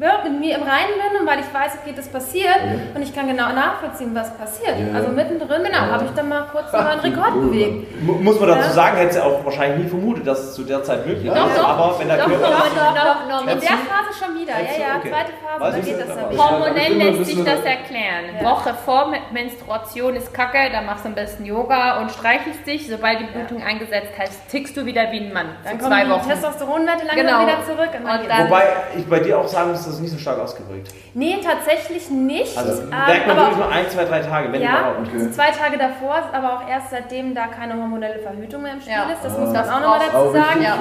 ja, 0.00 0.20
mit 0.24 0.40
mir 0.40 0.56
im 0.56 0.62
Reinen 0.62 0.94
bin 0.96 1.20
und 1.20 1.26
weil 1.26 1.40
ich 1.40 1.52
weiß, 1.52 1.72
okay, 1.82 1.92
das 1.94 2.08
passiert 2.08 2.56
und 2.94 3.02
ich 3.02 3.14
kann 3.14 3.28
genau 3.28 3.52
nachvollziehen, 3.52 4.14
was 4.14 4.36
passiert. 4.36 4.74
Ja. 4.78 4.96
Also 4.98 5.10
mittendrin, 5.10 5.62
genau, 5.62 5.76
Ja. 5.86 5.90
habe 5.92 6.04
ich 6.06 6.10
dann 6.12 6.28
mal 6.28 6.46
kurz 6.50 6.72
einen 6.72 6.84
neuen 6.86 7.00
Rekord 7.00 7.34
bewegt. 7.34 8.02
Mu- 8.02 8.14
Muss 8.14 8.40
man 8.40 8.48
dazu 8.48 8.60
Ja. 8.68 8.70
sagen, 8.72 8.96
hätte 8.96 9.14
sie 9.14 9.20
auch 9.22 9.44
wahrscheinlich 9.44 9.84
nie 9.84 9.88
vermutet, 9.90 10.26
dass 10.26 10.38
es 10.40 10.54
zu 10.54 10.62
der 10.64 10.82
Zeit 10.82 11.06
möglich 11.06 11.26
ist. 11.26 11.36
Doch, 11.36 11.54
doch. 11.54 11.68
Aber 11.68 11.98
wenn 11.98 12.08
der 12.08 12.16
Doch, 12.18 12.26
Körper. 12.26 12.46
doch, 12.48 12.74
doch, 12.74 12.94
doch, 12.94 13.28
noch 13.28 13.40
In 13.52 13.60
der 13.60 13.68
Phase 13.68 14.24
schon 14.24 14.34
wieder, 14.40 14.52
ja, 14.54 14.80
ja, 14.88 14.96
Okay. 14.98 15.10
zweite 15.10 15.32
Phase, 15.44 15.60
Weiß 15.60 15.72
da 15.72 15.78
ich 15.78 15.84
geht 15.84 16.00
das 16.00 16.16
dann 16.16 16.30
wieder. 16.30 16.50
Hormonell 16.50 16.92
lässt 16.94 17.24
sich 17.26 17.44
das 17.44 17.62
da- 17.62 17.68
erklären. 17.70 18.24
Ja. 18.40 18.50
Woche 18.50 18.74
vor 18.84 19.08
Men- 19.08 19.20
Menstruation 19.32 20.16
ist 20.16 20.32
kacke, 20.32 20.70
da 20.72 20.80
machst 20.82 21.04
du 21.04 21.08
am 21.08 21.14
besten 21.14 21.44
Yoga 21.44 22.00
und 22.00 22.10
streichelst 22.10 22.66
dich. 22.66 22.88
Sobald 22.88 23.20
die 23.20 23.24
Blutung 23.24 23.62
eingesetzt 23.62 24.12
hast, 24.18 24.48
tickst 24.50 24.76
du 24.76 24.86
wieder 24.86 25.10
wie 25.12 25.20
ein 25.20 25.32
Mann. 25.32 25.46
Dann 25.64 25.78
kommen 25.78 25.90
zwei 25.92 26.04
die 26.04 26.10
Wochen. 26.10 26.28
Testosteronwerte 26.28 27.06
langsam 27.06 27.26
Genau. 27.26 27.40
wieder 27.42 27.64
zurück. 27.66 27.90
Und 27.98 28.06
dann 28.06 28.28
dann- 28.28 28.46
Wobei 28.50 28.62
ich 28.96 29.06
bei 29.08 29.20
dir 29.20 29.38
auch 29.38 29.48
sagen 29.48 29.70
muss, 29.72 29.89
das 29.90 29.96
ist 29.96 30.02
nicht 30.02 30.12
so 30.12 30.18
stark 30.18 30.38
ausgeprägt. 30.38 30.92
nee, 31.14 31.36
tatsächlich 31.42 32.08
nicht. 32.10 32.56
Also 32.56 32.82
ähm, 32.82 32.88
merkt 32.90 33.26
man 33.26 33.36
aber 33.38 33.46
wirklich 33.48 33.64
nur 33.66 33.72
ein, 33.74 33.90
zwei, 33.90 34.04
drei 34.04 34.20
Tage, 34.20 34.52
wenn 34.52 34.62
Ja, 34.62 34.68
überhaupt. 34.92 35.08
Okay. 35.08 35.30
zwei 35.32 35.50
Tage 35.50 35.76
davor, 35.78 36.16
aber 36.32 36.54
auch 36.54 36.68
erst 36.68 36.90
seitdem 36.90 37.34
da 37.34 37.46
keine 37.48 37.74
hormonelle 37.74 38.18
Verhütung 38.20 38.62
mehr 38.62 38.72
im 38.74 38.80
Spiel 38.80 38.92
Ja. 38.92 39.10
ist. 39.12 39.24
Das 39.24 39.34
Ah. 39.34 39.38
muss 39.40 39.46
man 39.48 39.54
Das 39.54 39.68
auch 39.68 39.80
nochmal 39.80 40.00
dazu 40.12 40.32
sagen. 40.32 40.62
ja. 40.62 40.78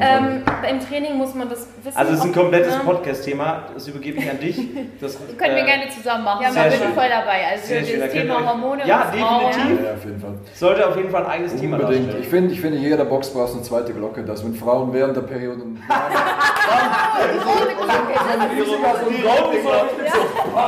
Ähm, 0.00 0.42
Im 0.68 0.80
Training 0.86 1.16
muss 1.16 1.34
man 1.34 1.48
das 1.48 1.66
wissen. 1.82 1.96
Also 1.96 2.12
es 2.12 2.18
ist 2.20 2.24
ein 2.26 2.32
komplettes 2.34 2.76
ne? 2.76 2.80
Podcast-Thema, 2.84 3.62
das 3.74 3.88
übergebe 3.88 4.18
ich 4.18 4.30
an 4.30 4.38
dich. 4.38 4.58
Das, 5.00 5.16
Können 5.38 5.56
wir 5.56 5.62
äh, 5.62 5.66
gerne 5.66 5.88
zusammen 5.88 6.24
machen. 6.24 6.42
Ja, 6.42 6.48
da 6.48 6.54
sehr 6.54 6.62
bin 6.64 6.72
ich 6.74 6.78
schön. 6.84 6.94
voll 6.94 7.08
dabei. 7.08 7.38
Also 7.50 7.74
das 8.00 8.12
Thema 8.12 8.46
Hormone 8.46 8.86
Ja, 8.86 9.02
und 9.10 9.20
Frauen. 9.20 9.46
definitiv. 9.46 9.84
Ja, 9.86 9.92
auf 9.94 10.04
jeden 10.04 10.20
Fall. 10.20 10.34
Sollte 10.54 10.86
auf 10.88 10.96
jeden 10.96 11.10
Fall 11.10 11.24
ein 11.24 11.30
eigenes 11.30 11.56
Thema 11.56 11.76
Unbedingt. 11.78 12.04
darstellen. 12.06 12.22
Ich 12.24 12.28
finde, 12.28 12.52
ich 12.54 12.60
finde, 12.60 12.78
jeder 12.78 13.04
Box 13.04 13.30
braucht 13.30 13.52
eine 13.54 13.62
zweite 13.62 13.92
Glocke, 13.92 14.22
dass 14.24 14.44
wenn 14.44 14.54
Frauen 14.54 14.92
während 14.92 15.16
der 15.16 15.22
Periode. 15.22 15.60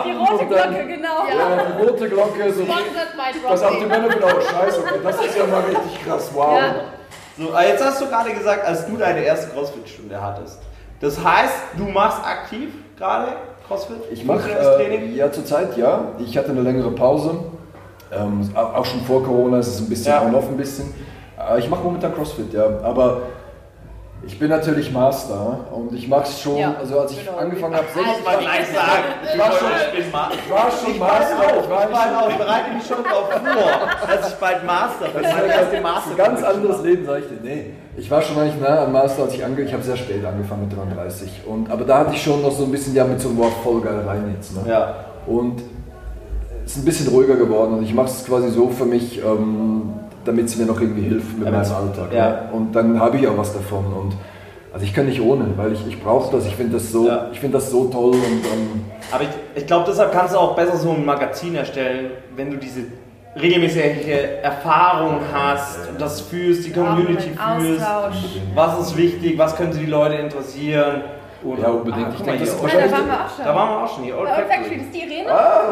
Die 0.04 0.12
rote 0.12 0.46
Glocke, 0.46 0.86
genau. 0.86 1.26
Ja, 1.28 1.64
die 1.64 1.82
rote 1.82 2.08
Glocke, 2.08 2.52
so, 2.52 2.64
das 3.48 3.62
auf. 3.62 3.80
Männer 3.86 4.14
wieder 4.14 4.26
auch 4.26 4.40
scheiße. 4.40 4.80
Okay, 4.80 5.00
das 5.02 5.24
ist 5.24 5.36
ja 5.38 5.46
mal 5.46 5.60
richtig 5.62 6.04
krass. 6.04 6.30
Wow. 6.34 6.54
Ja. 6.58 6.74
So, 7.38 7.44
jetzt 7.58 7.84
hast 7.84 8.00
du 8.00 8.06
gerade 8.06 8.32
gesagt, 8.32 8.64
als 8.66 8.86
du 8.86 8.96
deine 8.96 9.20
erste 9.20 9.50
CrossFit-Stunde 9.50 10.20
hattest. 10.20 10.60
Das 11.00 11.22
heißt, 11.22 11.54
du 11.76 11.84
machst 11.84 12.24
aktiv 12.24 12.70
gerade 12.96 13.32
CrossFit? 13.66 13.96
Ich 14.12 14.24
mache 14.24 14.48
das 14.50 14.66
äh, 14.66 14.76
Training. 14.76 15.14
ja 15.16 15.32
zurzeit 15.32 15.76
ja. 15.76 16.04
Ich 16.18 16.36
hatte 16.36 16.50
eine 16.50 16.60
längere 16.60 16.90
Pause. 16.90 17.36
Ähm, 18.12 18.50
auch 18.54 18.74
auch 18.74 18.84
schon 18.84 19.00
vor 19.02 19.24
Corona 19.24 19.58
ist 19.58 19.68
es 19.68 19.80
ein 19.80 19.88
bisschen 19.88 20.12
Ja. 20.12 20.22
on-off 20.22 20.48
ein 20.48 20.56
bisschen. 20.56 20.92
Äh, 21.38 21.58
ich 21.58 21.68
mache 21.70 21.82
momentan 21.82 22.14
CrossFit, 22.14 22.52
ja. 22.52 22.66
Aber 22.82 23.22
ich 24.24 24.38
bin 24.38 24.48
natürlich 24.50 24.92
Master 24.92 25.56
und 25.72 25.92
ich 25.94 26.06
mache 26.08 26.22
es 26.24 26.40
schon. 26.40 26.56
Ja, 26.56 26.74
also 26.78 27.00
als 27.00 27.12
ich 27.12 27.24
genau. 27.24 27.38
angefangen 27.38 27.74
habe, 27.74 27.86
Muss 27.94 28.24
man 28.24 28.38
gleich 28.38 28.66
sagen. 28.68 29.04
Ich 29.32 29.38
war 29.38 29.52
schon- 29.52 29.68
ich 29.92 30.06
ich 30.06 30.12
war 30.50 30.70
schon 30.70 30.90
Ich 30.92 30.98
Master. 31.00 31.38
auch. 31.38 31.62
Ich 31.64 31.70
war 31.70 31.84
Ich 31.84 31.90
bald 31.90 32.04
schon- 32.06 32.16
auch. 32.16 32.28
Ich 32.30 32.36
bereite 32.36 32.70
mich 32.74 32.86
schon 32.86 33.02
darauf 33.02 33.28
vor, 33.30 34.06
dass 34.16 34.28
ich 34.28 34.34
bald 34.34 34.64
Master 34.64 35.08
bin. 35.08 35.24
Erste 35.24 35.80
Master. 35.80 36.10
ein 36.12 36.16
ganz 36.16 36.42
anderes 36.42 36.82
Leben, 36.82 37.04
sag 37.06 37.18
ich 37.18 37.28
dir. 37.28 37.38
Nee, 37.42 37.70
ich 37.96 38.10
war 38.10 38.22
schon 38.22 38.38
eigentlich 38.38 38.60
nah 38.60 38.84
am 38.84 38.92
Master, 38.92 39.24
als 39.24 39.34
ich 39.34 39.44
ange 39.44 39.60
ich 39.62 39.72
habe 39.72 39.82
sehr 39.82 39.96
spät 39.96 40.24
angefangen 40.24 40.68
mit 40.68 40.76
33. 40.76 41.42
Und, 41.46 41.70
aber 41.70 41.84
da 41.84 41.98
hatte 41.98 42.14
ich 42.14 42.22
schon 42.22 42.42
noch 42.42 42.52
so 42.52 42.64
ein 42.64 42.70
bisschen, 42.70 42.94
ja, 42.94 43.04
mit 43.04 43.20
so 43.20 43.28
einem 43.28 43.38
Wort 43.38 43.52
voll 43.64 43.80
geil 43.80 44.02
rein 44.06 44.32
jetzt. 44.36 44.54
Ne? 44.54 44.70
Ja. 44.70 44.94
Und 45.26 45.62
es 46.64 46.72
ist 46.72 46.78
ein 46.82 46.84
bisschen 46.84 47.08
ruhiger 47.08 47.34
geworden 47.34 47.74
und 47.78 47.82
ich 47.82 47.92
mache 47.92 48.06
es 48.06 48.24
quasi 48.24 48.50
so 48.50 48.68
für 48.68 48.84
mich, 48.84 49.18
ähm, 49.18 49.94
damit 50.24 50.46
es 50.46 50.56
mir 50.56 50.66
noch 50.66 50.80
irgendwie 50.80 51.02
hilft 51.02 51.36
mit 51.38 51.46
Ja, 51.46 51.52
meinem 51.52 51.72
Alltag. 51.72 52.12
ja. 52.12 52.28
Ne? 52.30 52.38
Und 52.52 52.72
dann 52.74 52.98
habe 53.00 53.16
ich 53.16 53.26
auch 53.28 53.36
was 53.36 53.52
davon. 53.52 53.84
Und 53.92 54.14
also 54.72 54.84
ich 54.86 54.94
kann 54.94 55.06
nicht 55.06 55.20
ohne, 55.20 55.46
weil 55.56 55.72
ich, 55.72 55.86
ich 55.86 56.02
brauche 56.02 56.34
das. 56.34 56.46
Ich 56.46 56.54
finde 56.54 56.74
das, 56.74 56.90
so, 56.92 57.06
Ja. 57.08 57.26
ich 57.32 57.40
find 57.40 57.54
das 57.54 57.70
so 57.70 57.84
toll. 57.86 58.12
Und, 58.12 58.22
ähm, 58.22 58.84
Aber 59.10 59.24
ich, 59.24 59.30
ich 59.54 59.66
glaube, 59.66 59.84
deshalb 59.88 60.12
kannst 60.12 60.34
du 60.34 60.38
auch 60.38 60.54
besser 60.56 60.76
so 60.76 60.90
ein 60.90 61.04
Magazin 61.04 61.54
erstellen, 61.56 62.10
wenn 62.36 62.50
du 62.50 62.56
diese 62.56 62.80
regelmäßige 63.40 63.82
Erfahrung 64.42 65.20
hast 65.32 65.88
und 65.88 66.00
das 66.00 66.20
fühlst, 66.20 66.66
die 66.66 66.72
Community 66.72 67.30
mit 67.30 67.38
fühlst. 67.60 67.86
Was 68.54 68.78
ist 68.80 68.96
wichtig, 68.96 69.38
was 69.38 69.56
könnte 69.56 69.78
die 69.78 69.86
Leute 69.86 70.16
interessieren? 70.16 71.02
Und, 71.42 71.58
Ja, 71.58 71.68
unbedingt. 71.68 72.06
Ah, 72.06 72.12
Ich 72.16 72.22
denke, 72.22 72.40
das 72.40 72.50
ist 72.50 72.58
Ja, 72.58 72.64
Old- 72.64 72.72
da 72.74 72.92
waren 72.92 73.06
wir 73.06 73.14
auch 73.14 73.36
schon. 73.36 73.44
da 73.44 73.54
waren 73.54 73.68
wir 73.70 73.84
auch 73.84 73.94
schon 73.94 74.04
hier. 74.04 74.14
Old 74.18 74.28
Old 74.28 74.36
Factory, 74.36 74.54
Factory. 74.58 74.76
das 74.76 74.84
ist 74.86 74.94
die 74.94 75.00
Irene? 75.14 75.30
ah, 75.32 75.62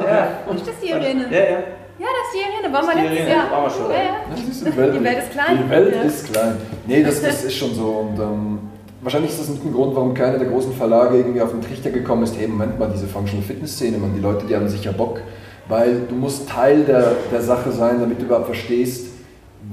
Ja. 0.48 0.54
Ist 0.54 0.66
das 0.68 0.74
die 0.82 0.88
Irene? 0.90 1.24
Ja, 1.30 1.38
ja. 1.38 1.58
Ja, 2.00 2.06
das 2.16 2.26
ist 2.28 2.34
die 2.34 2.40
Irene. 2.48 2.72
Waren 2.74 2.86
wir 2.88 3.10
letztes 3.10 3.28
Jahr. 3.28 3.50
waren 3.50 3.64
wir 3.64 3.70
schon. 3.70 3.90
Ja, 3.90 3.96
ja. 3.96 4.16
Das 4.30 4.40
ist 4.40 4.66
die 4.66 4.76
Welt. 4.76 4.94
Die 4.94 5.04
Welt 5.04 5.18
ist 5.18 5.30
klein. 5.32 5.58
Die 5.64 5.70
Welt 5.70 5.94
Ja. 5.94 6.02
ist 6.02 6.32
klein. 6.32 6.56
Nee, 6.86 7.02
das, 7.02 7.22
das 7.22 7.44
ist 7.44 7.54
schon 7.56 7.74
so. 7.74 7.84
Und 7.84 8.18
ähm, 8.18 8.58
wahrscheinlich 9.02 9.30
ist 9.32 9.40
das 9.40 9.48
ein 9.48 9.72
Grund, 9.72 9.94
warum 9.94 10.14
keiner 10.14 10.38
der 10.38 10.48
großen 10.48 10.72
Verlage 10.74 11.18
irgendwie 11.18 11.40
auf 11.42 11.50
den 11.50 11.60
Trichter 11.60 11.90
gekommen 11.90 12.22
ist, 12.22 12.36
hey, 12.38 12.48
Moment 12.48 12.78
mal, 12.78 12.90
diese 12.92 13.06
Functional 13.06 13.44
Fitness 13.44 13.74
Szene, 13.76 13.98
man, 13.98 14.14
die 14.14 14.20
Leute, 14.20 14.46
die 14.46 14.56
haben 14.56 14.68
sicher 14.68 14.92
Bock. 14.92 15.20
Weil 15.68 16.00
du 16.08 16.14
musst 16.14 16.48
Teil 16.48 16.84
der, 16.84 17.12
der 17.30 17.42
Sache 17.42 17.70
sein, 17.70 18.00
damit 18.00 18.20
du 18.20 18.24
überhaupt 18.24 18.46
verstehst, 18.46 19.06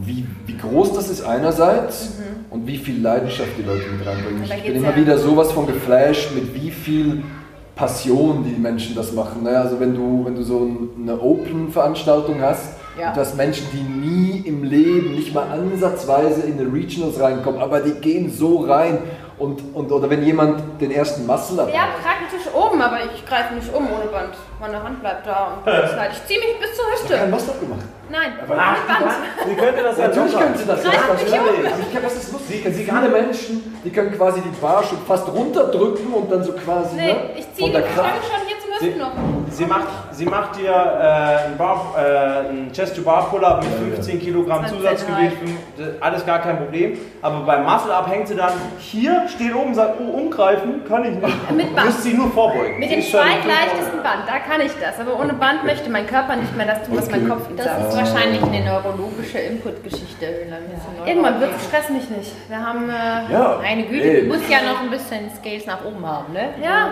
wie, 0.02 0.26
wie 0.46 0.58
groß 0.58 0.94
das 0.94 1.10
ist 1.10 1.24
einerseits 1.24 2.10
und 2.50 2.68
wie 2.68 2.78
viel 2.78 3.02
Leidenschaft 3.02 3.50
die 3.58 3.64
Leute 3.64 3.84
mit 3.98 4.06
reinbringen. 4.06 4.40
Mhm. 4.40 4.44
Ich 4.44 4.64
bin 4.64 4.76
immer 4.76 4.90
ja- 4.92 4.96
wieder 4.98 5.18
sowas 5.18 5.52
von 5.54 5.66
geflasht, 5.66 6.36
mit 6.36 6.54
wie 6.54 6.70
viel 6.72 7.24
Passion 7.78 8.44
die 8.44 8.60
Menschen 8.60 8.96
das 8.96 9.14
machen. 9.14 9.44
Ne? 9.44 9.52
Also 9.58 9.80
wenn 9.80 9.94
du, 9.96 10.26
wenn 10.26 10.36
du 10.36 10.44
so 10.44 10.58
ein- 10.66 10.90
eine 11.02 11.20
Open-Veranstaltung 11.22 12.42
hast, 12.42 12.74
Ja. 13.00 13.14
hast 13.16 13.38
Menschen, 13.38 13.68
die 13.72 13.84
nie 14.08 14.40
im 14.46 14.64
Leben, 14.64 15.12
nicht 15.14 15.34
mal 15.34 15.46
ansatzweise 15.52 16.42
in 16.42 16.58
die 16.58 16.64
Regionals 16.66 17.20
reinkommen, 17.20 17.62
aber 17.62 17.80
die 17.82 17.92
gehen 18.02 18.32
so 18.32 18.58
rein 18.58 18.98
Und, 19.40 19.62
und, 19.76 19.92
oder 19.92 20.10
wenn 20.10 20.24
jemand 20.24 20.64
den 20.82 20.90
ersten 20.90 21.28
Muscle 21.28 21.62
hat. 21.62 21.72
Ja, 21.72 21.90
praktisch 22.02 22.52
oben, 22.56 22.82
aber 22.82 22.98
ich 23.14 23.24
greife 23.24 23.54
nicht 23.54 23.72
um 23.72 23.84
ohne 23.84 24.10
Band. 24.12 24.34
Meine 24.60 24.82
Hand 24.82 25.02
bleibt 25.02 25.28
da 25.28 25.54
und 25.54 25.72
halt. 25.72 26.12
Ich 26.14 26.26
ziehe 26.26 26.40
mich 26.40 26.60
bis 26.60 26.76
zur 26.76 26.86
Hüfte. 26.92 27.14
Ich 27.14 27.20
kein 27.20 27.30
Muscle 27.30 27.54
gemacht. 27.60 27.86
Nein, 28.10 28.34
aber 28.42 28.56
Ach. 28.58 28.76
Sie 29.46 29.56
könnte 29.56 29.84
das 29.84 29.98
ja 29.98 30.08
Natürlich 30.08 30.38
können 30.38 30.58
sie 30.58 30.66
das. 30.66 30.80
Ich 30.84 31.94
kann, 31.94 32.04
das 32.04 32.16
ist 32.16 32.32
lustig. 32.32 32.64
Sie, 32.64 32.72
sie 32.72 32.86
gerade 32.86 33.10
Menschen, 33.10 33.80
die 33.84 33.92
können 33.92 34.12
quasi 34.16 34.42
die 34.42 34.50
Bar 34.60 34.84
schon 34.84 35.00
fast 35.06 35.28
runterdrücken 35.28 36.12
und 36.14 36.32
dann 36.32 36.44
so 36.44 36.54
quasi. 36.54 36.96
Nee, 36.96 37.14
ne, 37.14 37.20
ich 37.38 37.54
ziehe 37.54 37.70
die 37.70 37.76
Stange 37.76 38.10
schon 38.22 38.48
hier 38.48 38.58
zum 38.60 38.88
Hüftknochen. 38.88 39.22
Sie, 39.22 39.37
sie, 39.52 39.66
macht, 39.66 39.88
sie 40.12 40.26
macht 40.26 40.58
dir 40.58 40.72
äh, 40.72 41.46
einen, 41.46 41.58
Bar, 41.58 41.94
äh, 41.98 42.50
einen 42.50 42.72
Chest-to-Bar-Pull-Up 42.72 43.64
mit 43.64 43.96
15 43.96 44.20
Kilogramm 44.20 44.66
Zusatzgewicht. 44.68 45.38
Alles 46.00 46.26
gar 46.26 46.40
kein 46.40 46.58
Problem. 46.58 46.98
Aber 47.22 47.42
beim 47.42 47.64
Muscle-Up 47.64 48.10
hängt 48.10 48.28
sie 48.28 48.36
dann 48.36 48.54
hier, 48.80 49.28
steht 49.28 49.54
oben 49.54 49.70
und 49.70 49.76
sagt, 49.76 49.96
oh, 50.00 50.18
umgreifen 50.18 50.84
kann 50.88 51.04
ich 51.06 51.12
nicht. 51.12 51.52
Mit 51.52 51.76
Band. 51.76 51.88
Müsste 51.88 52.02
sie 52.04 52.14
nur 52.14 52.32
vorbeugen. 52.32 52.80
Mit 52.80 52.92
dem 52.92 53.02
zweitleichtesten 53.02 54.04
Band, 54.04 54.24
da 54.28 54.40
kann 54.40 54.62
ich 54.62 54.72
das. 54.80 55.00
Aber 55.00 55.20
ohne 55.20 55.34
Band 55.34 55.64
möchte 55.64 55.90
mein 55.90 56.08
Körper 56.08 56.36
nicht 56.36 56.56
mehr 56.56 56.66
das 56.66 56.84
tun, 56.84 56.98
was 56.98 57.10
mein 57.10 57.28
Kopf 57.28 57.50
ihm 57.50 57.58
sagt. 57.58 57.70
Das 57.70 57.94
ist 57.94 57.98
wahrscheinlich 57.98 58.42
eine 58.44 58.66
neurologische 58.66 59.40
Input-Geschichte. 59.40 60.26
Ja. 60.26 61.06
Irgendwann 61.06 61.40
wird 61.40 61.52
es 61.56 61.66
stress 61.66 61.90
mich 61.90 62.10
nicht. 62.10 62.32
Wir 62.50 62.66
haben 62.66 62.90
äh, 62.90 63.32
ja. 63.32 63.60
eine 63.60 63.84
Güte, 63.84 64.24
du 64.24 64.28
musst 64.28 64.50
ja 64.50 64.58
noch 64.62 64.82
ein 64.82 64.90
bisschen 64.90 65.30
Scales 65.38 65.66
nach 65.66 65.84
oben 65.86 66.06
haben, 66.06 66.34
ne? 66.34 66.50
Ja. 66.64 66.90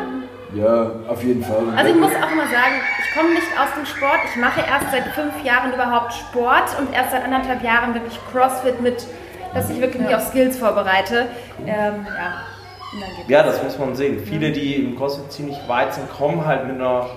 Ja, 0.53 0.91
auf 1.08 1.23
jeden 1.23 1.43
Fall. 1.43 1.63
Also 1.75 1.91
ich 1.93 1.99
muss 1.99 2.12
auch 2.12 2.36
mal 2.36 2.47
sagen, 2.47 2.75
ich 2.99 3.15
komme 3.15 3.34
nicht 3.34 3.47
aus 3.60 3.73
dem 3.75 3.86
Sport. 3.86 4.19
Ich 4.29 4.36
mache 4.39 4.62
erst 4.62 4.91
seit 4.91 5.05
fünf 5.13 5.43
Jahren 5.43 5.73
überhaupt 5.73 6.13
Sport 6.13 6.77
und 6.79 6.93
erst 6.93 7.12
seit 7.12 7.23
anderthalb 7.23 7.63
Jahren 7.63 7.93
wirklich 7.93 8.17
CrossFit 8.31 8.81
mit, 8.81 9.05
dass 9.53 9.69
ich 9.69 9.81
wirklich 9.81 10.01
mich 10.01 10.15
auf 10.15 10.27
Skills 10.27 10.58
vorbereite. 10.58 11.27
Ähm, 11.65 12.05
ja. 12.05 12.41
Ja, 13.27 13.43
das 13.43 13.63
muss 13.63 13.77
man 13.77 13.95
sehen. 13.95 14.19
Viele, 14.25 14.51
die 14.51 14.75
im 14.75 14.97
CrossFit 14.97 15.31
ziemlich 15.31 15.58
weit 15.67 15.93
sind, 15.93 16.10
kommen 16.12 16.45
halt 16.45 16.67
mit 16.67 16.75
einer 16.75 17.08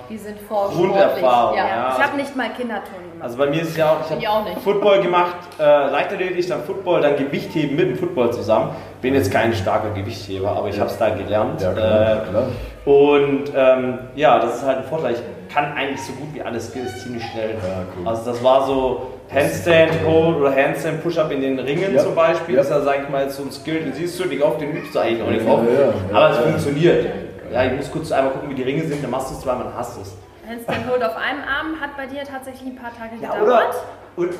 Grunderfahrung. 0.48 1.56
Ja. 1.56 1.68
Ja. 1.68 1.94
Ich 1.96 2.04
habe 2.04 2.16
nicht 2.16 2.34
mal 2.36 2.48
Kinderturnen 2.50 3.12
gemacht. 3.12 3.22
Also 3.22 3.38
bei 3.38 3.46
mir 3.46 3.62
ist 3.62 3.70
es 3.70 3.76
ja 3.76 3.92
auch, 3.92 4.18
ich 4.18 4.26
habe 4.28 4.60
Football 4.60 5.02
gemacht, 5.02 5.36
äh, 5.58 5.62
Leichtathletik, 5.62 6.48
dann 6.48 6.62
Football, 6.64 7.02
dann 7.02 7.16
Gewichtheben 7.16 7.76
mit 7.76 7.90
dem 7.90 7.96
Football 7.96 8.32
zusammen. 8.32 8.70
Bin 9.00 9.14
jetzt 9.14 9.30
kein 9.30 9.52
starker 9.54 9.90
Gewichtheber, 9.90 10.50
aber 10.50 10.68
ich 10.68 10.78
habe 10.80 10.90
es 10.90 10.98
da 10.98 11.10
gelernt. 11.10 11.60
Ja, 11.60 11.72
klar, 11.72 12.16
äh, 12.16 12.28
klar. 12.28 12.44
Und 12.84 13.52
ähm, 13.54 13.98
ja, 14.14 14.38
das 14.38 14.56
ist 14.56 14.66
halt 14.66 14.78
ein 14.78 14.84
Vorteil. 14.84 15.14
Ich 15.14 15.54
kann 15.54 15.72
eigentlich 15.74 16.02
so 16.02 16.12
gut 16.12 16.34
wie 16.34 16.42
alle 16.42 16.60
Skills 16.60 17.02
ziemlich 17.02 17.24
schnell. 17.24 17.50
Ja, 17.50 17.84
cool. 17.96 18.08
Also 18.08 18.30
das 18.30 18.42
war 18.42 18.66
so 18.66 19.17
Handstand 19.32 19.92
Hold 20.06 20.36
oder 20.36 20.54
Handstand 20.54 21.02
Push-Up 21.02 21.30
in 21.30 21.42
den 21.42 21.58
Ringen 21.58 21.94
ja. 21.94 22.02
zum 22.02 22.14
Beispiel. 22.14 22.54
Ja. 22.54 22.60
Das 22.62 22.70
ist 22.70 22.76
ja, 22.76 22.80
sag 22.82 23.02
ich 23.02 23.08
mal, 23.08 23.28
so 23.28 23.42
ein 23.42 23.52
Skill, 23.52 23.80
den 23.80 23.92
siehst 23.92 24.18
du 24.18 24.24
nicht 24.24 24.42
oft, 24.42 24.60
den 24.60 24.72
übst 24.72 24.94
du 24.94 24.98
eigentlich 24.98 25.22
auch 25.22 25.30
nicht 25.30 25.46
oft. 25.46 25.64
Aber 26.12 26.30
es 26.30 26.38
funktioniert. 26.38 27.06
Ja, 27.52 27.64
ich 27.64 27.72
muss 27.72 27.90
kurz 27.90 28.12
einmal 28.12 28.32
gucken, 28.32 28.50
wie 28.50 28.54
die 28.54 28.62
Ringe 28.62 28.84
sind, 28.86 29.02
dann 29.02 29.10
machst 29.10 29.30
du 29.30 29.34
es 29.34 29.40
zweimal, 29.40 29.64
dann 29.64 29.74
hast 29.74 29.96
du 29.96 30.02
es. 30.02 30.16
Handstand 30.48 30.88
Hold 30.90 31.04
auf 31.04 31.16
einem 31.16 31.42
Arm 31.42 31.80
hat 31.80 31.96
bei 31.96 32.06
dir 32.06 32.24
tatsächlich 32.24 32.72
ein 32.72 32.76
paar 32.76 32.92
Tage 32.96 33.16
gedauert. 33.16 33.74
Und 34.16 34.32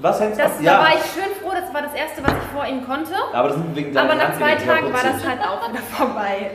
was 0.00 0.20
Handstand? 0.20 0.52
Das, 0.54 0.62
ja. 0.62 0.76
Da 0.76 0.78
war 0.80 0.94
ich 0.94 1.04
schön 1.12 1.32
froh, 1.42 1.52
das 1.52 1.72
war 1.74 1.82
das 1.82 1.94
erste, 1.94 2.22
was 2.22 2.32
ich 2.32 2.52
vor 2.54 2.66
ihm 2.66 2.86
konnte. 2.86 3.14
Aber, 3.32 3.48
das 3.48 3.56
sind 3.56 3.74
wegen 3.74 3.96
Aber 3.96 4.14
nach 4.14 4.36
zwei 4.36 4.54
Tagen 4.54 4.92
war 4.92 5.02
das 5.02 5.26
halt 5.26 5.40
auch 5.40 5.68
wieder 5.68 5.80
vorbei. 5.90 6.50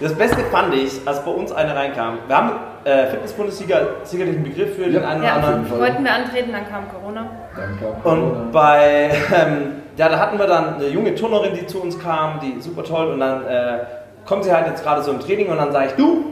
Das 0.00 0.14
Beste 0.14 0.38
fand 0.50 0.74
ich, 0.74 1.00
als 1.06 1.24
bei 1.24 1.30
uns 1.30 1.52
eine 1.52 1.74
reinkam. 1.74 2.18
Wir 2.26 2.36
haben 2.36 2.50
äh, 2.84 3.06
Fitness-Bundesliga 3.06 3.80
sicherlich 4.02 4.34
einen 4.34 4.44
Begriff 4.44 4.74
für 4.74 4.82
ja. 4.82 5.00
den 5.00 5.04
einen 5.04 5.20
oder 5.20 5.28
ja, 5.28 5.34
anderen. 5.36 5.70
Wollten 5.78 6.04
wir 6.04 6.12
antreten, 6.12 6.52
dann 6.52 6.68
kam 6.68 6.88
Corona. 6.88 7.26
Dann 7.56 7.78
kam 7.78 8.02
Corona. 8.02 8.22
Und 8.22 8.52
bei, 8.52 9.10
ähm, 9.34 9.82
ja, 9.96 10.08
da 10.08 10.18
hatten 10.18 10.38
wir 10.38 10.46
dann 10.46 10.74
eine 10.74 10.88
junge 10.88 11.14
Turnerin, 11.14 11.54
die 11.54 11.66
zu 11.66 11.80
uns 11.80 11.98
kam, 11.98 12.40
die 12.40 12.60
super 12.60 12.82
toll. 12.82 13.12
Und 13.12 13.20
dann 13.20 13.46
äh, 13.46 13.78
kommt 14.26 14.44
sie 14.44 14.52
halt 14.52 14.66
jetzt 14.66 14.82
gerade 14.82 15.02
so 15.02 15.12
im 15.12 15.20
Training 15.20 15.48
und 15.48 15.58
dann 15.58 15.72
sage 15.72 15.86
ich, 15.86 15.92
du, 15.92 16.24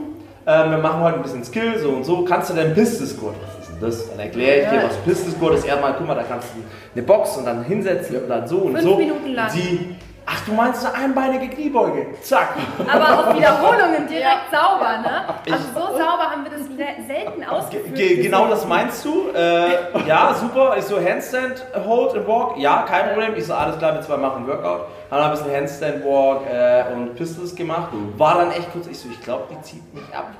äh, 0.45 0.69
wir 0.69 0.77
machen 0.77 1.01
heute 1.01 1.17
ein 1.17 1.23
bisschen 1.23 1.43
Skill, 1.43 1.79
so 1.79 1.89
und 1.89 2.03
so. 2.03 2.25
Kannst 2.25 2.49
du 2.49 2.53
denn 2.53 2.73
Pistol-Squat? 2.73 3.35
Was 3.41 3.63
ist 3.63 3.73
denn 3.73 3.81
das? 3.81 4.09
Dann 4.09 4.19
erkläre 4.19 4.61
ich 4.61 4.69
dir, 4.69 4.83
was 4.83 4.97
Pistol-Squat 4.97 5.53
ist. 5.55 5.65
Erstmal, 5.65 5.95
guck 5.97 6.07
mal, 6.07 6.15
da 6.15 6.23
kannst 6.23 6.49
du 6.49 6.61
eine 6.93 7.05
Box 7.05 7.37
und 7.37 7.45
dann 7.45 7.63
hinsetzen 7.63 8.17
und 8.17 8.29
dann 8.29 8.45
so 8.45 8.57
und 8.57 8.73
Fünf 8.73 8.83
so. 8.83 8.97
Minuten 8.97 9.33
lang. 9.33 9.49
Sie 9.49 9.95
Ach, 10.25 10.45
du 10.45 10.53
meinst 10.53 10.85
eine 10.85 10.95
einbeinige 10.95 11.49
Kniebeuge? 11.53 12.07
Zack. 12.21 12.49
Aber 12.87 13.19
auf 13.19 13.35
Wiederholungen 13.35 14.07
direkt 14.07 14.51
ja. 14.51 14.61
sauber, 14.61 14.97
ne? 14.99 15.25
Also 15.51 15.65
so 15.73 15.97
sauber 15.97 16.31
haben 16.31 16.43
wir 16.45 16.51
das 16.51 17.07
selten 17.07 17.43
ausgeführt. 17.43 17.95
Ge 17.95 18.23
genau 18.23 18.47
das 18.47 18.65
meinst 18.65 19.03
du? 19.03 19.29
Äh, 19.35 20.07
ja, 20.07 20.33
super. 20.33 20.75
Ich 20.77 20.85
so 20.85 20.97
Handstand, 20.97 21.65
Hold 21.85 22.15
and 22.15 22.27
Walk. 22.27 22.57
Ja, 22.57 22.85
kein 22.87 23.09
Problem. 23.09 23.35
Ich 23.35 23.45
so, 23.45 23.53
alles 23.53 23.77
klar, 23.77 23.95
wir 23.95 24.01
zwei 24.01 24.17
machen 24.17 24.47
Workout. 24.47 24.87
Haben 25.13 25.23
ein 25.25 25.31
bisschen 25.31 25.55
Handstand 25.55 26.05
Walk 26.05 26.41
äh, 26.51 26.93
und 26.93 27.15
Pistols 27.15 27.55
gemacht. 27.55 27.89
War 28.17 28.39
dann 28.39 28.51
echt 28.51 28.71
kurz, 28.71 28.87
ich 28.87 28.97
so, 28.97 29.09
ich 29.09 29.21
glaube, 29.21 29.43
die 29.51 29.61
zieht 29.61 29.93
mich 29.93 30.03
ab. 30.13 30.31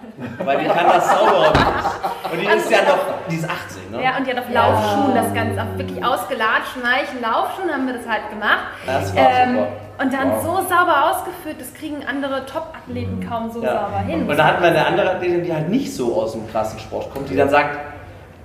Weil 0.43 0.59
die 0.59 0.65
kann 0.65 0.87
das 0.87 1.09
sauber. 1.09 1.53
Und 2.31 2.41
die 2.41 2.45
ist 2.45 2.71
ja 2.71 2.79
noch, 2.81 2.99
die 3.29 3.35
ist 3.35 3.49
18, 3.49 3.91
ne? 3.91 4.03
Ja, 4.03 4.17
und 4.17 4.25
die 4.25 4.31
hat 4.31 4.39
auf 4.39 4.49
Laufschuhen 4.51 5.13
das 5.13 5.33
Ganze 5.33 5.61
auch 5.61 5.77
wirklich 5.77 6.03
ausgelatscht, 6.03 6.77
weichen 6.81 7.21
Laufschuhen 7.21 7.71
haben 7.71 7.85
wir 7.85 7.93
das 7.93 8.07
halt 8.07 8.29
gemacht. 8.29 8.65
Das 8.85 9.15
war 9.15 9.29
ähm, 9.29 9.55
super. 9.55 9.67
Und 9.99 10.11
dann 10.11 10.31
wow. 10.31 10.41
so 10.41 10.49
sauber 10.67 11.11
ausgeführt, 11.11 11.57
das 11.59 11.73
kriegen 11.73 12.03
andere 12.05 12.45
Top-Athleten 12.47 13.25
kaum 13.29 13.51
so 13.51 13.61
ja. 13.61 13.73
sauber 13.73 13.99
hin. 13.99 14.27
Und 14.27 14.37
da 14.37 14.45
hatten 14.45 14.63
wir 14.63 14.69
eine 14.69 14.85
andere 14.85 15.11
Athletin, 15.11 15.43
die 15.43 15.53
halt 15.53 15.69
nicht 15.69 15.95
so 15.95 16.15
aus 16.19 16.31
dem 16.31 16.49
krassen 16.49 16.79
Sport 16.79 17.13
kommt, 17.13 17.29
die 17.29 17.35
dann 17.35 17.49
sagt, 17.49 17.77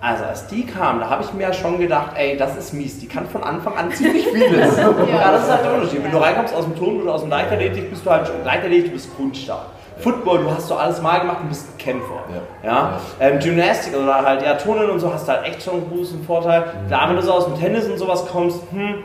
also 0.00 0.24
als 0.24 0.46
die 0.46 0.64
kam, 0.64 1.00
da 1.00 1.11
habe 1.11 1.24
ich 1.24 1.32
mir 1.32 1.42
ja 1.42 1.52
schon 1.52 1.78
gedacht, 1.78 2.12
ey, 2.14 2.37
das 2.37 2.56
ist 2.56 2.72
mies, 2.72 3.00
die 3.00 3.08
kann 3.08 3.28
von 3.28 3.42
Anfang 3.42 3.76
an 3.76 3.90
ziemlich 3.90 4.26
vieles. 4.28 4.76
ja. 4.76 4.90
ja, 4.90 5.32
das 5.32 5.44
ist 5.44 5.50
halt 5.50 5.64
der 5.64 5.74
Unterschied. 5.74 6.04
Wenn 6.04 6.12
du 6.12 6.18
reinkommst 6.18 6.54
aus 6.54 6.64
dem 6.64 6.76
Turn 6.76 7.02
oder 7.02 7.14
aus 7.14 7.22
dem 7.22 7.30
Leichtathletik, 7.30 7.90
bist 7.90 8.06
du 8.06 8.11
halt 8.11 8.30
Leichtathletik, 8.44 8.87
du 8.87 8.92
bist 8.92 9.16
grundstark. 9.16 9.66
Football, 10.00 10.44
du 10.44 10.50
hast 10.50 10.68
so 10.68 10.76
alles 10.76 11.02
mal 11.02 11.18
gemacht 11.18 11.38
und 11.42 11.48
bist 11.48 11.66
ein 11.68 11.78
Kämpfer. 11.78 12.22
Ja. 12.62 12.70
ja? 12.70 13.00
Ähm, 13.18 13.40
Gymnastik 13.40 13.96
oder 13.96 14.14
halt 14.24 14.42
ja 14.42 14.54
Turnen 14.54 14.90
und 14.90 15.00
so 15.00 15.12
hast 15.12 15.26
du 15.26 15.32
halt 15.32 15.44
echt 15.44 15.62
schon 15.62 15.74
einen 15.74 15.90
großen 15.90 16.24
Vorteil. 16.24 16.61
Mhm. 16.61 16.87
Klar, 16.87 17.08
wenn 17.08 17.16
du 17.16 17.22
so 17.22 17.32
aus 17.32 17.46
dem 17.46 17.58
Tennis 17.58 17.87
und 17.87 17.98
sowas 17.98 18.24
kommst, 18.26 18.61
hm, 18.70 19.02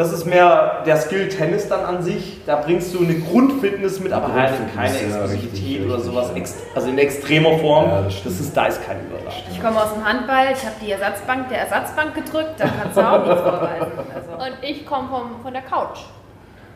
das 0.00 0.12
ist 0.12 0.24
mehr 0.24 0.82
der 0.86 0.96
Skill 0.96 1.28
Tennis 1.28 1.68
dann 1.68 1.84
an 1.84 2.02
sich. 2.02 2.38
Da 2.46 2.56
bringst 2.56 2.94
du 2.94 3.00
eine 3.00 3.16
Grundfitness 3.16 4.00
mit, 4.00 4.12
aber 4.12 4.32
halt 4.32 4.54
keine 4.74 4.98
Explosivität 4.98 5.80
ja, 5.80 5.86
oder 5.86 6.00
sowas. 6.00 6.30
Also 6.74 6.88
in 6.88 6.96
extremer 6.96 7.58
Form. 7.58 7.90
Ja, 7.90 8.02
das, 8.02 8.24
das, 8.24 8.40
ist, 8.40 8.56
da 8.56 8.66
ist 8.66 8.82
kein 8.86 8.96
Übertrag. 9.06 9.34
Ich 9.50 9.62
komme 9.62 9.78
aus 9.78 9.92
dem 9.92 10.02
Handball, 10.02 10.46
ich 10.54 10.64
habe 10.64 10.76
die 10.82 10.90
Ersatzbank 10.90 11.50
der 11.50 11.58
Ersatzbank 11.60 12.14
gedrückt, 12.14 12.54
da 12.56 12.64
kannst 12.80 12.96
du 12.96 13.00
auch 13.02 13.26
nichts 13.26 13.40
vorweisen. 13.42 13.92
Also. 14.14 14.44
Und 14.44 14.56
ich 14.62 14.86
komme 14.86 15.08
von 15.42 15.52
der 15.52 15.62
Couch. 15.62 15.98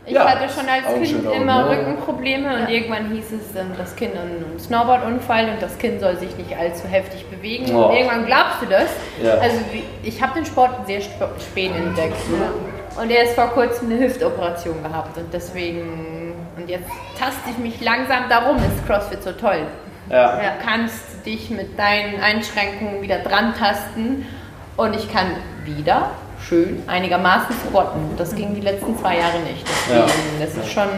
Ich 0.07 0.13
ja, 0.13 0.29
hatte 0.29 0.53
schon 0.53 0.69
als 0.69 1.09
Kind 1.09 1.25
immer 1.33 1.71
Rückenprobleme 1.71 2.57
und 2.57 2.69
irgendwann 2.69 3.11
hieß 3.11 3.25
es, 3.33 3.55
das 3.79 3.97
Kind 3.97 4.15
hat 4.15 4.21
einen 4.21 4.61
Snowboardunfall 4.61 5.49
und 5.49 5.63
das 5.63 5.79
Kind 5.79 5.99
soll 5.99 6.19
sich 6.19 6.37
nicht 6.37 6.55
allzu 6.55 6.87
heftig 6.87 7.25
bewegen. 7.31 7.75
Oh. 7.75 7.87
Und 7.87 7.97
irgendwann 7.97 8.27
glaubst 8.27 8.61
du 8.61 8.67
das. 8.67 8.91
Also 9.41 9.61
ich 10.03 10.23
habe 10.23 10.35
den 10.35 10.45
Sport 10.45 10.87
sehr 10.87 11.01
spät 11.01 11.75
entdeckt. 11.75 12.19
Und 13.01 13.11
er 13.11 13.25
ist 13.25 13.35
vor 13.35 13.49
kurzem 13.49 13.91
eine 13.91 14.01
Hüftoperation 14.01 14.83
gehabt 14.83 15.17
und 15.19 15.33
deswegen, 15.33 16.35
und 16.57 16.69
jetzt 16.69 16.89
taste 17.19 17.51
ich 17.51 17.59
mich 17.59 17.81
langsam, 17.81 18.29
darum 18.29 18.57
ist 18.59 18.87
CrossFit 18.87 19.23
so 19.23 19.33
toll. 19.33 19.67
Ja. 20.11 20.37
Du 20.37 20.65
kannst 20.65 21.27
dich 21.27 21.51
mit 21.51 21.79
deinen 21.79 22.21
Einschränkungen 22.21 23.03
wieder 23.03 23.19
dran 23.19 23.55
tasten 23.55 24.27
und 24.77 24.95
ich 24.95 25.13
kann 25.13 25.27
wieder 25.65 26.11
schön 26.47 26.83
einigermaßen 26.87 27.55
squatten. 27.67 28.17
Das 28.17 28.35
ging 28.35 28.55
die 28.55 28.61
letzten 28.61 28.97
zwei 28.99 29.19
Jahre 29.19 29.41
nicht. 29.41 29.65
Deswegen, 29.67 30.41
ja. 30.41 30.47
das 30.47 30.57
ist 30.57 30.71
schon, 30.71 30.89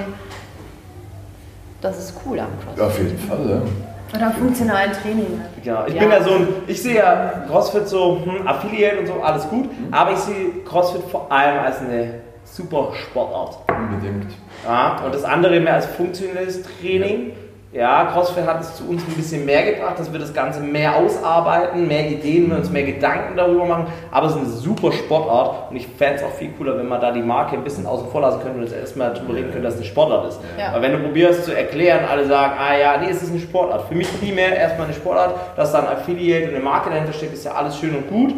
das 1.81 1.99
ist 1.99 2.15
cool 2.27 2.41
am 2.41 2.49
CrossFit. 2.63 2.83
Auf 2.83 2.99
jeden 2.99 3.19
Fall, 3.19 3.51
ja. 3.51 3.86
Oder 4.17 4.31
funktionalen 4.31 4.93
Training. 4.93 5.41
Ja, 5.63 5.87
ich 5.87 5.95
ja. 5.95 6.01
bin 6.01 6.11
ja 6.11 6.23
so 6.23 6.31
ein, 6.31 6.49
ich 6.67 6.83
sehe 6.83 6.97
ja 6.97 7.45
CrossFit 7.49 7.89
so, 7.89 8.21
hm, 8.25 8.47
Affiliate 8.47 9.01
und 9.01 9.07
so, 9.07 9.15
alles 9.23 9.49
gut, 9.49 9.65
mhm. 9.65 9.93
aber 9.93 10.13
ich 10.13 10.19
sehe 10.19 10.51
CrossFit 10.65 11.03
vor 11.11 11.31
allem 11.31 11.59
als 11.59 11.81
eine 11.81 12.21
super 12.45 12.93
Sportart. 12.95 13.59
Unbedingt. 13.69 14.33
Ja, 14.65 15.03
und 15.05 15.15
das 15.15 15.25
andere 15.25 15.61
mehr 15.61 15.75
als 15.75 15.87
funktionelles 15.87 16.63
Training. 16.63 17.29
Ja 17.29 17.46
ja, 17.77 18.07
CrossFit 18.07 18.47
hat 18.47 18.62
es 18.62 18.75
zu 18.77 18.89
uns 18.89 19.03
ein 19.07 19.15
bisschen 19.15 19.45
mehr 19.45 19.71
gebracht, 19.71 19.99
dass 19.99 20.11
wir 20.11 20.19
das 20.19 20.33
Ganze 20.33 20.61
mehr 20.61 20.97
ausarbeiten, 20.97 21.87
mehr 21.87 22.11
Ideen, 22.11 22.51
uns 22.51 22.71
mehr 22.71 22.85
Gedanken 22.85 23.37
darüber 23.37 23.67
machen. 23.67 23.87
Aber 24.11 24.29
es 24.29 24.33
ist 24.33 24.39
eine 24.39 24.49
super 24.49 24.93
Sportart 24.93 25.71
und 25.71 25.77
ich 25.77 25.87
fände 25.87 26.17
es 26.17 26.23
auch 26.23 26.33
viel 26.33 26.53
cooler, 26.57 26.79
wenn 26.79 26.89
man 26.89 27.03
da 27.03 27.12
die 27.12 27.21
Marke 27.21 27.55
ein 27.55 27.65
bisschen 27.65 27.85
außen 27.85 28.09
vor 28.09 28.23
lassen 28.23 28.41
könnte 28.41 28.57
und 28.57 28.65
jetzt 28.65 28.75
erstmal 28.75 29.12
darüber 29.12 29.35
reden 29.35 29.51
könnte, 29.51 29.65
dass 29.65 29.75
es 29.75 29.81
eine 29.81 29.89
Sportart 29.89 30.29
ist. 30.31 30.41
Ja. 30.59 30.73
Weil 30.73 30.83
wenn 30.83 30.93
du 30.93 30.99
probierst 31.01 31.45
zu 31.45 31.55
erklären, 31.55 32.07
alle 32.11 32.27
sagen, 32.27 32.55
ah 32.59 32.75
ja, 32.75 32.97
nee, 32.97 33.11
es 33.11 33.23
ist 33.23 33.31
eine 33.31 33.41
Sportart. 33.41 33.89
Für 33.89 33.95
mich 33.95 34.09
primär 34.21 34.57
erstmal 34.57 34.87
eine 34.87 34.97
Sportart, 34.97 35.35
dass 35.57 35.73
da 35.73 35.81
ein 35.81 35.89
Affiliate 35.89 36.49
und 36.49 36.55
eine 36.55 36.65
Marke 36.65 36.89
dahinter 36.89 37.12
steht, 37.12 37.35
ist 37.35 37.45
ja 37.45 37.53
alles 37.53 37.77
schön 37.77 37.95
und 37.95 38.09
gut. 38.09 38.35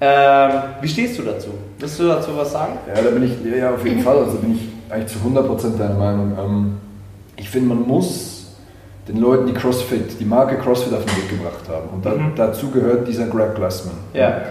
Ähm, 0.00 0.50
wie 0.80 0.88
stehst 0.88 1.16
du 1.20 1.22
dazu? 1.22 1.50
Willst 1.78 2.00
du 2.00 2.08
dazu 2.08 2.36
was 2.36 2.50
sagen? 2.50 2.72
Ja, 2.92 3.00
da 3.00 3.10
bin 3.10 3.22
ich, 3.22 3.56
ja, 3.56 3.72
auf 3.72 3.86
jeden 3.86 4.02
Fall, 4.02 4.18
also 4.18 4.38
bin 4.38 4.56
ich 4.56 4.92
eigentlich 4.92 5.12
zu 5.12 5.20
100% 5.20 5.78
deiner 5.78 5.94
Meinung. 5.94 6.36
Ähm, 6.36 6.76
ich 7.36 7.48
finde, 7.48 7.68
man 7.68 7.86
muss 7.86 8.35
den 9.08 9.18
Leuten, 9.18 9.46
die 9.46 9.52
CrossFit, 9.52 10.18
die 10.18 10.24
Marke 10.24 10.56
CrossFit 10.56 10.92
auf 10.92 11.04
den 11.04 11.16
Weg 11.16 11.30
gebracht 11.30 11.68
haben. 11.68 11.88
Und 11.94 12.04
da, 12.04 12.10
mhm. 12.10 12.32
dazu 12.34 12.70
gehört 12.70 13.06
dieser 13.06 13.26
Greg 13.26 13.54
Glassman. 13.54 13.94
Ja. 14.12 14.42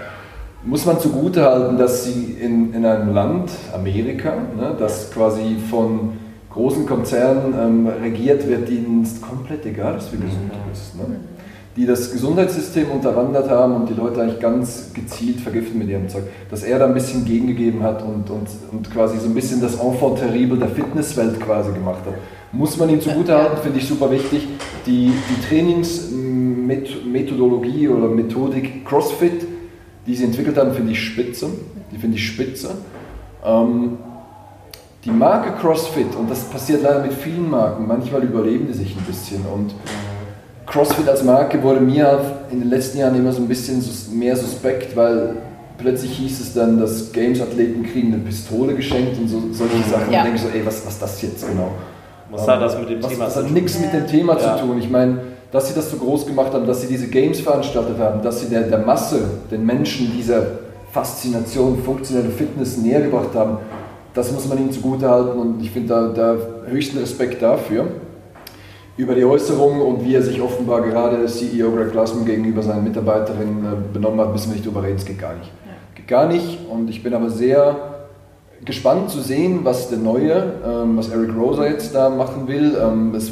Muss 0.64 0.86
man 0.86 0.99
zugute 0.99 1.43
halten, 1.43 1.78
dass 1.78 2.06
sie 2.06 2.38
in, 2.41 2.74
in 2.74 2.86
einem 2.86 3.14
Land, 3.14 3.51
Amerika, 3.74 4.34
ne, 4.58 4.76
das 4.80 5.12
quasi 5.12 5.58
von 5.70 6.14
großen 6.56 6.86
Konzernen 6.86 7.53
ähm, 7.60 7.88
regiert 8.01 8.47
wird, 8.47 8.70
denen 8.70 9.03
es 9.03 9.22
komplett 9.22 9.66
egal 9.66 9.97
ist, 9.97 10.12
wie 10.14 10.18
gesund 10.18 10.51
du 10.51 10.70
bist. 10.70 10.95
Ne? 10.95 11.18
Die 11.76 11.86
das 11.86 12.14
Gesundheitssystem 12.14 12.89
unterwandert 12.89 13.49
haben 13.49 13.76
und 13.76 13.89
die 13.89 13.93
Leute 13.93 14.22
eigentlich 14.22 14.39
ganz 14.39 14.93
gezielt 14.93 15.41
vergiften 15.41 15.78
mit 15.78 15.89
ihrem 15.89 16.08
Zeug. 16.08 16.24
Dass 16.49 16.64
er 16.64 16.80
da 16.80 16.86
ein 16.86 16.93
bisschen 16.93 17.26
gegengegeben 17.26 17.84
hat 17.84 18.01
und, 18.01 18.30
und, 18.30 18.47
und 18.72 18.89
quasi 18.89 19.18
so 19.18 19.28
ein 19.28 19.34
bisschen 19.36 19.62
das 19.62 19.76
Enfant 19.76 20.20
terrible 20.20 20.58
der 20.58 20.70
Fitnesswelt 20.70 21.41
quasi 21.41 21.74
gemacht 21.74 22.06
hat. 22.06 22.14
Muss 22.56 22.78
man 22.78 22.89
ihm 22.89 23.01
zugutehalten, 23.01 23.58
finde 23.62 23.80
ich 23.80 23.88
super 23.88 24.10
wichtig. 24.10 24.47
Die, 24.86 25.12
die 25.12 25.47
Trainingsmethodologie 25.49 27.89
oder 27.89 28.08
Methodik 28.08 28.86
CrossFit, 28.86 29.45
die 30.08 30.16
sie 30.16 30.24
entwickelt 30.24 30.56
haben, 30.58 30.74
finde 30.74 30.93
ich 30.93 31.01
spitze. 31.01 31.49
Die 31.91 31.97
finde 31.97 32.16
ich 32.16 32.26
spitze. 32.26 32.76
Ähm, 33.43 33.97
die 35.03 35.12
Marke 35.12 35.60
CrossFit, 35.60 36.16
und 36.16 36.32
das 36.32 36.45
passiert 36.45 36.82
leider 36.82 37.01
mit 37.01 37.12
vielen 37.14 37.49
Marken, 37.49 37.86
manchmal 37.88 38.24
überleben 38.24 38.68
die 38.68 38.74
sich 38.74 38.95
ein 38.95 39.03
bisschen. 39.03 39.41
Und 39.53 39.76
CrossFit 40.66 41.10
als 41.10 41.24
Marke 41.24 41.62
wurde 41.62 41.82
mir 41.82 42.22
in 42.51 42.62
den 42.62 42.70
letzten 42.70 42.99
Jahren 42.99 43.16
immer 43.16 43.34
so 43.34 43.41
ein 43.41 43.49
bisschen 43.49 43.84
mehr 44.14 44.38
suspekt, 44.38 44.95
weil 44.95 45.36
plötzlich 45.78 46.18
hieß 46.18 46.39
es 46.39 46.53
dann, 46.53 46.80
dass 46.80 47.12
Games-Athleten 47.12 47.84
kriegen 47.84 48.14
eine 48.14 48.24
Pistole 48.24 48.76
geschenkt 48.76 49.20
und 49.20 49.28
so, 49.28 49.43
solche 49.51 49.84
Sachen. 49.89 50.10
Ja. 50.12 50.20
Und 50.20 50.28
denke 50.28 50.38
ich 50.38 50.41
so, 50.41 50.47
ey, 50.58 50.66
was, 50.66 50.86
ist 50.86 51.01
das 51.01 51.22
jetzt 51.22 51.45
genau? 51.47 51.74
Was 52.36 52.47
hat 52.47 52.61
das 52.61 52.79
mit 52.79 52.89
dem 52.89 53.03
was, 53.03 53.09
Thema 53.09 53.27
zu 53.27 53.33
tun? 53.33 53.41
Das 53.41 53.45
hat 53.45 53.51
nichts 53.51 53.79
mit 53.79 53.93
dem 53.93 54.07
Thema 54.07 54.39
ja. 54.39 54.57
zu 54.57 54.65
tun. 54.65 54.77
Ich 54.79 54.89
meine, 54.89 55.19
dass 55.51 55.69
sie 55.69 55.73
das 55.73 55.89
so 55.89 55.97
groß 55.97 56.25
gemacht 56.25 56.53
haben, 56.53 56.67
dass 56.67 56.81
sie 56.81 56.88
diese 56.88 57.07
Games 57.07 57.39
veranstaltet 57.39 57.97
haben, 57.97 58.21
dass 58.21 58.41
sie 58.41 58.49
der, 58.49 58.63
der 58.63 58.79
Masse, 58.79 59.21
den 59.51 59.65
Menschen 59.65 60.11
dieser 60.15 60.43
Faszination, 60.91 61.77
funktionelle 61.83 62.29
Fitness 62.29 62.77
näher 62.77 63.01
gebracht 63.01 63.33
haben, 63.36 63.57
das 64.13 64.31
muss 64.31 64.47
man 64.47 64.57
ihnen 64.57 64.71
zugutehalten 64.71 65.39
und 65.39 65.61
ich 65.61 65.71
finde 65.71 65.89
da, 65.89 66.07
da 66.07 66.38
höchsten 66.69 66.97
Respekt 66.97 67.41
dafür. 67.41 67.86
Über 68.97 69.13
die 69.13 69.25
Äußerungen 69.25 69.81
und 69.81 70.05
wie 70.05 70.15
er 70.15 70.21
sich 70.21 70.41
offenbar 70.41 70.81
gerade 70.81 71.25
CEO 71.25 71.71
Greg 71.71 71.91
Glassman 71.91 72.25
gegenüber 72.25 72.63
seinen 72.63 72.86
Mitarbeiterinnen 72.86 73.65
äh, 73.65 73.93
benommen 73.93 74.21
hat, 74.21 74.31
müssen 74.31 74.51
wir 74.51 74.55
nicht 74.55 74.65
drüber 74.65 74.83
reden, 74.83 74.95
es 74.95 75.05
geht 75.05 75.19
gar 75.19 75.36
nicht. 75.36 75.51
Ja. 75.65 75.73
Geht 75.95 76.07
gar 76.07 76.27
nicht 76.27 76.59
und 76.69 76.89
ich 76.89 77.03
bin 77.03 77.13
aber 77.13 77.29
sehr 77.29 77.95
gespannt 78.66 79.11
zu 79.11 79.22
sehen, 79.22 79.59
was 79.63 79.89
der 79.89 79.99
Neue, 79.99 80.53
ähm, 80.66 80.97
was 80.97 81.09
Eric 81.09 81.36
Rosa 81.36 81.68
jetzt 81.68 81.93
da 81.93 82.09
machen 82.09 82.47
will. 82.47 82.76
Ähm, 82.82 83.13
es, 83.16 83.32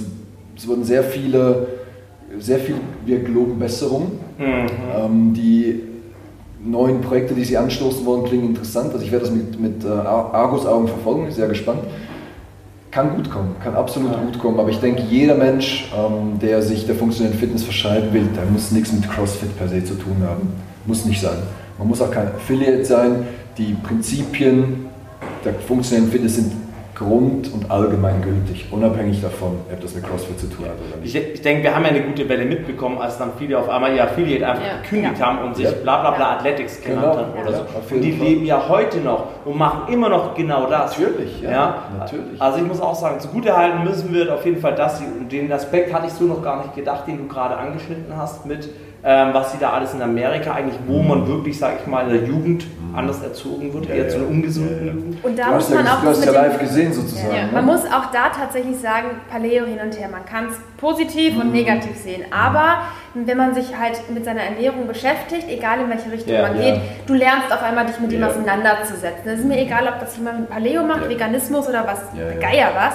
es 0.56 0.68
wurden 0.68 0.84
sehr 0.84 1.04
viele, 1.04 1.68
sehr 2.40 2.60
viel, 2.60 2.76
wir 3.06 3.20
geloben 3.20 3.60
Besserung. 3.60 4.20
Mhm. 4.38 4.68
Ähm, 4.96 5.34
die 5.34 5.82
neuen 6.64 7.02
Projekte, 7.02 7.34
die 7.34 7.44
Sie 7.44 7.58
anstoßen 7.58 8.06
wollen, 8.06 8.24
klingen 8.26 8.50
interessant. 8.50 8.94
Also 8.94 9.04
ich 9.04 9.12
werde 9.12 9.26
das 9.26 9.34
mit, 9.34 9.60
mit 9.60 9.84
äh, 9.84 9.90
Argus-Augen 9.90 10.88
verfolgen, 10.88 11.32
sehr 11.32 11.48
gespannt. 11.48 11.82
Kann 12.92 13.16
gut 13.16 13.30
kommen, 13.32 13.56
kann 13.62 13.74
absolut 13.74 14.12
ja. 14.12 14.20
gut 14.20 14.38
kommen, 14.38 14.60
aber 14.60 14.70
ich 14.70 14.80
denke, 14.80 15.02
jeder 15.10 15.34
Mensch, 15.34 15.92
ähm, 15.98 16.38
der 16.40 16.62
sich 16.62 16.86
der 16.86 16.94
funktionellen 16.94 17.38
Fitness 17.38 17.64
verschreiben 17.64 18.14
will, 18.14 18.28
der 18.36 18.46
muss 18.46 18.72
nichts 18.72 18.94
mit 18.94 19.10
CrossFit 19.10 19.58
per 19.58 19.68
se 19.68 19.84
zu 19.84 19.96
tun 19.96 20.18
haben. 20.22 20.48
Muss 20.86 21.04
nicht 21.06 21.20
sein. 21.20 21.38
Man 21.80 21.88
muss 21.88 22.02
auch 22.02 22.12
kein 22.12 22.28
Affiliate 22.28 22.86
sein. 22.86 23.26
Die 23.58 23.74
Prinzipien 23.74 24.93
der 25.46 25.54
funktionellen 25.54 26.10
Fitness 26.10 26.36
sind 26.36 26.52
grund- 26.96 27.52
und 27.52 27.72
allgemeingültig, 27.72 28.68
unabhängig 28.72 29.22
davon, 29.22 29.60
ob 29.72 29.82
das 29.82 29.96
mit 29.96 30.04
CrossFit 30.04 30.40
zu 30.40 30.48
tun 30.48 30.66
hat 30.66 30.76
oder 30.88 31.02
nicht. 31.02 31.16
Ich, 31.16 31.34
ich 31.34 31.42
denke, 31.42 31.64
wir 31.64 31.76
haben 31.76 31.84
ja 31.84 31.90
eine 31.90 32.04
gute 32.04 32.28
Welle 32.30 32.46
mitbekommen, 32.46 33.00
als 33.00 33.18
dann 33.18 33.32
viele 33.38 33.58
auf 33.58 33.68
einmal 33.68 33.96
ihr 33.96 34.04
Affiliate 34.04 34.48
einfach 34.48 34.64
ja. 34.64 34.78
gekündigt 34.82 35.20
ja. 35.20 35.26
haben 35.26 35.40
und 35.40 35.56
sich 35.56 35.66
ja. 35.66 35.72
bla 35.72 36.02
bla 36.02 36.12
bla 36.12 36.34
Athletics 36.38 36.82
genannt 36.82 37.02
genau. 37.02 37.18
haben 37.18 37.42
oder 37.42 37.54
so. 37.54 37.96
Und 37.96 38.02
die 38.02 38.12
Fall. 38.12 38.28
leben 38.28 38.46
ja 38.46 38.70
heute 38.70 39.00
noch 39.00 39.28
und 39.46 39.58
machen 39.58 39.92
immer 39.92 40.10
noch 40.10 40.36
genau 40.36 40.68
das. 40.68 40.98
Natürlich, 40.98 41.42
ja. 41.42 41.84
Natürlich. 41.98 42.40
Also 42.40 42.60
ich 42.60 42.66
muss 42.66 42.80
auch 42.80 42.96
sagen, 42.96 43.20
zugute 43.20 43.56
halten 43.56 43.84
müssen 43.84 44.14
wir 44.14 44.34
auf 44.34 44.46
jeden 44.46 44.62
Fall 44.62 44.76
das, 44.76 45.02
und 45.02 45.32
den 45.32 45.52
Aspekt 45.52 45.92
hatte 45.94 46.08
ich 46.08 46.14
so 46.14 46.26
noch 46.26 46.44
gar 46.44 46.62
nicht 46.62 46.76
gedacht, 46.76 47.08
den 47.08 47.18
du 47.18 47.28
gerade 47.28 47.58
angeschnitten 47.58 48.16
hast 48.16 48.46
mit 48.46 48.70
was 49.04 49.52
sie 49.52 49.58
da 49.60 49.72
alles 49.72 49.94
in 49.94 50.02
Amerika 50.02 50.54
eigentlich, 50.54 50.80
wo 50.88 51.02
man 51.02 51.28
wirklich, 51.28 51.60
sag 51.60 51.80
ich 51.82 51.88
mal, 51.88 52.08
in 52.08 52.14
der 52.14 52.24
Jugend 52.24 52.66
anders 52.96 53.22
erzogen 53.22 53.74
wird, 53.74 53.88
ja, 53.88 53.96
eher 53.96 54.04
ja. 54.04 54.10
zu 54.10 54.18
einer 54.18 54.28
ungesunden 54.28 54.86
Jugend. 54.86 55.26
Und 55.26 55.38
da 55.38 55.48
du 55.48 55.56
muss 55.56 55.70
man 55.70 55.86
ja, 55.86 55.94
auch. 55.94 56.02
Du 56.02 56.08
hast 56.08 56.26
ja 56.26 56.32
live 56.32 56.60
gesehen 56.60 56.94
sozusagen. 56.94 57.36
Ja. 57.36 57.46
Ne? 57.48 57.52
Man 57.52 57.66
muss 57.66 57.86
auch 57.86 58.12
da 58.12 58.30
tatsächlich 58.30 58.78
sagen, 58.80 59.08
Paleo 59.30 59.66
hin 59.66 59.80
und 59.84 59.98
her. 60.00 60.10
Man 60.12 60.26
kann 60.26 60.48
es 60.50 60.56
positiv 60.78 61.36
mhm. 61.36 61.42
und 61.42 61.52
negativ 61.54 61.98
sehen. 61.98 62.24
Aber 62.32 62.84
wenn 63.14 63.38
man 63.38 63.54
sich 63.54 63.78
halt 63.78 64.10
mit 64.14 64.26
seiner 64.26 64.42
Ernährung 64.42 64.88
beschäftigt, 64.88 65.48
egal 65.48 65.82
in 65.82 65.90
welche 65.90 66.12
Richtung 66.12 66.42
man 66.42 66.60
geht, 66.60 66.80
du 67.06 67.14
lernst 67.14 67.52
auf 67.52 67.62
einmal 67.62 67.86
dich 67.86 68.00
mit 68.00 68.12
dem 68.12 68.24
auseinanderzusetzen. 68.24 69.26
Es 69.26 69.40
ist 69.40 69.46
mir 69.46 69.60
egal, 69.60 69.88
ob 69.88 70.00
das 70.00 70.18
jemand 70.18 70.42
mit 70.42 70.50
Paleo 70.50 70.84
macht, 70.84 71.10
Veganismus 71.10 71.68
oder 71.68 71.86
was, 71.86 72.00
Geier 72.40 72.70
was. 72.76 72.94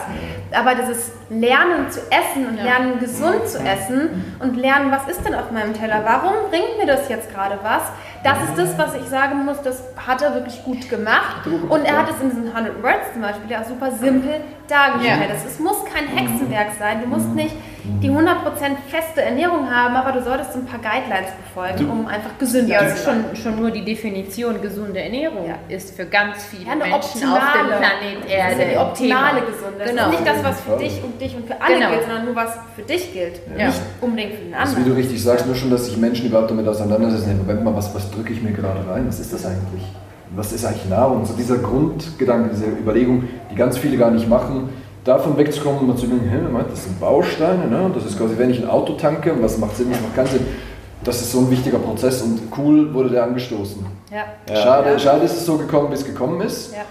Aber 0.58 0.74
dieses 0.74 1.12
Lernen 1.30 1.90
zu 1.90 2.00
essen 2.10 2.46
und 2.48 2.56
lernen 2.56 2.98
gesund 2.98 3.46
zu 3.46 3.58
essen 3.58 4.24
und 4.40 4.56
lernen, 4.56 4.90
was 4.90 5.08
ist 5.08 5.24
denn 5.26 5.34
auf 5.34 5.50
meinem 5.50 5.74
Teller? 5.74 5.97
Warum 6.04 6.50
bringt 6.50 6.78
mir 6.78 6.86
das 6.86 7.08
jetzt 7.08 7.32
gerade 7.32 7.58
was? 7.62 7.82
Das 8.22 8.38
ist 8.48 8.58
das, 8.58 8.78
was 8.78 8.94
ich 8.94 9.08
sagen 9.08 9.44
muss, 9.44 9.62
das 9.62 9.82
hat 9.96 10.22
er 10.22 10.34
wirklich 10.34 10.62
gut 10.64 10.88
gemacht. 10.88 11.46
Und 11.46 11.84
er 11.84 11.98
hat 11.98 12.10
es 12.10 12.20
in 12.20 12.30
diesen 12.30 12.48
100 12.48 12.82
Words 12.82 13.12
zum 13.12 13.22
Beispiel 13.22 13.56
auch 13.56 13.64
super 13.64 13.90
simpel 13.92 14.40
dargestellt. 14.70 15.30
Es 15.46 15.58
muss 15.58 15.84
kein 15.84 16.06
Hexenwerk 16.06 16.68
sein. 16.78 17.00
Du 17.02 17.08
musst 17.08 17.34
nicht 17.34 17.54
die 18.02 18.10
100% 18.10 18.26
feste 18.88 19.22
Ernährung 19.22 19.70
haben, 19.70 19.96
aber 19.96 20.12
du 20.12 20.22
solltest 20.22 20.54
ein 20.54 20.66
paar 20.66 20.78
Guidelines 20.78 21.30
befolgen, 21.42 21.90
um 21.90 22.06
einfach 22.06 22.36
gesünder 22.38 22.82
ja, 22.82 22.88
zu 22.88 23.02
sein. 23.02 23.24
Schon, 23.32 23.36
schon 23.36 23.56
nur 23.56 23.70
die 23.70 23.84
Definition 23.84 24.60
gesunde 24.60 25.00
Ernährung 25.00 25.48
ja. 25.48 25.56
ist 25.68 25.96
für 25.96 26.06
ganz 26.06 26.44
viele 26.44 26.66
ja, 26.66 26.74
Menschen 26.76 26.92
optimale, 26.92 27.40
auf 27.40 27.52
dem 27.52 27.66
Planet 27.66 28.30
Erde 28.30 28.56
das 28.56 28.66
ist 28.66 28.72
die 28.72 28.78
optimale 28.78 29.40
gesunde. 29.40 29.84
Genau. 29.84 29.96
Das 29.96 30.04
ist 30.04 30.20
nicht 30.20 30.26
das, 30.26 30.44
was 30.44 30.60
für 30.60 30.76
dich 30.76 31.02
und 31.02 31.20
dich 31.20 31.36
und 31.36 31.46
für 31.46 31.60
alle 31.60 31.74
genau. 31.74 31.90
gilt, 31.90 32.02
sondern 32.02 32.24
nur 32.24 32.36
was 32.36 32.58
für 32.76 32.82
dich 32.82 33.12
gilt. 33.12 33.56
Nicht 33.56 33.80
unbedingt 34.00 34.34
für 34.34 34.44
den 34.44 34.54
anderen. 34.54 34.76
Also 34.76 34.76
wie 34.76 34.90
du 34.90 34.96
richtig 34.96 35.22
sagst, 35.22 35.46
nur 35.46 35.54
schon, 35.54 35.70
dass 35.70 35.86
sich 35.86 35.96
Menschen 35.96 36.26
überhaupt 36.26 36.50
damit 36.50 36.68
auseinandersetzen. 36.68 37.38
Moment 37.38 37.64
mal, 37.64 37.74
was, 37.74 37.94
was 37.94 38.10
drücke 38.10 38.32
ich 38.32 38.42
mir 38.42 38.52
gerade 38.52 38.80
rein? 38.88 39.08
Was 39.08 39.18
ist 39.18 39.32
das 39.32 39.46
eigentlich? 39.46 39.84
Was 40.36 40.52
ist 40.52 40.64
eigentlich 40.64 40.88
Nahrung? 40.88 41.24
So 41.24 41.34
dieser 41.34 41.58
Grundgedanke, 41.58 42.50
diese 42.52 42.66
Überlegung, 42.66 43.24
die 43.50 43.54
ganz 43.54 43.78
viele 43.78 43.96
gar 43.96 44.10
nicht 44.10 44.28
machen 44.28 44.68
davon 45.08 45.36
wegzukommen 45.38 45.80
und 45.80 45.86
mal 45.88 45.96
zu 45.96 46.06
denken, 46.06 46.28
hey, 46.28 46.40
das 46.70 46.84
sind 46.84 47.00
Bausteine, 47.00 47.66
ne? 47.66 47.90
das 47.94 48.04
ist 48.04 48.18
quasi, 48.18 48.36
wenn 48.36 48.50
ich 48.50 48.62
ein 48.62 48.68
Auto 48.68 48.92
tanke, 48.92 49.34
was 49.40 49.58
macht 49.58 49.76
Sinn, 49.76 49.90
was 49.90 50.00
macht 50.02 50.14
keinen 50.14 50.26
Sinn. 50.26 50.46
Das 51.02 51.20
ist 51.20 51.32
so 51.32 51.38
ein 51.38 51.50
wichtiger 51.50 51.78
Prozess 51.78 52.22
und 52.22 52.40
cool 52.58 52.92
wurde 52.92 53.10
der 53.10 53.24
angestoßen. 53.24 53.86
Ja. 54.12 54.54
Schade, 54.54 54.90
ja. 54.90 54.98
schade 54.98 55.24
ist 55.24 55.32
es 55.32 55.46
so 55.46 55.56
gekommen, 55.56 55.90
wie 55.90 55.94
es 55.94 56.04
gekommen 56.04 56.40
ist. 56.40 56.74
Ja. 56.74 56.82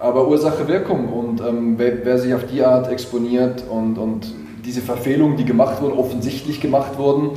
Aber 0.00 0.26
Ursache, 0.26 0.66
Wirkung. 0.66 1.12
Und 1.12 1.40
ähm, 1.40 1.74
wer, 1.76 2.04
wer, 2.04 2.18
sich 2.18 2.34
auf 2.34 2.46
die 2.46 2.64
Art 2.64 2.90
exponiert 2.90 3.62
und, 3.68 3.98
und 3.98 4.34
diese 4.64 4.80
Verfehlungen, 4.80 5.36
die 5.36 5.44
gemacht 5.44 5.80
wurden, 5.80 5.96
offensichtlich 5.96 6.60
gemacht 6.60 6.98
wurden, 6.98 7.30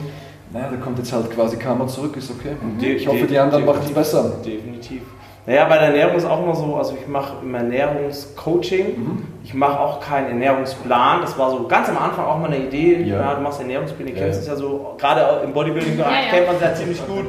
naja, 0.51 0.69
da 0.71 0.77
kommt 0.77 0.97
jetzt 0.97 1.11
halt 1.11 1.29
quasi 1.31 1.57
Karma 1.57 1.85
zurück, 1.87 2.15
ist 2.17 2.31
okay. 2.31 2.55
Mhm. 2.59 2.83
Ich 2.83 3.07
hoffe, 3.07 3.27
die 3.27 3.37
anderen 3.37 3.65
machen 3.65 3.81
es 3.85 3.91
besser. 3.91 4.37
Definitiv. 4.43 5.01
Naja, 5.47 5.65
bei 5.65 5.77
der 5.77 5.87
Ernährung 5.87 6.15
ist 6.15 6.25
auch 6.25 6.41
immer 6.41 6.55
so, 6.55 6.75
also 6.75 6.97
ich 6.99 7.07
mache 7.07 7.33
im 7.43 7.53
Ernährungscoaching, 7.53 8.85
mhm. 8.97 9.27
ich 9.43 9.53
mache 9.53 9.79
auch 9.79 9.99
keinen 9.99 10.29
Ernährungsplan. 10.29 11.21
Das 11.21 11.37
war 11.37 11.51
so 11.51 11.67
ganz 11.67 11.87
am 11.87 11.99
Anfang 11.99 12.25
auch 12.25 12.39
mal 12.39 12.47
eine 12.47 12.57
Idee. 12.57 13.03
Ja. 13.03 13.19
ja 13.19 13.35
du 13.35 13.41
machst 13.41 13.59
Ernährungspläne, 13.59 14.11
ja. 14.11 14.17
kennst 14.17 14.41
es 14.41 14.47
ja 14.47 14.55
so, 14.55 14.95
gerade 14.97 15.43
im 15.43 15.53
Bodybuilding-Bereich 15.53 16.25
ja, 16.25 16.31
kennt 16.31 16.47
man 16.47 16.55
es 16.55 16.61
ja 16.61 16.73
ziemlich 16.73 17.07
gut. 17.07 17.25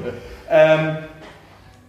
Ähm, 0.50 0.96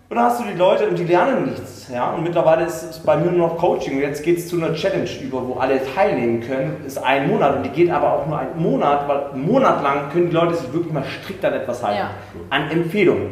und 0.10 0.16
dann 0.16 0.26
hast 0.26 0.40
du 0.40 0.46
die 0.46 0.58
Leute 0.58 0.88
und 0.88 0.98
die 0.98 1.04
lernen 1.04 1.46
nichts. 1.46 1.90
Ja? 1.94 2.12
Und 2.12 2.24
mittlerweile 2.24 2.66
ist 2.66 2.82
es 2.82 3.00
bei 3.00 3.18
mir 3.18 3.30
nur 3.30 3.48
noch 3.50 3.58
Coaching. 3.58 3.96
Und 3.96 4.02
jetzt 4.02 4.24
geht 4.24 4.38
es 4.38 4.48
zu 4.48 4.56
einer 4.58 4.74
Challenge 4.74 5.10
über, 5.22 5.46
wo 5.46 5.56
alle 5.56 5.82
teilnehmen 5.96 6.42
können. 6.42 6.78
Ist 6.86 6.98
ein 6.98 7.30
Monat 7.30 7.58
und 7.58 7.64
die 7.64 7.70
geht 7.70 7.92
aber 7.92 8.14
auch 8.14 8.26
nur 8.26 8.40
einen 8.40 8.58
Monat, 8.62 9.08
weil 9.08 9.32
einen 9.34 9.46
Monat 9.46 9.84
lang 9.84 10.10
können 10.12 10.30
die 10.30 10.36
Leute 10.36 10.56
sich 10.56 10.72
wirklich 10.72 10.94
mal 10.94 11.04
strikt 11.04 11.44
an 11.44 11.54
etwas 11.54 11.84
halten. 11.84 12.08
An 12.50 12.72
Empfehlungen. 12.72 13.32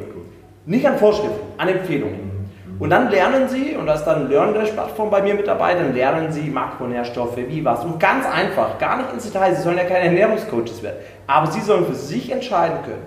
Nicht 0.66 0.86
an 0.86 0.98
Vorschriften, 0.98 1.40
an 1.58 1.70
Empfehlungen. 1.70 2.35
Und 2.78 2.90
dann 2.90 3.10
lernen 3.10 3.48
Sie, 3.48 3.76
und 3.76 3.88
da 3.88 3.94
ist 3.94 4.04
dann 4.04 4.30
Learn-Dash-Plattform 4.30 5.10
bei 5.10 5.22
mir 5.22 5.34
mit 5.34 5.48
dabei, 5.48 5.76
dann 5.76 5.94
lernen 5.94 6.32
Sie 6.32 6.50
Makronährstoffe, 6.50 7.38
wie 7.38 7.64
was. 7.64 7.86
Und 7.86 8.00
ganz 8.00 8.26
einfach, 8.26 8.78
gar 8.80 8.98
nicht 8.98 9.14
ins 9.14 9.24
Detail, 9.24 9.56
Sie 9.56 9.62
sollen 9.62 9.78
ja 9.78 9.86
keine 9.86 10.06
Ernährungscoaches 10.06 10.84
werden. 10.84 10.98
Aber 11.26 11.48
Sie 11.48 11.62
sollen 11.62 11.86
für 11.86 11.96
sich 11.96 12.32
entscheiden 12.32 12.80
können, 12.84 13.04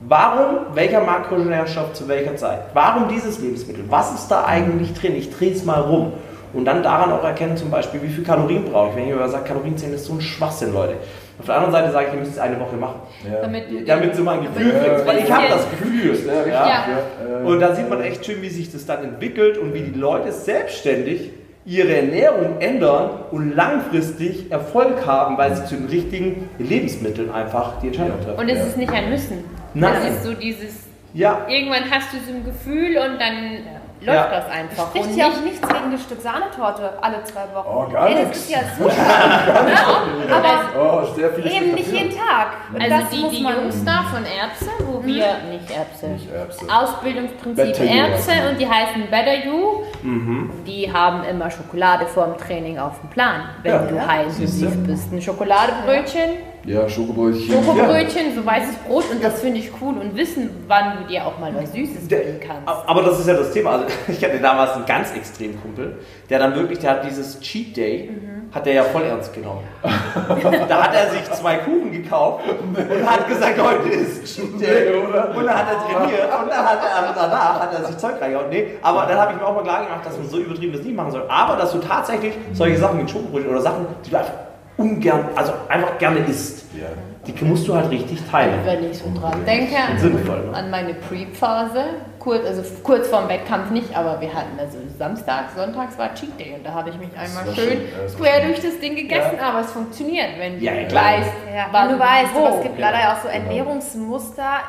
warum 0.00 0.74
welcher 0.74 1.02
Makronährstoff 1.02 1.92
zu 1.92 2.08
welcher 2.08 2.36
Zeit. 2.36 2.62
Warum 2.74 3.08
dieses 3.08 3.38
Lebensmittel? 3.38 3.84
Was 3.88 4.12
ist 4.12 4.28
da 4.28 4.44
eigentlich 4.44 4.92
drin? 4.94 5.14
Ich 5.14 5.30
drehe 5.30 5.52
es 5.52 5.64
mal 5.64 5.80
rum. 5.80 6.14
Und 6.52 6.64
dann 6.64 6.82
daran 6.82 7.12
auch 7.12 7.24
erkennen 7.24 7.56
zum 7.56 7.70
Beispiel, 7.70 8.02
wie 8.02 8.08
viel 8.08 8.24
Kalorien 8.24 8.64
brauche 8.64 8.90
ich. 8.90 8.96
Wenn 8.96 9.04
ich 9.04 9.10
immer 9.10 9.28
sage, 9.28 9.44
Kalorien 9.44 9.76
zählen 9.76 9.94
ist 9.94 10.04
so 10.04 10.14
ein 10.14 10.20
Schwachsinn, 10.20 10.74
Leute. 10.74 10.96
Auf 11.42 11.46
der 11.46 11.56
anderen 11.56 11.72
Seite 11.72 11.90
sage 11.90 12.06
ich, 12.06 12.14
ihr 12.14 12.20
müsst 12.20 12.32
es 12.34 12.38
eine 12.38 12.60
Woche 12.60 12.76
machen. 12.76 13.00
Ja. 13.24 13.40
Damit, 13.40 13.88
damit 13.88 14.16
du 14.16 14.22
mal 14.22 14.38
ein 14.38 14.44
Gefühl 14.44 14.70
kriegst. 14.70 15.04
Weil 15.04 15.18
ich 15.18 15.32
habe 15.32 15.48
das 15.48 15.68
Gefühl. 15.70 16.16
Ja, 16.24 16.54
ja. 16.54 17.38
Und 17.44 17.58
da 17.58 17.74
sieht 17.74 17.90
man 17.90 18.00
echt 18.00 18.24
schön, 18.24 18.40
wie 18.42 18.48
sich 18.48 18.70
das 18.70 18.86
dann 18.86 19.02
entwickelt 19.02 19.58
und 19.58 19.74
wie 19.74 19.80
die 19.80 19.98
Leute 19.98 20.30
selbstständig 20.30 21.30
ihre 21.64 21.96
Ernährung 21.96 22.60
ändern 22.60 23.10
und 23.32 23.56
langfristig 23.56 24.52
Erfolg 24.52 25.04
haben, 25.04 25.36
weil 25.36 25.56
sie 25.56 25.64
zu 25.64 25.74
den 25.74 25.86
richtigen 25.86 26.48
Lebensmitteln 26.60 27.32
einfach 27.32 27.80
die 27.80 27.88
Entscheidung 27.88 28.20
treffen. 28.20 28.38
Und 28.38 28.48
es 28.48 28.64
ist 28.64 28.76
nicht 28.76 28.92
ein 28.92 29.10
Müssen. 29.10 29.42
Nein. 29.74 29.94
Es 30.00 30.14
ist 30.14 30.24
so 30.24 30.34
dieses 30.34 30.84
ja. 31.12 31.44
irgendwann 31.48 31.90
hast 31.90 32.12
du 32.12 32.18
so 32.24 32.36
ein 32.36 32.44
Gefühl 32.44 32.98
und 32.98 33.20
dann 33.20 33.81
läuft 34.04 34.32
ja. 34.32 34.40
das 34.40 34.50
einfach. 34.50 34.88
Spricht 34.88 35.06
und 35.06 35.16
ja 35.16 35.26
auch 35.26 35.40
nichts 35.40 35.60
gegen 35.60 35.84
eine 35.84 35.98
Stück 35.98 36.20
Sahnetorte 36.20 36.92
alle 37.00 37.22
zwei 37.24 37.44
Wochen. 37.54 37.68
Oh, 37.68 37.92
gar 37.92 38.08
Ey, 38.08 38.24
das 38.26 38.36
ist 38.36 38.50
ja 38.50 38.58
super. 38.78 38.94
ne? 38.94 40.34
Aber 40.34 41.06
oh, 41.14 41.20
eben 41.38 41.74
nicht 41.74 41.92
jeden 41.92 42.10
Tag. 42.10 42.48
Also 42.78 43.06
die, 43.12 43.36
die 43.36 43.42
Jungs 43.42 43.84
da 43.84 44.04
von 44.10 44.24
Erbse, 44.24 44.70
wo 44.86 45.00
mhm. 45.00 45.06
wir, 45.06 45.36
nicht 45.50 45.70
Erbse, 45.70 46.08
nicht 46.08 46.30
Erbse. 46.30 46.66
Ausbildungsprinzip 46.68 47.80
Erbse 47.80 48.32
und 48.50 48.60
die 48.60 48.68
heißen 48.68 49.10
Better 49.10 49.44
You, 49.44 49.84
mhm. 50.02 50.50
die 50.66 50.92
haben 50.92 51.24
immer 51.24 51.50
Schokolade 51.50 52.06
vor 52.06 52.26
dem 52.26 52.38
Training 52.38 52.78
auf 52.78 53.00
dem 53.00 53.10
Plan, 53.10 53.48
wenn 53.62 53.72
ja. 53.72 53.82
du 53.82 54.06
high 54.06 54.26
intensiv 54.26 54.70
bist. 54.86 55.12
Ein 55.12 55.22
Schokoladebrötchen 55.22 56.51
ja, 56.64 56.88
Schokobrötchen. 56.88 57.52
Schokobrötchen, 57.52 58.28
ja. 58.28 58.34
so 58.34 58.46
weißes 58.46 58.76
Brot 58.86 59.04
und 59.10 59.22
das 59.22 59.40
finde 59.40 59.58
ich 59.58 59.70
cool 59.80 59.96
und 59.98 60.14
wissen, 60.16 60.50
wann 60.68 60.98
du 60.98 61.08
dir 61.08 61.26
auch 61.26 61.38
mal 61.38 61.52
was 61.54 61.72
Süßes 61.72 62.08
gönnen 62.08 62.38
kannst. 62.40 62.68
Aber 62.68 63.02
das 63.02 63.18
ist 63.18 63.26
ja 63.26 63.34
das 63.34 63.52
Thema. 63.52 63.72
Also 63.72 63.86
ich 64.08 64.24
hatte 64.24 64.38
damals 64.38 64.72
einen 64.72 64.86
ganz 64.86 65.12
extremen 65.14 65.60
Kumpel, 65.60 65.98
der 66.30 66.38
dann 66.38 66.54
wirklich, 66.54 66.78
der 66.78 66.90
hat 66.92 67.04
dieses 67.04 67.40
Cheat 67.40 67.76
Day, 67.76 68.10
mhm. 68.10 68.54
hat 68.54 68.64
der 68.66 68.74
ja 68.74 68.84
voll 68.84 69.02
ernst 69.02 69.34
genommen. 69.34 69.64
da 69.82 70.84
hat 70.84 70.94
er 70.94 71.10
sich 71.10 71.24
zwei 71.32 71.56
Kuchen 71.56 71.90
gekauft 71.90 72.44
und 72.48 73.10
hat 73.10 73.26
gesagt, 73.26 73.60
heute 73.60 73.88
ist 73.88 74.24
Cheat 74.36 74.60
Day. 74.60 74.94
Und 74.94 75.12
dann 75.12 75.58
hat 75.58 75.66
er 75.68 75.98
trainiert 75.98 76.28
und 76.42 76.48
dann 76.48 76.64
hat 76.64 76.78
er 76.78 77.12
danach 77.14 77.60
hat 77.60 77.74
er 77.74 77.84
sich 77.86 77.96
Zeug 77.96 78.20
reingehauen. 78.20 78.50
Nee, 78.50 78.66
aber 78.82 79.06
dann 79.06 79.18
habe 79.18 79.32
ich 79.32 79.40
mir 79.40 79.46
auch 79.46 79.54
mal 79.54 79.64
klar 79.64 79.84
gemacht, 79.84 80.06
dass 80.06 80.16
man 80.16 80.28
so 80.28 80.38
übertrieben 80.38 80.72
das 80.72 80.82
nicht 80.82 80.94
machen 80.94 81.10
soll. 81.10 81.24
Aber 81.28 81.56
dass 81.56 81.72
du 81.72 81.78
tatsächlich 81.78 82.34
solche 82.52 82.78
Sachen 82.78 83.04
wie 83.04 83.10
Schokobrötchen 83.10 83.50
oder 83.50 83.60
Sachen, 83.60 83.86
die 84.04 84.10
du 84.10 84.16
einfach 84.16 84.51
ungern, 84.82 85.28
also 85.36 85.52
einfach 85.68 85.98
gerne 85.98 86.20
isst, 86.20 86.64
ja. 86.74 86.88
die 87.26 87.44
musst 87.44 87.68
du 87.68 87.74
halt 87.74 87.90
richtig 87.90 88.18
teilen. 88.30 88.58
Wenn 88.64 88.90
ich 88.90 88.98
so 88.98 89.04
dran 89.18 89.44
denke, 89.46 89.76
an, 89.76 89.98
Sinnvoll, 89.98 90.46
ne? 90.46 90.56
an 90.56 90.70
meine 90.70 90.94
Pre-Phase, 90.94 91.84
kurz, 92.18 92.44
also 92.46 92.62
kurz 92.82 93.08
vorm 93.08 93.28
Wettkampf 93.28 93.70
nicht, 93.70 93.96
aber 93.96 94.20
wir 94.20 94.34
hatten 94.34 94.58
also 94.58 94.78
Samstag, 94.98 95.50
Sonntags 95.56 95.96
war 95.98 96.14
Cheat 96.14 96.38
Day 96.38 96.54
und 96.56 96.66
da 96.66 96.72
habe 96.72 96.90
ich 96.90 96.96
mich 96.96 97.10
einmal 97.16 97.54
schön 97.54 97.80
quer 98.18 98.46
durch 98.46 98.60
das 98.60 98.80
Ding 98.80 98.96
gegessen, 98.96 99.36
ja. 99.38 99.50
aber 99.50 99.60
es 99.60 99.70
funktioniert, 99.70 100.30
wenn 100.38 100.58
du 100.58 100.64
ja, 100.64 100.72
weißt, 100.72 101.32
ja, 101.54 101.66
wann 101.70 101.90
du 101.90 101.98
weißt, 101.98 102.34
wo. 102.34 102.56
es 102.56 102.62
gibt 102.62 102.78
leider 102.78 103.12
auch 103.12 103.22
so 103.22 103.28
Ernährungsmuster, 103.28 104.60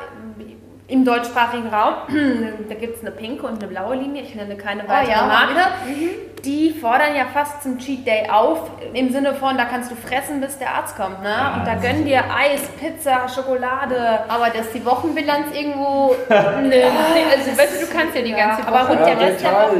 im 0.86 1.04
deutschsprachigen 1.04 1.68
Raum, 1.68 1.94
da 2.68 2.74
gibt 2.74 2.96
es 2.96 3.02
eine 3.02 3.10
pinke 3.10 3.46
und 3.46 3.58
eine 3.62 3.68
blaue 3.68 3.96
Linie, 3.96 4.22
ich 4.22 4.34
nenne 4.34 4.56
keine 4.56 4.86
weitere 4.86 5.12
oh, 5.12 5.20
ja. 5.20 5.26
Marke, 5.26 5.70
mhm. 5.86 6.33
Die 6.44 6.70
fordern 6.70 7.14
ja 7.16 7.26
fast 7.32 7.62
zum 7.62 7.78
Cheat 7.78 8.06
Day 8.06 8.28
auf, 8.30 8.70
im 8.92 9.10
Sinne 9.10 9.34
von, 9.34 9.56
da 9.56 9.64
kannst 9.64 9.90
du 9.90 9.96
fressen, 9.96 10.40
bis 10.40 10.58
der 10.58 10.74
Arzt 10.74 10.96
kommt. 10.96 11.22
Ne? 11.22 11.28
Ja, 11.28 11.54
und 11.58 11.66
da 11.66 11.74
gönnen 11.74 12.04
dir 12.04 12.22
Eis, 12.24 12.62
Pizza, 12.78 13.28
Schokolade. 13.28 14.20
Aber 14.28 14.50
dass 14.50 14.70
die 14.72 14.84
Wochenbilanz 14.84 15.54
irgendwo... 15.54 16.14
ne, 16.28 16.84
also 17.30 17.58
weißt 17.58 17.82
du, 17.82 17.86
du 17.86 17.92
kannst 17.92 18.14
ja 18.14 18.22
die 18.22 18.32
ganze 18.32 18.62
ja, 18.62 18.68
Woche... 18.68 18.78
Aber 18.78 18.90
und 18.90 18.98
der 19.00 19.20
Rest 19.20 19.44
der 19.44 19.52
Woche... 19.52 19.76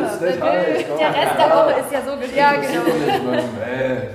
Der 0.99 1.09
Rest 1.09 1.39
der 1.39 1.51
Woche 1.51 1.75
ist 1.81 1.93
ja 1.93 2.01
so 2.07 2.17
gesehen. 2.17 2.37
Ja, 2.37 2.53
genau. 2.53 3.43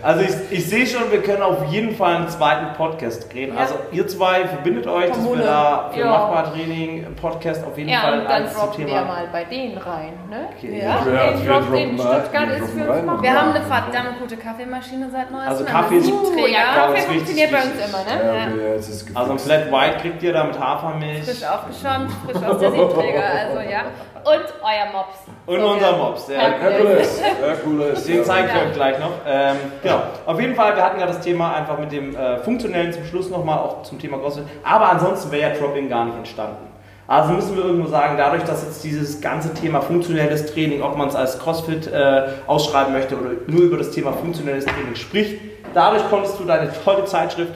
Also 0.02 0.22
ich, 0.22 0.58
ich 0.58 0.70
sehe 0.70 0.86
schon, 0.86 1.12
wir 1.12 1.22
können 1.22 1.42
auf 1.42 1.66
jeden 1.72 1.96
Fall 1.96 2.16
einen 2.16 2.30
zweiten 2.30 2.74
Podcast 2.76 3.32
drehen. 3.32 3.56
Also 3.58 3.76
ihr 3.92 4.08
zwei 4.08 4.48
verbindet 4.48 4.88
euch, 4.88 5.10
dass 5.10 5.24
wir 5.24 5.44
da 5.44 5.92
für 5.94 6.06
Machbar-Training 6.06 6.70
Training-Podcast 6.70 7.66
auf 7.66 7.78
jeden 7.78 7.90
ja, 7.90 8.00
Fall 8.00 8.20
und 8.20 8.30
dann 8.30 8.46
droppen 8.46 8.88
wir 8.88 9.02
mal 9.02 9.28
bei 9.32 9.44
denen 9.44 9.78
rein. 9.78 10.14
Ne? 10.30 10.50
Okay. 10.58 10.80
Ja, 10.80 11.06
ja 11.06 11.32
den 11.32 11.48
Drop 11.48 11.74
in 11.74 11.98
Stuttgart 12.40 12.60
ist 12.60 12.72
für 12.72 12.92
uns 12.92 13.06
mal. 13.06 13.22
Wir 13.22 13.34
haben 13.34 13.52
eine 13.52 13.66
verdammt 13.66 14.20
gute 14.20 14.38
Kaffeemaschine 14.38 15.10
seit 15.12 15.32
neuestem. 15.32 15.52
Also 15.52 15.66
Kaffee 15.66 15.98
ist, 15.98 16.12
uh, 16.12 16.48
ja, 16.48 16.74
Kaffee 16.76 17.02
funktioniert 17.02 17.52
bei 17.52 17.58
uns 17.58 17.74
immer. 17.74 18.04
Ne? 18.04 18.26
Ja, 18.26 18.54
okay, 18.54 19.10
also 19.14 19.32
ein 19.32 19.40
Flat 19.40 19.72
White 19.72 19.98
kriegt 20.02 20.24
ihr 20.24 20.34
da 20.34 20.44
mit 20.44 20.60
Hafermilch. 20.60 21.24
Frisch 21.24 21.44
aufgeschäumt, 21.44 22.12
frisch 22.26 22.44
aus 22.44 22.60
der 22.60 22.72
Siebträger, 22.72 23.24
also 23.24 23.60
ja. 23.70 23.82
Und 24.20 24.54
euer 24.62 24.92
Mops. 24.92 25.18
Und 25.46 25.60
so 25.62 25.68
unser 25.68 25.98
Mops, 25.98 26.26
der 26.28 26.40
Herkules. 26.40 27.22
Herkules. 27.42 28.06
Den 28.06 28.24
zeigen 28.26 28.50
wir 28.54 28.68
euch 28.68 28.74
gleich 28.74 29.00
noch. 29.00 29.12
Ähm, 29.26 29.56
genau. 29.82 30.02
Auf 30.26 30.40
jeden 30.40 30.56
Fall, 30.56 30.76
wir 30.76 30.84
hatten 30.84 31.00
ja 31.00 31.06
das 31.06 31.22
Thema 31.22 31.56
einfach 31.56 31.80
mit 31.80 31.92
dem 31.92 32.16
äh, 32.16 32.38
Funktionellen 32.40 32.92
zum 32.92 33.06
Schluss 33.06 33.30
nochmal, 33.30 33.60
auch 33.60 33.84
zum 33.84 33.98
Thema 33.98 34.18
CrossFit. 34.18 34.44
Aber 34.64 34.92
ansonsten 34.92 35.32
wäre 35.32 35.54
ja 35.54 35.58
Drop-In 35.58 35.90
gar 35.90 36.06
nicht 36.06 36.18
entstanden. 36.18 36.69
Also 37.10 37.34
müssen 37.34 37.58
wir 37.58 37.66
irgendwo 37.66 37.88
sagen, 37.88 38.18
dadurch, 38.20 38.44
dass 38.44 38.64
jetzt 38.64 38.84
dieses 38.84 39.20
ganze 39.20 39.52
Thema 39.56 39.82
funktionelles 39.82 40.46
Training, 40.54 40.84
ob 40.84 40.96
man 40.96 41.08
es 41.08 41.16
als 41.16 41.40
CrossFit 41.40 41.88
äh, 41.88 42.28
ausschreiben 42.46 42.94
möchte 42.94 43.18
oder 43.18 43.32
nur 43.48 43.64
über 43.64 43.78
das 43.78 43.90
Thema 43.90 44.14
funktionelles 44.14 44.66
Training 44.66 44.94
spricht, 44.94 45.42
dadurch 45.74 46.08
konntest 46.12 46.40
du 46.40 46.44
deine 46.44 46.72
tolle 46.86 47.06
Zeitschrift 47.06 47.54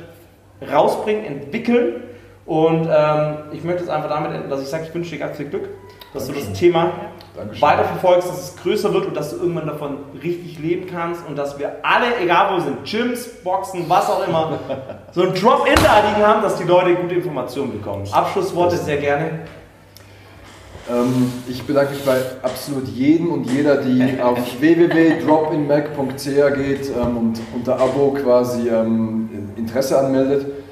rausbringen, 0.71 1.23
entwickeln. 1.25 2.01
Und 2.47 2.89
ähm, 2.91 3.35
ich 3.51 3.63
möchte 3.63 3.83
es 3.83 3.89
einfach 3.89 4.09
damit 4.09 4.31
enden, 4.31 4.49
dass 4.49 4.59
ich 4.59 4.69
sage, 4.69 4.85
ich 4.87 4.95
wünsche 4.95 5.11
dir 5.11 5.19
ganz 5.19 5.37
viel 5.37 5.49
Glück, 5.49 5.69
dass 6.15 6.25
Dankeschön. 6.25 6.45
du 6.45 6.49
das 6.49 6.59
Thema 6.59 6.91
Dankeschön. 7.36 7.61
weiterverfolgst, 7.61 8.29
dass 8.29 8.49
es 8.49 8.55
größer 8.57 8.93
wird 8.93 9.07
und 9.07 9.17
dass 9.17 9.31
du 9.31 9.38
irgendwann 9.38 9.65
davon 9.67 9.97
richtig 10.21 10.59
leben 10.59 10.88
kannst 10.88 11.25
und 11.27 11.36
dass 11.36 11.57
wir 11.57 11.77
alle, 11.81 12.17
egal 12.21 12.51
wo 12.51 12.57
wir 12.57 12.63
sind, 12.63 12.84
Gyms, 12.86 13.27
Boxen, 13.43 13.89
was 13.89 14.09
auch 14.09 14.27
immer, 14.27 14.59
so 15.11 15.23
ein 15.23 15.34
Drop-In 15.34 15.75
da 15.75 16.07
liegen 16.07 16.25
haben, 16.25 16.41
dass 16.43 16.57
die 16.57 16.65
Leute 16.65 16.95
gute 16.95 17.15
Informationen 17.15 17.71
bekommen. 17.71 18.07
Abschlussworte 18.11 18.77
sehr 18.77 18.97
gerne. 18.97 19.39
Ähm, 20.91 21.31
ich 21.47 21.63
bedanke 21.63 21.93
mich 21.93 22.03
bei 22.05 22.17
absolut 22.41 22.88
jedem 22.89 23.31
und 23.31 23.49
jeder, 23.49 23.77
die 23.77 24.19
auf 24.21 24.38
www.dropinmac.ch 24.59 26.55
geht 26.55 26.91
ähm, 26.95 27.17
und 27.17 27.39
unter 27.55 27.79
Abo 27.79 28.11
quasi 28.21 28.69
ähm, 28.69 29.29
Interesse 29.55 29.97
anmeldet 29.97 30.62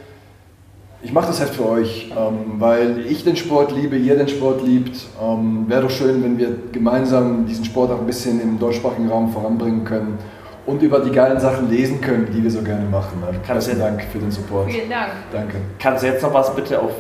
ich 1.04 1.12
mache 1.14 1.28
das 1.28 1.40
halt 1.40 1.50
für 1.50 1.68
euch, 1.68 2.12
ähm, 2.16 2.60
weil 2.60 3.06
ich 3.08 3.24
den 3.24 3.36
Sport 3.36 3.72
liebe, 3.72 3.98
ihr 3.98 4.16
den 4.16 4.28
Sport 4.28 4.64
liebt. 4.64 4.98
Ähm, 5.22 5.66
Wäre 5.68 5.84
doch 5.84 5.90
schön, 5.90 6.24
wenn 6.24 6.38
wir 6.38 6.50
gemeinsam 6.72 7.46
diesen 7.46 7.66
Sport 7.66 7.92
auch 7.92 8.00
ein 8.00 8.06
bisschen 8.06 8.40
im 8.42 8.60
deutschsprachigen 8.60 9.10
Raum 9.10 9.32
voranbringen 9.32 9.84
können 9.84 10.20
und 10.66 10.82
über 10.84 11.00
die 11.00 11.12
geilen 11.12 11.40
Sachen 11.40 11.70
lesen 11.70 12.02
können, 12.02 12.28
die 12.32 12.44
wir 12.44 12.52
so 12.52 12.62
gerne 12.62 12.86
machen. 12.86 13.24
Also 13.26 13.40
Herzlichen 13.46 13.80
Dank 13.80 14.04
für 14.12 14.20
den 14.20 14.32
Support. 14.32 14.72
Vielen 14.72 14.90
Dank. 14.90 15.12
Danke. 15.32 15.58
Kannst 15.80 16.04
du 16.04 16.08
jetzt 16.08 16.22
noch 16.22 16.34
was 16.34 16.56
bitte 16.56 16.80
auf 16.80 16.92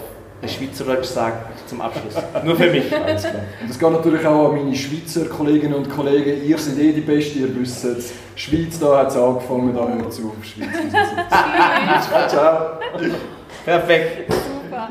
Schweizerdeutsch 0.48 1.06
sagen 1.06 1.38
zum 1.68 1.82
Abschluss? 1.82 2.16
Nur 2.44 2.56
für 2.56 2.72
mich. 2.72 2.92
Alles 2.96 3.22
klar. 3.22 3.36
Und 3.62 3.70
das 3.70 3.78
geht 3.78 3.92
natürlich 3.92 4.26
auch 4.26 4.50
an 4.50 4.56
meine 4.56 4.76
Schweizer 4.76 5.26
Kolleginnen 5.26 5.76
und 5.76 5.90
Kollegen. 5.90 6.44
Ihr 6.44 6.58
seid 6.58 6.80
eh 6.80 6.92
die 6.92 7.02
Besten, 7.02 7.42
ihr 7.42 7.56
wisst 7.56 7.86
es. 7.86 8.14
Schweiz, 8.34 8.80
da 8.80 8.98
hat 8.98 9.10
es 9.10 9.16
angefangen, 9.16 9.76
da 9.76 9.88
hört 9.88 10.10
es 10.10 10.20
auf. 10.20 10.44
Schweiz. 10.44 10.68
Ciao. 12.30 12.80
Perfekt. 13.66 14.34
Super. 14.34 14.90